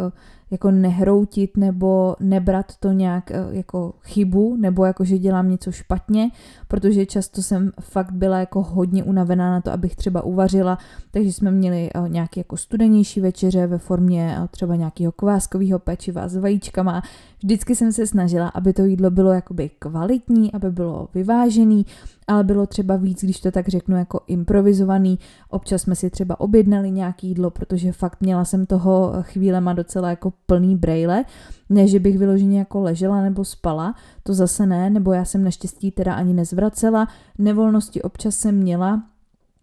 jako 0.51 0.71
nehroutit 0.71 1.57
nebo 1.57 2.15
nebrat 2.19 2.77
to 2.79 2.91
nějak 2.91 3.31
eh, 3.31 3.45
jako 3.51 3.93
chybu 4.01 4.55
nebo 4.59 4.85
jako, 4.85 5.03
že 5.03 5.17
dělám 5.17 5.49
něco 5.49 5.71
špatně, 5.71 6.31
protože 6.67 7.05
často 7.05 7.41
jsem 7.41 7.71
fakt 7.81 8.11
byla 8.11 8.39
jako 8.39 8.61
hodně 8.61 9.03
unavená 9.03 9.51
na 9.51 9.61
to, 9.61 9.71
abych 9.71 9.95
třeba 9.95 10.21
uvařila, 10.21 10.77
takže 11.11 11.33
jsme 11.33 11.51
měli 11.51 11.89
eh, 11.95 12.09
nějaké 12.09 12.39
jako 12.39 12.57
studenější 12.57 13.21
večeře 13.21 13.67
ve 13.67 13.77
formě 13.77 14.37
eh, 14.37 14.47
třeba 14.47 14.75
nějakého 14.75 15.11
kváskového 15.11 15.79
pečiva 15.79 16.27
s 16.27 16.35
vajíčkama. 16.35 17.01
Vždycky 17.43 17.75
jsem 17.75 17.91
se 17.91 18.07
snažila, 18.07 18.47
aby 18.47 18.73
to 18.73 18.85
jídlo 18.85 19.11
bylo 19.11 19.31
jakoby 19.31 19.69
kvalitní, 19.79 20.53
aby 20.53 20.71
bylo 20.71 21.07
vyvážený, 21.13 21.85
ale 22.27 22.43
bylo 22.43 22.67
třeba 22.67 22.95
víc, 22.95 23.23
když 23.23 23.39
to 23.39 23.51
tak 23.51 23.67
řeknu, 23.67 23.97
jako 23.97 24.19
improvizovaný. 24.27 25.19
Občas 25.49 25.81
jsme 25.81 25.95
si 25.95 26.09
třeba 26.09 26.39
objednali 26.39 26.91
nějaký 26.91 27.27
jídlo, 27.27 27.49
protože 27.49 27.91
fakt 27.91 28.21
měla 28.21 28.45
jsem 28.45 28.65
toho 28.65 29.13
chvílema 29.21 29.73
docela 29.73 30.09
jako 30.09 30.33
plný 30.45 30.75
brejle, 30.75 31.25
ne, 31.69 31.87
že 31.87 31.99
bych 31.99 32.17
vyloženě 32.17 32.59
jako 32.59 32.81
ležela 32.81 33.21
nebo 33.21 33.45
spala, 33.45 33.95
to 34.23 34.33
zase 34.33 34.65
ne, 34.65 34.89
nebo 34.89 35.13
já 35.13 35.25
jsem 35.25 35.43
naštěstí 35.43 35.91
teda 35.91 36.13
ani 36.13 36.33
nezvracela, 36.33 37.07
nevolnosti 37.37 38.01
občas 38.01 38.35
jsem 38.35 38.55
měla, 38.55 39.03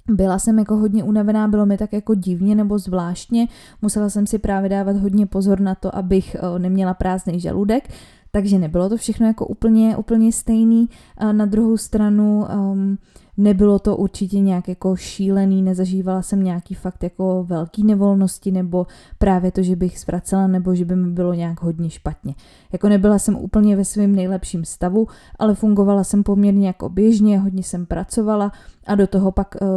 byla 0.09 0.39
jsem 0.39 0.59
jako 0.59 0.77
hodně 0.77 1.05
unavená, 1.05 1.49
bylo 1.49 1.67
mi 1.67 1.79
tak 1.79 1.93
jako 1.93 2.15
divně 2.15 2.55
nebo 2.55 2.79
zvláštně, 2.79 3.49
musela 3.83 4.11
jsem 4.11 4.27
si 4.27 4.39
právě 4.39 4.69
dávat 4.69 4.97
hodně 4.97 5.27
pozor 5.27 5.61
na 5.61 5.75
to, 5.75 5.97
abych 5.97 6.35
eh, 6.35 6.59
neměla 6.59 6.95
prázdný 6.95 7.41
žaludek, 7.41 7.89
takže 8.31 8.59
nebylo 8.59 8.89
to 8.89 8.97
všechno 8.97 9.27
jako 9.27 9.47
úplně, 9.47 9.97
úplně 9.97 10.33
stejný. 10.33 10.89
Na 11.33 11.47
druhou 11.47 11.77
stranu 11.77 12.47
um, 12.73 12.99
Nebylo 13.37 13.79
to 13.79 13.97
určitě 13.97 14.41
nějak 14.41 14.69
jako 14.69 14.97
šílený, 14.97 15.63
nezažívala 15.63 16.23
jsem 16.23 16.43
nějaký 16.43 16.75
fakt 16.75 17.03
jako 17.03 17.45
velký 17.49 17.85
nevolnosti 17.85 18.51
nebo 18.51 18.87
právě 19.19 19.53
to, 19.53 19.63
že 19.63 19.77
bych 19.77 20.01
zvracela 20.01 20.47
nebo 20.47 20.75
že 20.75 20.85
by 20.85 20.97
mi 20.97 21.11
bylo 21.11 21.35
nějak 21.35 21.63
hodně 21.63 21.91
špatně. 21.91 22.35
Jako 22.73 22.89
nebyla 22.89 23.19
jsem 23.19 23.37
úplně 23.37 23.77
ve 23.77 23.85
svém 23.85 24.15
nejlepším 24.15 24.65
stavu, 24.65 25.07
ale 25.39 25.55
fungovala 25.55 26.05
jsem 26.05 26.23
poměrně 26.23 26.67
jako 26.67 26.89
běžně, 26.89 27.39
hodně 27.39 27.63
jsem 27.63 27.87
pracovala 27.87 28.53
a 28.87 28.95
do 28.95 29.07
toho 29.07 29.33
pak 29.33 29.55
uh, 29.61 29.69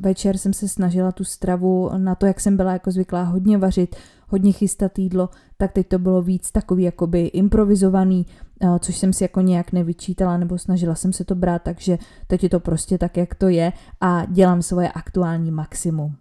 večer 0.00 0.38
jsem 0.38 0.52
se 0.52 0.68
snažila 0.68 1.12
tu 1.12 1.24
stravu 1.24 1.90
na 1.96 2.14
to, 2.14 2.26
jak 2.26 2.40
jsem 2.40 2.56
byla 2.56 2.72
jako 2.72 2.90
zvyklá 2.90 3.22
hodně 3.22 3.58
vařit, 3.58 3.96
hodně 4.28 4.52
chystat 4.52 4.98
jídlo, 4.98 5.28
tak 5.56 5.72
teď 5.72 5.88
to 5.88 5.98
bylo 5.98 6.22
víc 6.22 6.50
takový 6.50 6.82
jakoby 6.82 7.26
improvizovaný, 7.26 8.26
Eh, 8.26 8.47
což 8.78 8.98
jsem 8.98 9.12
si 9.12 9.24
jako 9.24 9.40
nějak 9.40 9.72
nevyčítala 9.72 10.36
nebo 10.36 10.58
snažila 10.58 10.94
jsem 10.94 11.12
se 11.12 11.24
to 11.24 11.34
brát, 11.34 11.62
takže 11.62 11.98
teď 12.26 12.42
je 12.42 12.48
to 12.48 12.60
prostě 12.60 12.98
tak, 12.98 13.16
jak 13.16 13.34
to 13.34 13.48
je 13.48 13.72
a 14.00 14.24
dělám 14.24 14.62
svoje 14.62 14.92
aktuální 14.92 15.50
maximum. 15.50 16.16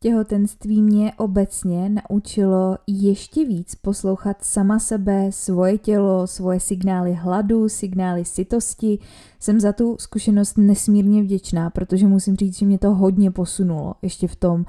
Těhotenství 0.00 0.82
mě 0.82 1.12
obecně 1.16 1.88
naučilo 1.88 2.78
ještě 2.86 3.44
víc 3.44 3.74
poslouchat 3.74 4.36
sama 4.44 4.78
sebe, 4.78 5.32
svoje 5.32 5.78
tělo, 5.78 6.26
svoje 6.26 6.60
signály 6.60 7.12
hladu, 7.12 7.68
signály 7.68 8.24
sytosti. 8.24 8.98
Jsem 9.40 9.60
za 9.60 9.72
tu 9.72 9.96
zkušenost 10.00 10.58
nesmírně 10.58 11.22
vděčná, 11.22 11.70
protože 11.70 12.06
musím 12.06 12.36
říct, 12.36 12.58
že 12.58 12.66
mě 12.66 12.78
to 12.78 12.94
hodně 12.94 13.30
posunulo 13.30 13.94
ještě 14.02 14.28
v 14.28 14.36
tom, 14.36 14.64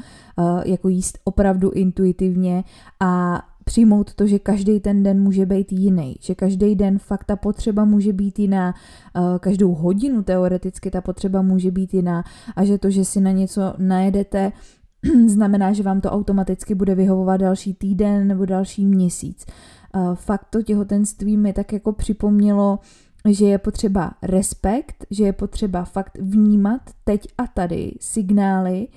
jako 0.66 0.90
jíst 0.90 1.20
opravdu 1.24 1.72
intuitivně 1.72 2.64
a 3.00 3.42
přijmout 3.64 4.14
to, 4.14 4.28
že 4.28 4.40
každý 4.40 4.80
ten 4.80 5.04
den 5.04 5.22
může 5.22 5.46
být 5.46 5.72
jiný, 5.72 6.16
že 6.20 6.36
každý 6.36 6.76
den 6.76 7.00
fakt 7.00 7.24
ta 7.24 7.36
potřeba 7.36 7.86
může 7.86 8.14
být 8.14 8.40
jiná, 8.40 8.74
uh, 9.18 9.38
každou 9.40 9.74
hodinu 9.74 10.24
teoreticky 10.24 10.92
ta 10.92 11.02
potřeba 11.02 11.42
může 11.42 11.72
být 11.72 11.94
jiná 11.94 12.24
a 12.56 12.66
že 12.66 12.78
to, 12.78 12.90
že 12.90 13.06
si 13.06 13.22
na 13.22 13.32
něco 13.32 13.74
najedete, 13.78 14.52
znamená, 15.28 15.74
že 15.74 15.84
vám 15.84 16.02
to 16.02 16.12
automaticky 16.12 16.76
bude 16.76 16.96
vyhovovat 16.96 17.42
další 17.42 17.74
týden 17.74 18.28
nebo 18.28 18.46
další 18.46 18.86
měsíc. 18.86 19.46
Uh, 19.96 20.16
fakt 20.16 20.48
to 20.50 20.62
těhotenství 20.62 21.38
mi 21.38 21.54
tak 21.54 21.74
jako 21.74 21.94
připomnělo, 21.94 22.80
že 23.30 23.46
je 23.46 23.58
potřeba 23.58 24.12
respekt, 24.22 25.06
že 25.10 25.24
je 25.24 25.34
potřeba 25.34 25.84
fakt 25.84 26.18
vnímat 26.22 26.82
teď 27.04 27.28
a 27.38 27.48
tady 27.48 27.94
signály 28.00 28.88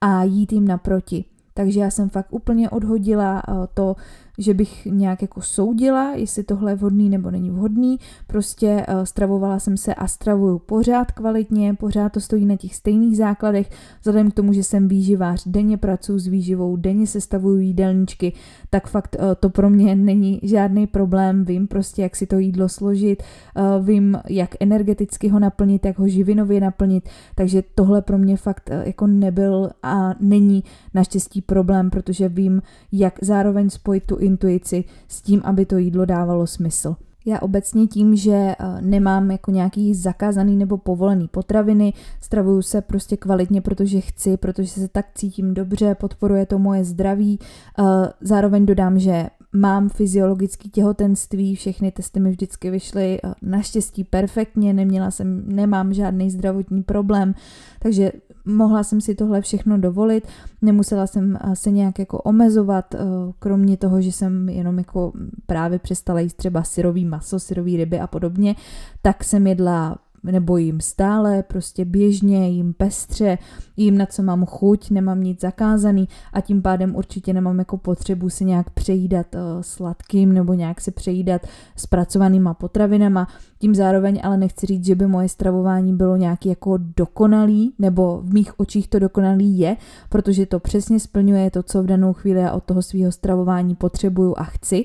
a 0.00 0.22
jít 0.22 0.52
jim 0.52 0.68
naproti. 0.68 1.24
Takže 1.54 1.80
já 1.80 1.90
jsem 1.90 2.08
fakt 2.08 2.26
úplně 2.30 2.70
odhodila 2.70 3.42
uh, 3.48 3.66
to, 3.74 3.96
že 4.38 4.54
bych 4.54 4.86
nějak 4.86 5.22
jako 5.22 5.40
soudila, 5.40 6.12
jestli 6.14 6.42
tohle 6.42 6.72
je 6.72 6.76
vhodný 6.76 7.08
nebo 7.08 7.30
není 7.30 7.50
vhodný. 7.50 7.98
Prostě 8.26 8.86
uh, 8.88 9.02
stravovala 9.04 9.58
jsem 9.58 9.76
se 9.76 9.94
a 9.94 10.06
stravuju 10.06 10.58
pořád 10.58 11.12
kvalitně, 11.12 11.74
pořád 11.74 12.12
to 12.12 12.20
stojí 12.20 12.46
na 12.46 12.56
těch 12.56 12.74
stejných 12.74 13.16
základech, 13.16 13.70
vzhledem 14.00 14.30
k 14.30 14.34
tomu, 14.34 14.52
že 14.52 14.62
jsem 14.62 14.88
výživář, 14.88 15.42
denně 15.46 15.76
pracuji 15.76 16.18
s 16.18 16.26
výživou, 16.26 16.76
denně 16.76 17.06
sestavuju 17.06 17.58
jídelníčky, 17.58 18.32
tak 18.70 18.88
fakt 18.88 19.16
uh, 19.18 19.24
to 19.40 19.50
pro 19.50 19.70
mě 19.70 19.96
není 19.96 20.40
žádný 20.42 20.86
problém, 20.86 21.44
vím 21.44 21.66
prostě, 21.66 22.02
jak 22.02 22.16
si 22.16 22.26
to 22.26 22.38
jídlo 22.38 22.68
složit, 22.68 23.22
uh, 23.56 23.86
vím, 23.86 24.18
jak 24.28 24.54
energeticky 24.60 25.28
ho 25.28 25.38
naplnit, 25.38 25.84
jak 25.84 25.98
ho 25.98 26.08
živinově 26.08 26.60
naplnit, 26.60 27.08
takže 27.34 27.62
tohle 27.74 28.02
pro 28.02 28.18
mě 28.18 28.36
fakt 28.36 28.70
jako 28.84 29.06
nebyl 29.06 29.70
a 29.82 30.14
není 30.20 30.64
naštěstí 30.94 31.42
problém, 31.42 31.90
protože 31.90 32.28
vím, 32.28 32.62
jak 32.92 33.18
zároveň 33.22 33.70
spojit 33.70 34.04
tu 34.06 34.21
intuici 34.22 34.84
s 35.08 35.22
tím, 35.22 35.40
aby 35.44 35.66
to 35.66 35.76
jídlo 35.78 36.04
dávalo 36.04 36.46
smysl. 36.46 36.96
Já 37.26 37.38
obecně 37.38 37.86
tím, 37.86 38.16
že 38.16 38.32
eh, 38.32 38.54
nemám 38.80 39.30
jako 39.30 39.50
nějaký 39.50 39.94
zakázaný 39.94 40.56
nebo 40.56 40.78
povolený 40.78 41.28
potraviny, 41.28 41.92
stravuju 42.20 42.62
se 42.62 42.80
prostě 42.80 43.16
kvalitně, 43.16 43.60
protože 43.60 44.00
chci, 44.00 44.36
protože 44.36 44.68
se 44.68 44.88
tak 44.88 45.06
cítím 45.14 45.54
dobře, 45.54 45.94
podporuje 45.94 46.46
to 46.46 46.58
moje 46.58 46.84
zdraví. 46.84 47.38
Eh, 47.78 47.82
zároveň 48.20 48.66
dodám, 48.66 48.98
že 48.98 49.26
mám 49.52 49.88
fyziologické 49.88 50.68
těhotenství, 50.68 51.56
všechny 51.56 51.92
testy 51.92 52.20
mi 52.20 52.30
vždycky 52.30 52.70
vyšly 52.70 53.18
eh, 53.24 53.34
naštěstí 53.42 54.04
perfektně, 54.04 54.72
neměla 54.72 55.10
jsem, 55.10 55.42
nemám 55.46 55.94
žádný 55.94 56.30
zdravotní 56.30 56.82
problém, 56.82 57.34
takže 57.78 58.12
mohla 58.44 58.82
jsem 58.82 59.00
si 59.00 59.14
tohle 59.14 59.40
všechno 59.40 59.78
dovolit, 59.78 60.28
nemusela 60.62 61.06
jsem 61.06 61.38
eh, 61.40 61.56
se 61.56 61.70
nějak 61.70 61.98
jako 61.98 62.18
omezovat, 62.18 62.94
eh, 62.94 62.98
kromě 63.38 63.76
toho, 63.76 64.00
že 64.00 64.12
jsem 64.12 64.48
jenom 64.48 64.78
jako 64.78 65.12
právě 65.46 65.78
přestala 65.78 66.20
jíst 66.20 66.36
třeba 66.36 66.62
syrový 66.62 67.04
maso, 67.04 67.40
syrový 67.40 67.76
ryby 67.76 68.00
a 68.00 68.06
podobně, 68.06 68.54
tak 69.02 69.24
jsem 69.24 69.46
jedla 69.46 69.98
nebo 70.22 70.56
jim 70.56 70.80
stále, 70.80 71.42
prostě 71.42 71.84
běžně, 71.84 72.48
jim 72.48 72.72
pestře, 72.72 73.38
jim 73.76 73.98
na 73.98 74.06
co 74.06 74.22
mám 74.22 74.46
chuť, 74.46 74.90
nemám 74.90 75.22
nic 75.22 75.40
zakázaný 75.40 76.08
a 76.32 76.40
tím 76.40 76.62
pádem 76.62 76.96
určitě 76.96 77.32
nemám 77.32 77.58
jako 77.58 77.78
potřebu 77.78 78.30
si 78.30 78.44
nějak 78.44 78.70
přejídat 78.70 79.26
uh, 79.34 79.40
sladkým 79.60 80.32
nebo 80.32 80.54
nějak 80.54 80.80
se 80.80 80.90
přejídat 80.90 81.42
zpracovanýma 81.76 82.54
potravinama. 82.54 83.28
Tím 83.58 83.74
zároveň 83.74 84.20
ale 84.22 84.36
nechci 84.36 84.66
říct, 84.66 84.86
že 84.86 84.94
by 84.94 85.06
moje 85.06 85.28
stravování 85.28 85.96
bylo 85.96 86.16
nějaký 86.16 86.48
jako 86.48 86.78
dokonalý, 86.96 87.74
nebo 87.78 88.22
v 88.24 88.34
mých 88.34 88.60
očích 88.60 88.88
to 88.88 88.98
dokonalý 88.98 89.58
je, 89.58 89.76
protože 90.08 90.46
to 90.46 90.60
přesně 90.60 91.00
splňuje 91.00 91.50
to, 91.50 91.62
co 91.62 91.82
v 91.82 91.86
danou 91.86 92.12
chvíli 92.12 92.40
já 92.40 92.52
od 92.52 92.64
toho 92.64 92.82
svého 92.82 93.12
stravování 93.12 93.74
potřebuju 93.74 94.34
a 94.36 94.44
chci 94.44 94.84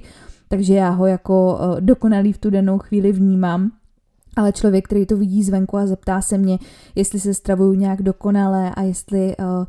takže 0.50 0.74
já 0.74 0.90
ho 0.90 1.06
jako 1.06 1.54
uh, 1.54 1.82
dokonalý 1.82 2.34
v 2.34 2.38
tu 2.38 2.50
danou 2.50 2.78
chvíli 2.80 3.12
vnímám 3.12 3.72
ale 4.38 4.52
člověk, 4.52 4.86
který 4.86 5.06
to 5.06 5.18
vidí 5.18 5.44
zvenku 5.44 5.78
a 5.78 5.88
zeptá 5.88 6.22
se 6.22 6.38
mě, 6.38 6.60
jestli 6.96 7.20
se 7.20 7.34
stravuju 7.34 7.74
nějak 7.74 8.02
dokonale 8.02 8.72
a 8.76 8.82
jestli 8.82 9.36
uh, 9.38 9.66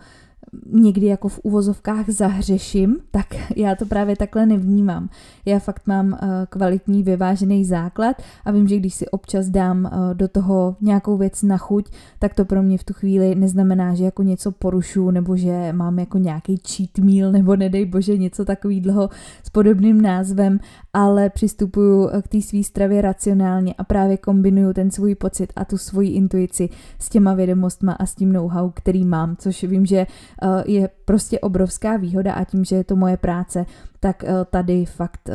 někdy 0.66 1.06
jako 1.06 1.28
v 1.28 1.40
uvozovkách 1.42 2.10
zahřeším, 2.10 2.96
tak 3.10 3.26
já 3.56 3.74
to 3.74 3.86
právě 3.86 4.16
takhle 4.16 4.46
nevnímám. 4.46 5.08
Já 5.44 5.58
fakt 5.58 5.82
mám 5.86 6.06
uh, 6.12 6.18
kvalitní 6.48 7.02
vyvážený 7.02 7.64
základ 7.64 8.22
a 8.44 8.50
vím, 8.50 8.68
že 8.68 8.76
když 8.76 8.94
si 8.94 9.08
občas 9.08 9.48
dám 9.48 9.84
uh, 9.84 10.14
do 10.14 10.28
toho 10.28 10.76
nějakou 10.80 11.16
věc 11.16 11.42
na 11.42 11.56
chuť, 11.56 11.90
tak 12.18 12.34
to 12.34 12.44
pro 12.44 12.62
mě 12.62 12.78
v 12.78 12.84
tu 12.84 12.94
chvíli 12.94 13.34
neznamená, 13.34 13.94
že 13.94 14.04
jako 14.04 14.22
něco 14.22 14.52
porušu 14.52 15.10
nebo 15.10 15.36
že 15.36 15.72
mám 15.72 15.98
jako 15.98 16.18
nějaký 16.18 16.60
cheat 16.68 16.98
meal 16.98 17.32
nebo 17.32 17.56
nedej 17.56 17.84
bože 17.84 18.16
něco 18.16 18.44
takového 18.44 19.10
s 19.44 19.50
podobným 19.50 20.00
názvem, 20.00 20.60
ale 20.92 21.30
přistupuju 21.30 22.08
eh, 22.08 22.22
k 22.22 22.28
té 22.28 22.42
své 22.42 22.62
stravě 22.62 23.02
racionálně 23.02 23.74
a 23.78 23.84
právě 23.84 24.16
kombinuju 24.16 24.72
ten 24.72 24.90
svůj 24.90 25.14
pocit 25.14 25.52
a 25.56 25.64
tu 25.64 25.78
svoji 25.78 26.10
intuici 26.10 26.68
s 26.98 27.08
těma 27.08 27.34
vědomostma 27.34 27.92
a 27.92 28.06
s 28.06 28.14
tím 28.14 28.32
know-how, 28.32 28.70
který 28.70 29.04
mám, 29.04 29.36
což 29.36 29.64
vím, 29.64 29.86
že 29.86 30.06
Eh, 30.37 30.37
je 30.66 30.88
prostě 31.04 31.40
obrovská 31.40 31.96
výhoda 31.96 32.32
a 32.32 32.44
tím, 32.44 32.64
že 32.64 32.76
je 32.76 32.84
to 32.84 32.96
moje 32.96 33.16
práce, 33.16 33.66
tak 34.00 34.24
eh, 34.24 34.32
tady 34.50 34.84
fakt 34.84 35.28
eh, 35.28 35.34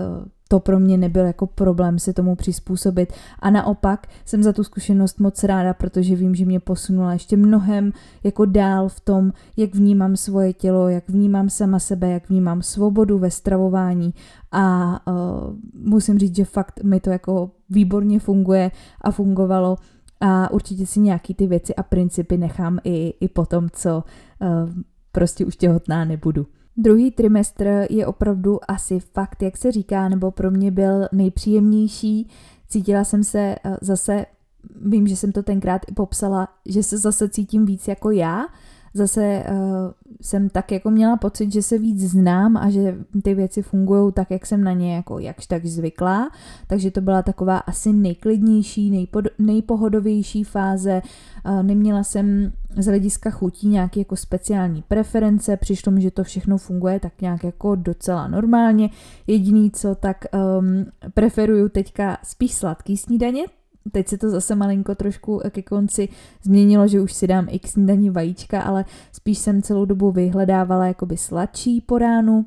to 0.54 0.60
pro 0.60 0.80
mě 0.80 0.98
nebyl 0.98 1.26
jako 1.26 1.48
problém 1.48 2.00
se 2.00 2.14
tomu 2.14 2.36
přizpůsobit. 2.36 3.14
A 3.40 3.50
naopak 3.50 4.08
jsem 4.26 4.44
za 4.44 4.54
tu 4.54 4.64
zkušenost 4.64 5.20
moc 5.20 5.44
ráda, 5.44 5.74
protože 5.74 6.16
vím, 6.16 6.36
že 6.36 6.46
mě 6.46 6.60
posunula 6.60 7.14
ještě 7.14 7.38
mnohem 7.38 7.92
jako 8.24 8.46
dál 8.46 8.90
v 8.90 9.00
tom, 9.00 9.34
jak 9.58 9.76
vnímám 9.76 10.16
svoje 10.16 10.54
tělo, 10.54 10.90
jak 10.90 11.10
vnímám 11.10 11.50
sama 11.50 11.80
sebe, 11.80 12.10
jak 12.10 12.30
vnímám 12.30 12.62
svobodu 12.62 13.20
ve 13.20 13.32
stravování 13.32 14.14
a 14.52 15.00
uh, 15.08 15.14
musím 15.74 16.20
říct, 16.20 16.36
že 16.36 16.46
fakt 16.46 16.84
mi 16.84 17.00
to 17.00 17.10
jako 17.10 17.52
výborně 17.70 18.20
funguje 18.20 18.72
a 19.02 19.12
fungovalo 19.12 19.78
a 20.22 20.52
určitě 20.52 20.86
si 20.86 21.00
nějaký 21.00 21.34
ty 21.34 21.48
věci 21.48 21.76
a 21.76 21.84
principy 21.84 22.38
nechám 22.38 22.80
i, 22.84 23.14
i 23.20 23.28
po 23.28 23.46
tom, 23.46 23.70
co 23.74 24.04
uh, 24.42 24.70
prostě 25.14 25.46
už 25.46 25.56
těhotná 25.56 26.06
nebudu. 26.06 26.48
Druhý 26.78 27.12
trimestr 27.12 27.86
je 27.90 28.08
opravdu 28.08 28.60
asi 28.72 29.00
fakt, 29.00 29.42
jak 29.42 29.58
se 29.58 29.72
říká, 29.72 30.10
nebo 30.10 30.32
pro 30.32 30.52
mě 30.52 30.72
byl 30.72 31.08
nejpříjemnější. 31.12 32.30
Cítila 32.68 33.04
jsem 33.04 33.24
se 33.24 33.40
eh, 33.40 33.78
zase, 33.82 34.26
vím, 34.86 35.08
že 35.08 35.16
jsem 35.16 35.32
to 35.32 35.44
tenkrát 35.44 35.82
i 35.88 35.94
popsala, 35.94 36.48
že 36.66 36.84
se 36.84 36.98
zase 36.98 37.30
cítím 37.30 37.66
víc 37.66 37.88
jako 37.88 38.12
já, 38.12 38.46
zase 38.94 39.44
uh, 39.50 39.92
jsem 40.22 40.50
tak 40.50 40.72
jako 40.72 40.92
měla 40.92 41.18
pocit, 41.18 41.54
že 41.54 41.62
se 41.62 41.78
víc 41.78 42.12
znám 42.12 42.58
a 42.58 42.70
že 42.70 42.96
ty 43.24 43.34
věci 43.34 43.62
fungují 43.62 44.14
tak, 44.14 44.32
jak 44.32 44.46
jsem 44.46 44.64
na 44.64 44.74
ně 44.74 44.96
jako 44.96 45.20
jakž 45.20 45.46
tak 45.46 45.66
zvyklá, 45.66 46.30
takže 46.68 46.92
to 46.92 47.02
byla 47.02 47.22
taková 47.22 47.58
asi 47.58 47.94
nejklidnější, 47.94 48.92
nejpod, 48.92 49.26
nejpohodovější 49.40 50.44
fáze, 50.44 51.02
uh, 51.46 51.64
neměla 51.64 52.04
jsem 52.04 52.54
z 52.78 52.86
hlediska 52.86 53.30
chutí 53.30 53.68
nějaké 53.68 54.00
jako 54.00 54.16
speciální 54.16 54.82
preference, 54.88 55.58
přišlo 55.58 55.92
mi, 55.92 56.02
že 56.02 56.12
to 56.12 56.24
všechno 56.24 56.58
funguje 56.58 57.00
tak 57.00 57.22
nějak 57.22 57.44
jako 57.44 57.76
docela 57.76 58.28
normálně, 58.28 58.90
jediný 59.28 59.72
co, 59.72 59.96
tak 59.96 60.26
um, 60.60 60.86
preferuju 61.14 61.70
teďka 61.70 62.18
spíš 62.24 62.54
sladký 62.54 62.98
snídaně, 62.98 63.44
teď 63.92 64.08
se 64.08 64.18
to 64.18 64.30
zase 64.30 64.56
malinko 64.56 64.96
trošku 64.96 65.42
ke 65.50 65.62
konci 65.62 66.10
změnilo, 66.44 66.88
že 66.88 67.02
už 67.02 67.14
si 67.14 67.28
dám 67.28 67.48
i 67.50 67.60
k 67.60 67.68
snídaní 67.68 68.10
vajíčka, 68.10 68.62
ale 68.62 68.86
spíš 69.12 69.38
jsem 69.38 69.62
celou 69.62 69.86
dobu 69.86 70.12
vyhledávala 70.12 70.88
jakoby 70.88 71.18
sladší 71.18 71.82
po 71.82 71.98
ránu, 71.98 72.46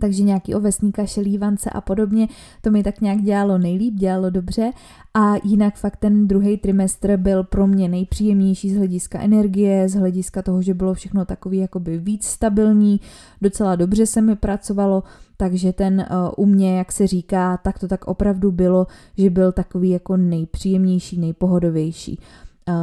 takže 0.00 0.22
nějaký 0.22 0.54
ovesní 0.54 0.92
kaše, 0.92 1.20
lívance 1.20 1.70
a 1.70 1.80
podobně, 1.80 2.28
to 2.62 2.70
mi 2.70 2.82
tak 2.82 3.00
nějak 3.00 3.22
dělalo 3.22 3.58
nejlíp, 3.58 3.94
dělalo 3.94 4.30
dobře. 4.30 4.72
A 5.14 5.34
jinak 5.44 5.76
fakt 5.76 5.96
ten 5.96 6.28
druhý 6.28 6.56
trimestr 6.56 7.16
byl 7.16 7.44
pro 7.44 7.66
mě 7.66 7.88
nejpříjemnější 7.88 8.70
z 8.70 8.76
hlediska 8.76 9.20
energie, 9.20 9.88
z 9.88 9.94
hlediska 9.94 10.42
toho, 10.42 10.62
že 10.62 10.74
bylo 10.74 10.94
všechno 10.94 11.24
takový 11.24 11.58
jakoby 11.58 11.98
víc 11.98 12.24
stabilní, 12.24 13.00
docela 13.42 13.76
dobře 13.76 14.06
se 14.06 14.20
mi 14.20 14.36
pracovalo, 14.36 15.02
takže 15.36 15.72
ten 15.72 16.06
uh, 16.10 16.44
u 16.44 16.46
mě, 16.46 16.78
jak 16.78 16.92
se 16.92 17.06
říká, 17.06 17.56
tak 17.56 17.78
to 17.78 17.88
tak 17.88 18.04
opravdu 18.04 18.52
bylo, 18.52 18.86
že 19.18 19.30
byl 19.30 19.52
takový 19.52 19.90
jako 19.90 20.16
nejpříjemnější, 20.16 21.18
nejpohodovější. 21.18 22.18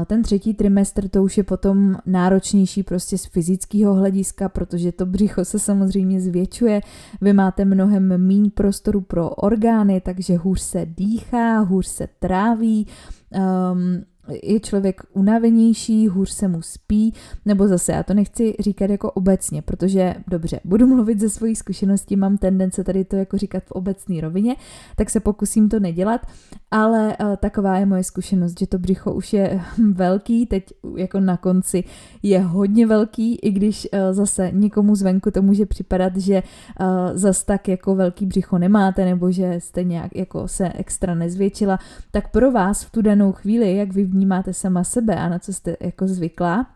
Ten 0.06 0.24
třetí 0.24 0.54
trimestr 0.54 1.08
to 1.10 1.24
už 1.24 1.38
je 1.38 1.44
potom 1.44 1.98
náročnější 2.06 2.84
prostě 2.84 3.18
z 3.18 3.26
fyzického 3.26 3.94
hlediska, 3.94 4.50
protože 4.50 4.92
to 4.92 5.06
břicho 5.06 5.46
se 5.46 5.60
samozřejmě 5.60 6.22
zvětšuje, 6.22 6.82
vy 7.22 7.34
máte 7.34 7.66
mnohem 7.66 8.18
méně 8.18 8.50
prostoru 8.50 9.02
pro 9.02 9.30
orgány, 9.30 10.02
takže 10.02 10.38
hůř 10.38 10.62
se 10.62 10.86
dýchá, 10.86 11.60
hůř 11.60 11.88
se 11.88 12.08
tráví, 12.20 12.88
um, 13.72 14.04
je 14.44 14.60
člověk 14.60 15.02
unavenější, 15.14 16.08
hůř 16.08 16.30
se 16.30 16.48
mu 16.48 16.62
spí, 16.62 17.14
nebo 17.46 17.68
zase 17.68 17.92
já 17.92 18.04
to 18.04 18.14
nechci 18.14 18.56
říkat 18.60 18.90
jako 18.90 19.12
obecně, 19.12 19.62
protože 19.62 20.16
dobře, 20.28 20.60
budu 20.64 20.88
mluvit 20.88 21.20
ze 21.20 21.30
svojí 21.30 21.56
zkušenosti, 21.56 22.16
mám 22.16 22.38
tendence 22.38 22.84
tady 22.84 23.06
to 23.06 23.16
jako 23.16 23.38
říkat 23.38 23.64
v 23.64 23.72
obecné 23.72 24.22
rovině, 24.22 24.56
tak 24.96 25.10
se 25.10 25.20
pokusím 25.20 25.70
to 25.70 25.80
nedělat, 25.80 26.22
ale 26.72 27.18
uh, 27.22 27.36
taková 27.36 27.78
je 27.78 27.86
moje 27.86 28.04
zkušenost, 28.04 28.60
že 28.60 28.68
to 28.68 28.80
břicho 28.80 29.14
už 29.14 29.34
je 29.34 29.62
velký, 29.94 30.46
teď 30.46 30.74
jako 30.98 31.20
na 31.20 31.38
konci 31.38 31.84
je 32.24 32.40
hodně 32.40 32.88
velký, 32.88 33.36
i 33.36 33.52
když 33.52 33.88
uh, 33.94 34.00
zase 34.12 34.52
někomu 34.54 34.96
zvenku 34.96 35.32
to 35.32 35.42
může 35.42 35.66
připadat, 35.66 36.18
že 36.18 36.44
uh, 36.80 36.88
zas 37.14 37.44
tak 37.44 37.68
jako 37.68 37.96
velký 37.96 38.26
břicho 38.26 38.58
nemáte, 38.58 39.06
nebo 39.06 39.32
že 39.32 39.56
jste 39.60 39.84
nějak 39.84 40.16
jako 40.16 40.48
se 40.48 40.74
extra 40.74 41.16
nezvětšila, 41.16 41.80
tak 42.12 42.32
pro 42.32 42.52
vás 42.52 42.84
v 42.84 42.92
tu 42.92 43.02
danou 43.02 43.32
chvíli, 43.32 43.76
jak 43.76 43.94
vy 43.94 44.04
vnímáte 44.04 44.54
sama 44.54 44.84
sebe 44.84 45.16
a 45.16 45.30
na 45.30 45.40
co 45.40 45.54
jste 45.54 45.78
jako 45.80 46.08
zvyklá, 46.08 46.68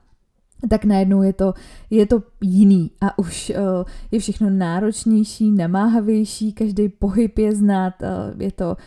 tak 0.70 0.86
najednou 0.86 1.22
je 1.22 1.34
to, 1.34 1.54
je 1.90 2.06
to 2.06 2.24
jiný 2.42 2.92
a 3.02 3.20
už 3.20 3.50
uh, 3.56 3.84
je 4.12 4.20
všechno 4.20 4.50
náročnější, 4.50 5.52
namáhavější, 5.52 6.54
každý 6.54 6.90
pohyb 6.90 7.38
je 7.38 7.56
znát, 7.56 7.94
uh, 8.02 8.42
je 8.42 8.52
to 8.52 8.78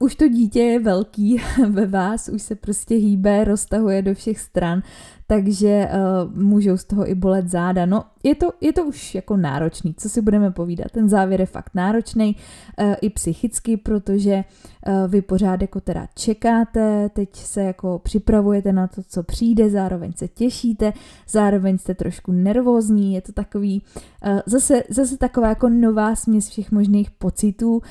už 0.00 0.14
to 0.14 0.28
dítě 0.28 0.60
je 0.60 0.80
velký 0.80 1.40
ve 1.70 1.86
vás, 1.86 2.28
už 2.28 2.42
se 2.42 2.54
prostě 2.54 2.94
hýbe, 2.94 3.44
roztahuje 3.44 4.02
do 4.02 4.14
všech 4.14 4.40
stran, 4.40 4.82
takže 5.26 5.88
uh, 5.88 6.42
můžou 6.42 6.76
z 6.76 6.84
toho 6.84 7.10
i 7.10 7.14
bolet 7.14 7.48
záda. 7.48 7.86
No, 7.86 8.04
je 8.22 8.34
to, 8.34 8.52
je 8.60 8.72
to 8.72 8.84
už 8.84 9.14
jako 9.14 9.36
náročný, 9.36 9.94
co 9.94 10.08
si 10.08 10.22
budeme 10.22 10.50
povídat. 10.50 10.90
Ten 10.92 11.08
závěr 11.08 11.40
je 11.40 11.46
fakt 11.46 11.70
náročný 11.74 12.36
uh, 12.36 12.94
i 13.00 13.10
psychicky, 13.10 13.76
protože 13.76 14.44
uh, 14.86 15.10
vy 15.10 15.22
pořád 15.22 15.60
jako 15.60 15.80
teda 15.80 16.06
čekáte, 16.14 17.08
teď 17.08 17.36
se 17.36 17.62
jako 17.62 17.98
připravujete 17.98 18.72
na 18.72 18.86
to, 18.86 19.02
co 19.02 19.22
přijde, 19.22 19.70
zároveň 19.70 20.12
se 20.12 20.28
těšíte, 20.28 20.92
zároveň 21.28 21.78
jste 21.78 21.94
trošku 21.94 22.32
nervózní, 22.32 23.14
je 23.14 23.20
to 23.20 23.32
takový, 23.32 23.82
uh, 24.26 24.40
zase, 24.46 24.82
zase 24.88 25.16
taková 25.16 25.48
jako 25.48 25.68
nová 25.68 26.16
směs 26.16 26.48
všech 26.48 26.72
možných 26.72 27.10
pocitů, 27.10 27.82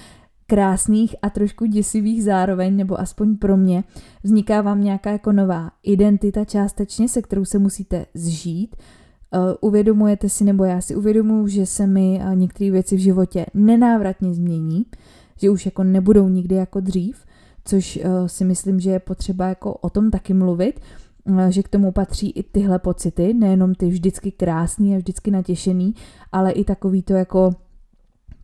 krásných 0.53 1.15
a 1.21 1.29
trošku 1.29 1.65
děsivých 1.65 2.23
zároveň, 2.23 2.75
nebo 2.75 2.99
aspoň 2.99 3.37
pro 3.37 3.57
mě, 3.57 3.83
vzniká 4.23 4.61
vám 4.61 4.83
nějaká 4.83 5.11
jako 5.11 5.31
nová 5.31 5.71
identita 5.83 6.45
částečně, 6.45 7.09
se 7.09 7.21
kterou 7.21 7.45
se 7.45 7.59
musíte 7.59 8.05
zžít. 8.13 8.75
Uh, 8.75 9.53
uvědomujete 9.61 10.29
si, 10.29 10.43
nebo 10.43 10.63
já 10.63 10.81
si 10.81 10.95
uvědomuji, 10.95 11.47
že 11.47 11.65
se 11.65 11.87
mi 11.87 12.21
uh, 12.23 12.35
některé 12.35 12.71
věci 12.71 12.95
v 12.95 12.99
životě 12.99 13.45
nenávratně 13.53 14.33
změní, 14.33 14.85
že 15.37 15.49
už 15.49 15.65
jako 15.65 15.83
nebudou 15.83 16.27
nikdy 16.27 16.55
jako 16.55 16.79
dřív, 16.79 17.25
což 17.65 17.99
uh, 18.05 18.27
si 18.27 18.45
myslím, 18.45 18.79
že 18.79 18.89
je 18.89 18.99
potřeba 18.99 19.47
jako 19.47 19.73
o 19.73 19.89
tom 19.89 20.11
taky 20.11 20.33
mluvit, 20.33 20.79
že 21.49 21.63
k 21.63 21.69
tomu 21.69 21.91
patří 21.91 22.29
i 22.29 22.43
tyhle 22.43 22.79
pocity, 22.79 23.33
nejenom 23.33 23.75
ty 23.75 23.87
vždycky 23.87 24.31
krásný 24.31 24.95
a 24.95 24.97
vždycky 24.97 25.31
natěšený, 25.31 25.93
ale 26.31 26.51
i 26.51 26.63
takový 26.63 27.01
to 27.01 27.13
jako 27.13 27.51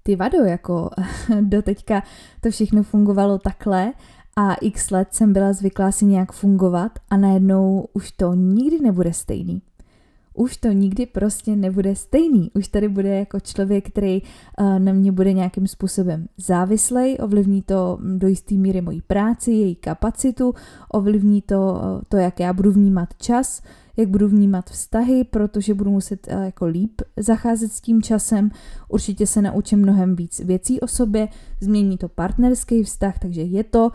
ty 0.09 0.15
vado, 0.15 0.37
jako 0.37 0.89
do 1.41 1.61
teďka 1.61 2.03
to 2.41 2.49
všechno 2.51 2.83
fungovalo 2.83 3.37
takhle 3.37 3.93
a 4.35 4.53
x 4.55 4.91
let 4.91 5.07
jsem 5.11 5.33
byla 5.33 5.53
zvyklá 5.53 5.91
si 5.91 6.05
nějak 6.05 6.31
fungovat 6.31 6.91
a 7.09 7.17
najednou 7.17 7.87
už 7.93 8.11
to 8.11 8.33
nikdy 8.33 8.79
nebude 8.81 9.13
stejný. 9.13 9.61
Už 10.33 10.57
to 10.57 10.67
nikdy 10.67 11.05
prostě 11.05 11.55
nebude 11.55 11.95
stejný. 11.95 12.51
Už 12.53 12.67
tady 12.67 12.89
bude 12.89 13.19
jako 13.19 13.39
člověk, 13.39 13.89
který 13.89 14.21
uh, 14.21 14.79
na 14.79 14.93
mě 14.93 15.11
bude 15.11 15.33
nějakým 15.33 15.67
způsobem 15.67 16.27
závislej, 16.37 17.17
ovlivní 17.21 17.61
to 17.61 17.99
do 18.17 18.27
jisté 18.27 18.55
míry 18.55 18.81
mojí 18.81 19.01
práci, 19.01 19.51
její 19.51 19.75
kapacitu, 19.75 20.53
ovlivní 20.91 21.41
to, 21.41 21.57
uh, 21.57 22.01
to, 22.07 22.17
jak 22.17 22.39
já 22.39 22.53
budu 22.53 22.71
vnímat 22.71 23.09
čas, 23.17 23.61
jak 23.99 24.09
budu 24.09 24.27
vnímat 24.27 24.69
vztahy, 24.69 25.23
protože 25.23 25.73
budu 25.73 25.91
muset 25.91 26.27
uh, 26.27 26.43
jako 26.43 26.65
líp 26.65 27.01
zacházet 27.17 27.71
s 27.71 27.81
tím 27.81 28.01
časem. 28.01 28.49
Určitě 28.89 29.27
se 29.27 29.41
naučím 29.41 29.79
mnohem 29.79 30.15
víc 30.15 30.39
věcí 30.39 30.79
o 30.79 30.87
sobě, 30.87 31.27
změní 31.61 31.97
to 31.97 32.09
partnerský 32.09 32.83
vztah, 32.83 33.19
takže 33.19 33.41
je 33.41 33.63
to 33.63 33.91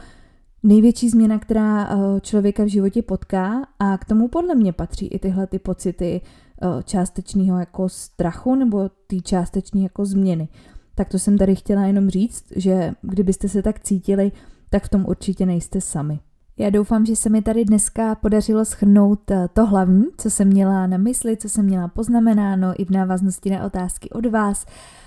největší 0.62 1.11
změna, 1.11 1.38
která 1.38 1.96
uh, 1.96 2.20
člověka 2.20 2.64
v 2.64 2.68
životě 2.68 3.02
potká 3.02 3.66
a 3.78 3.98
k 3.98 4.05
tomu 4.05 4.28
podle 4.28 4.55
mě 4.55 4.72
patří 4.72 5.07
i 5.07 5.18
tyhle 5.18 5.46
ty 5.46 5.59
pocity 5.59 6.20
uh, 6.20 6.82
částečného 6.82 7.59
jako 7.59 7.88
strachu 7.88 8.55
nebo 8.55 8.90
ty 9.07 9.20
částečné 9.20 9.80
jako 9.80 10.05
změny. 10.05 10.48
Tak 10.94 11.09
to 11.09 11.18
jsem 11.18 11.38
tady 11.38 11.57
chtěla 11.57 11.86
jenom 11.86 12.11
říct, 12.11 12.44
že 12.57 12.92
kdybyste 13.02 13.48
se 13.48 13.62
tak 13.62 13.80
cítili, 13.80 14.32
tak 14.70 14.84
v 14.84 14.88
tom 14.88 15.05
určitě 15.09 15.46
nejste 15.46 15.80
sami. 15.80 16.20
Já 16.59 16.70
doufám, 16.70 17.07
že 17.07 17.16
se 17.16 17.28
mi 17.30 17.42
tady 17.42 17.64
dneska 17.64 18.14
podařilo 18.14 18.64
schrnout 18.64 19.30
eh, 19.30 19.48
to 19.52 19.66
hlavní, 19.66 20.05
co 20.18 20.30
jsem 20.30 20.48
měla 20.48 20.86
na 20.86 20.96
mysli, 20.96 21.36
co 21.36 21.48
jsem 21.48 21.64
měla 21.64 21.88
poznamenáno 21.88 22.74
i 22.78 22.84
v 22.84 22.90
návaznosti 22.90 23.50
na 23.50 23.64
otázky 23.64 24.11
od 24.11 24.26
vás. 24.26 24.66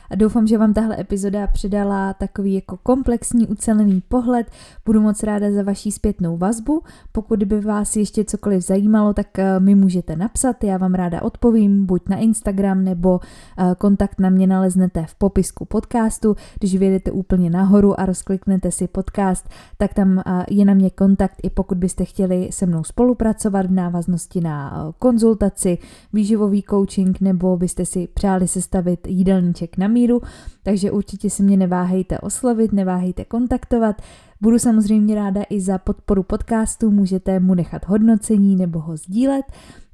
A 0.09 0.15
doufám, 0.15 0.47
že 0.47 0.57
vám 0.57 0.73
tahle 0.73 0.99
epizoda 0.99 1.47
přidala 1.47 2.13
takový 2.13 2.53
jako 2.53 2.77
komplexní, 2.83 3.47
ucelený 3.47 4.01
pohled. 4.07 4.51
Budu 4.85 5.01
moc 5.01 5.23
ráda 5.23 5.51
za 5.51 5.63
vaší 5.63 5.91
zpětnou 5.91 6.37
vazbu. 6.37 6.83
Pokud 7.11 7.43
by 7.43 7.61
vás 7.61 7.95
ještě 7.95 8.23
cokoliv 8.23 8.61
zajímalo, 8.61 9.13
tak 9.13 9.39
eh, 9.39 9.59
mi 9.59 9.75
můžete 9.75 10.15
napsat, 10.15 10.63
já 10.63 10.77
vám 10.77 10.93
ráda 10.93 11.21
odpovím, 11.21 11.85
buď 11.85 12.09
na 12.09 12.17
Instagram 12.17 12.83
nebo 12.83 13.19
eh, 13.57 13.75
kontakt 13.77 14.19
na 14.19 14.29
mě 14.29 14.47
naleznete 14.47 15.05
v 15.07 15.15
popisku 15.15 15.65
podcastu. 15.65 16.35
Když 16.59 16.75
vyjedete 16.75 17.11
úplně 17.11 17.49
nahoru 17.49 17.99
a 17.99 18.05
rozkliknete 18.05 18.71
si 18.71 18.87
podcast, 18.87 19.49
tak 19.77 19.93
tam 19.93 20.19
eh, 20.19 20.45
je 20.49 20.65
na 20.65 20.73
mě 20.73 20.89
kontakt 20.89 21.35
i 21.43 21.49
pokud 21.49 21.77
byste 21.77 22.05
chtěli 22.05 22.49
se 22.51 22.65
mnou 22.65 22.83
spolupracovat 22.83 23.65
v 23.65 23.71
návaznosti 23.71 24.41
na 24.41 24.87
konzultaci, 24.99 25.77
výživový 26.13 26.63
coaching 26.69 27.21
nebo 27.21 27.57
byste 27.57 27.85
si 27.85 28.07
přáli 28.07 28.47
sestavit 28.47 29.07
jídelníček 29.07 29.77
na 29.77 29.87
míru, 29.97 30.21
takže 30.63 30.91
určitě 30.91 31.29
si 31.29 31.43
mě 31.43 31.57
neváhejte 31.57 32.19
oslovit, 32.19 32.73
neváhejte 32.73 33.25
kontaktovat. 33.25 34.01
Budu 34.41 34.59
samozřejmě 34.59 35.15
ráda 35.15 35.41
i 35.49 35.61
za 35.61 35.77
podporu 35.77 36.23
podcastu, 36.23 36.91
můžete 36.91 37.39
mu 37.39 37.53
nechat 37.53 37.87
hodnocení 37.87 38.55
nebo 38.55 38.79
ho 38.79 38.97
sdílet. 38.97 39.45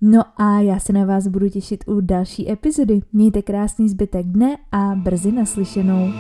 No 0.02 0.24
a 0.38 0.60
já 0.60 0.80
se 0.80 0.94
na 0.94 1.06
vás 1.06 1.28
budu 1.28 1.50
těšit 1.50 1.84
u 1.88 2.02
další 2.02 2.52
epizody. 2.52 3.02
Mějte 3.14 3.42
krásný 3.42 3.90
zbytek 3.90 4.26
dne 4.26 4.58
a 4.72 4.96
brzy 4.96 5.32
naslyšenou. 5.32 6.12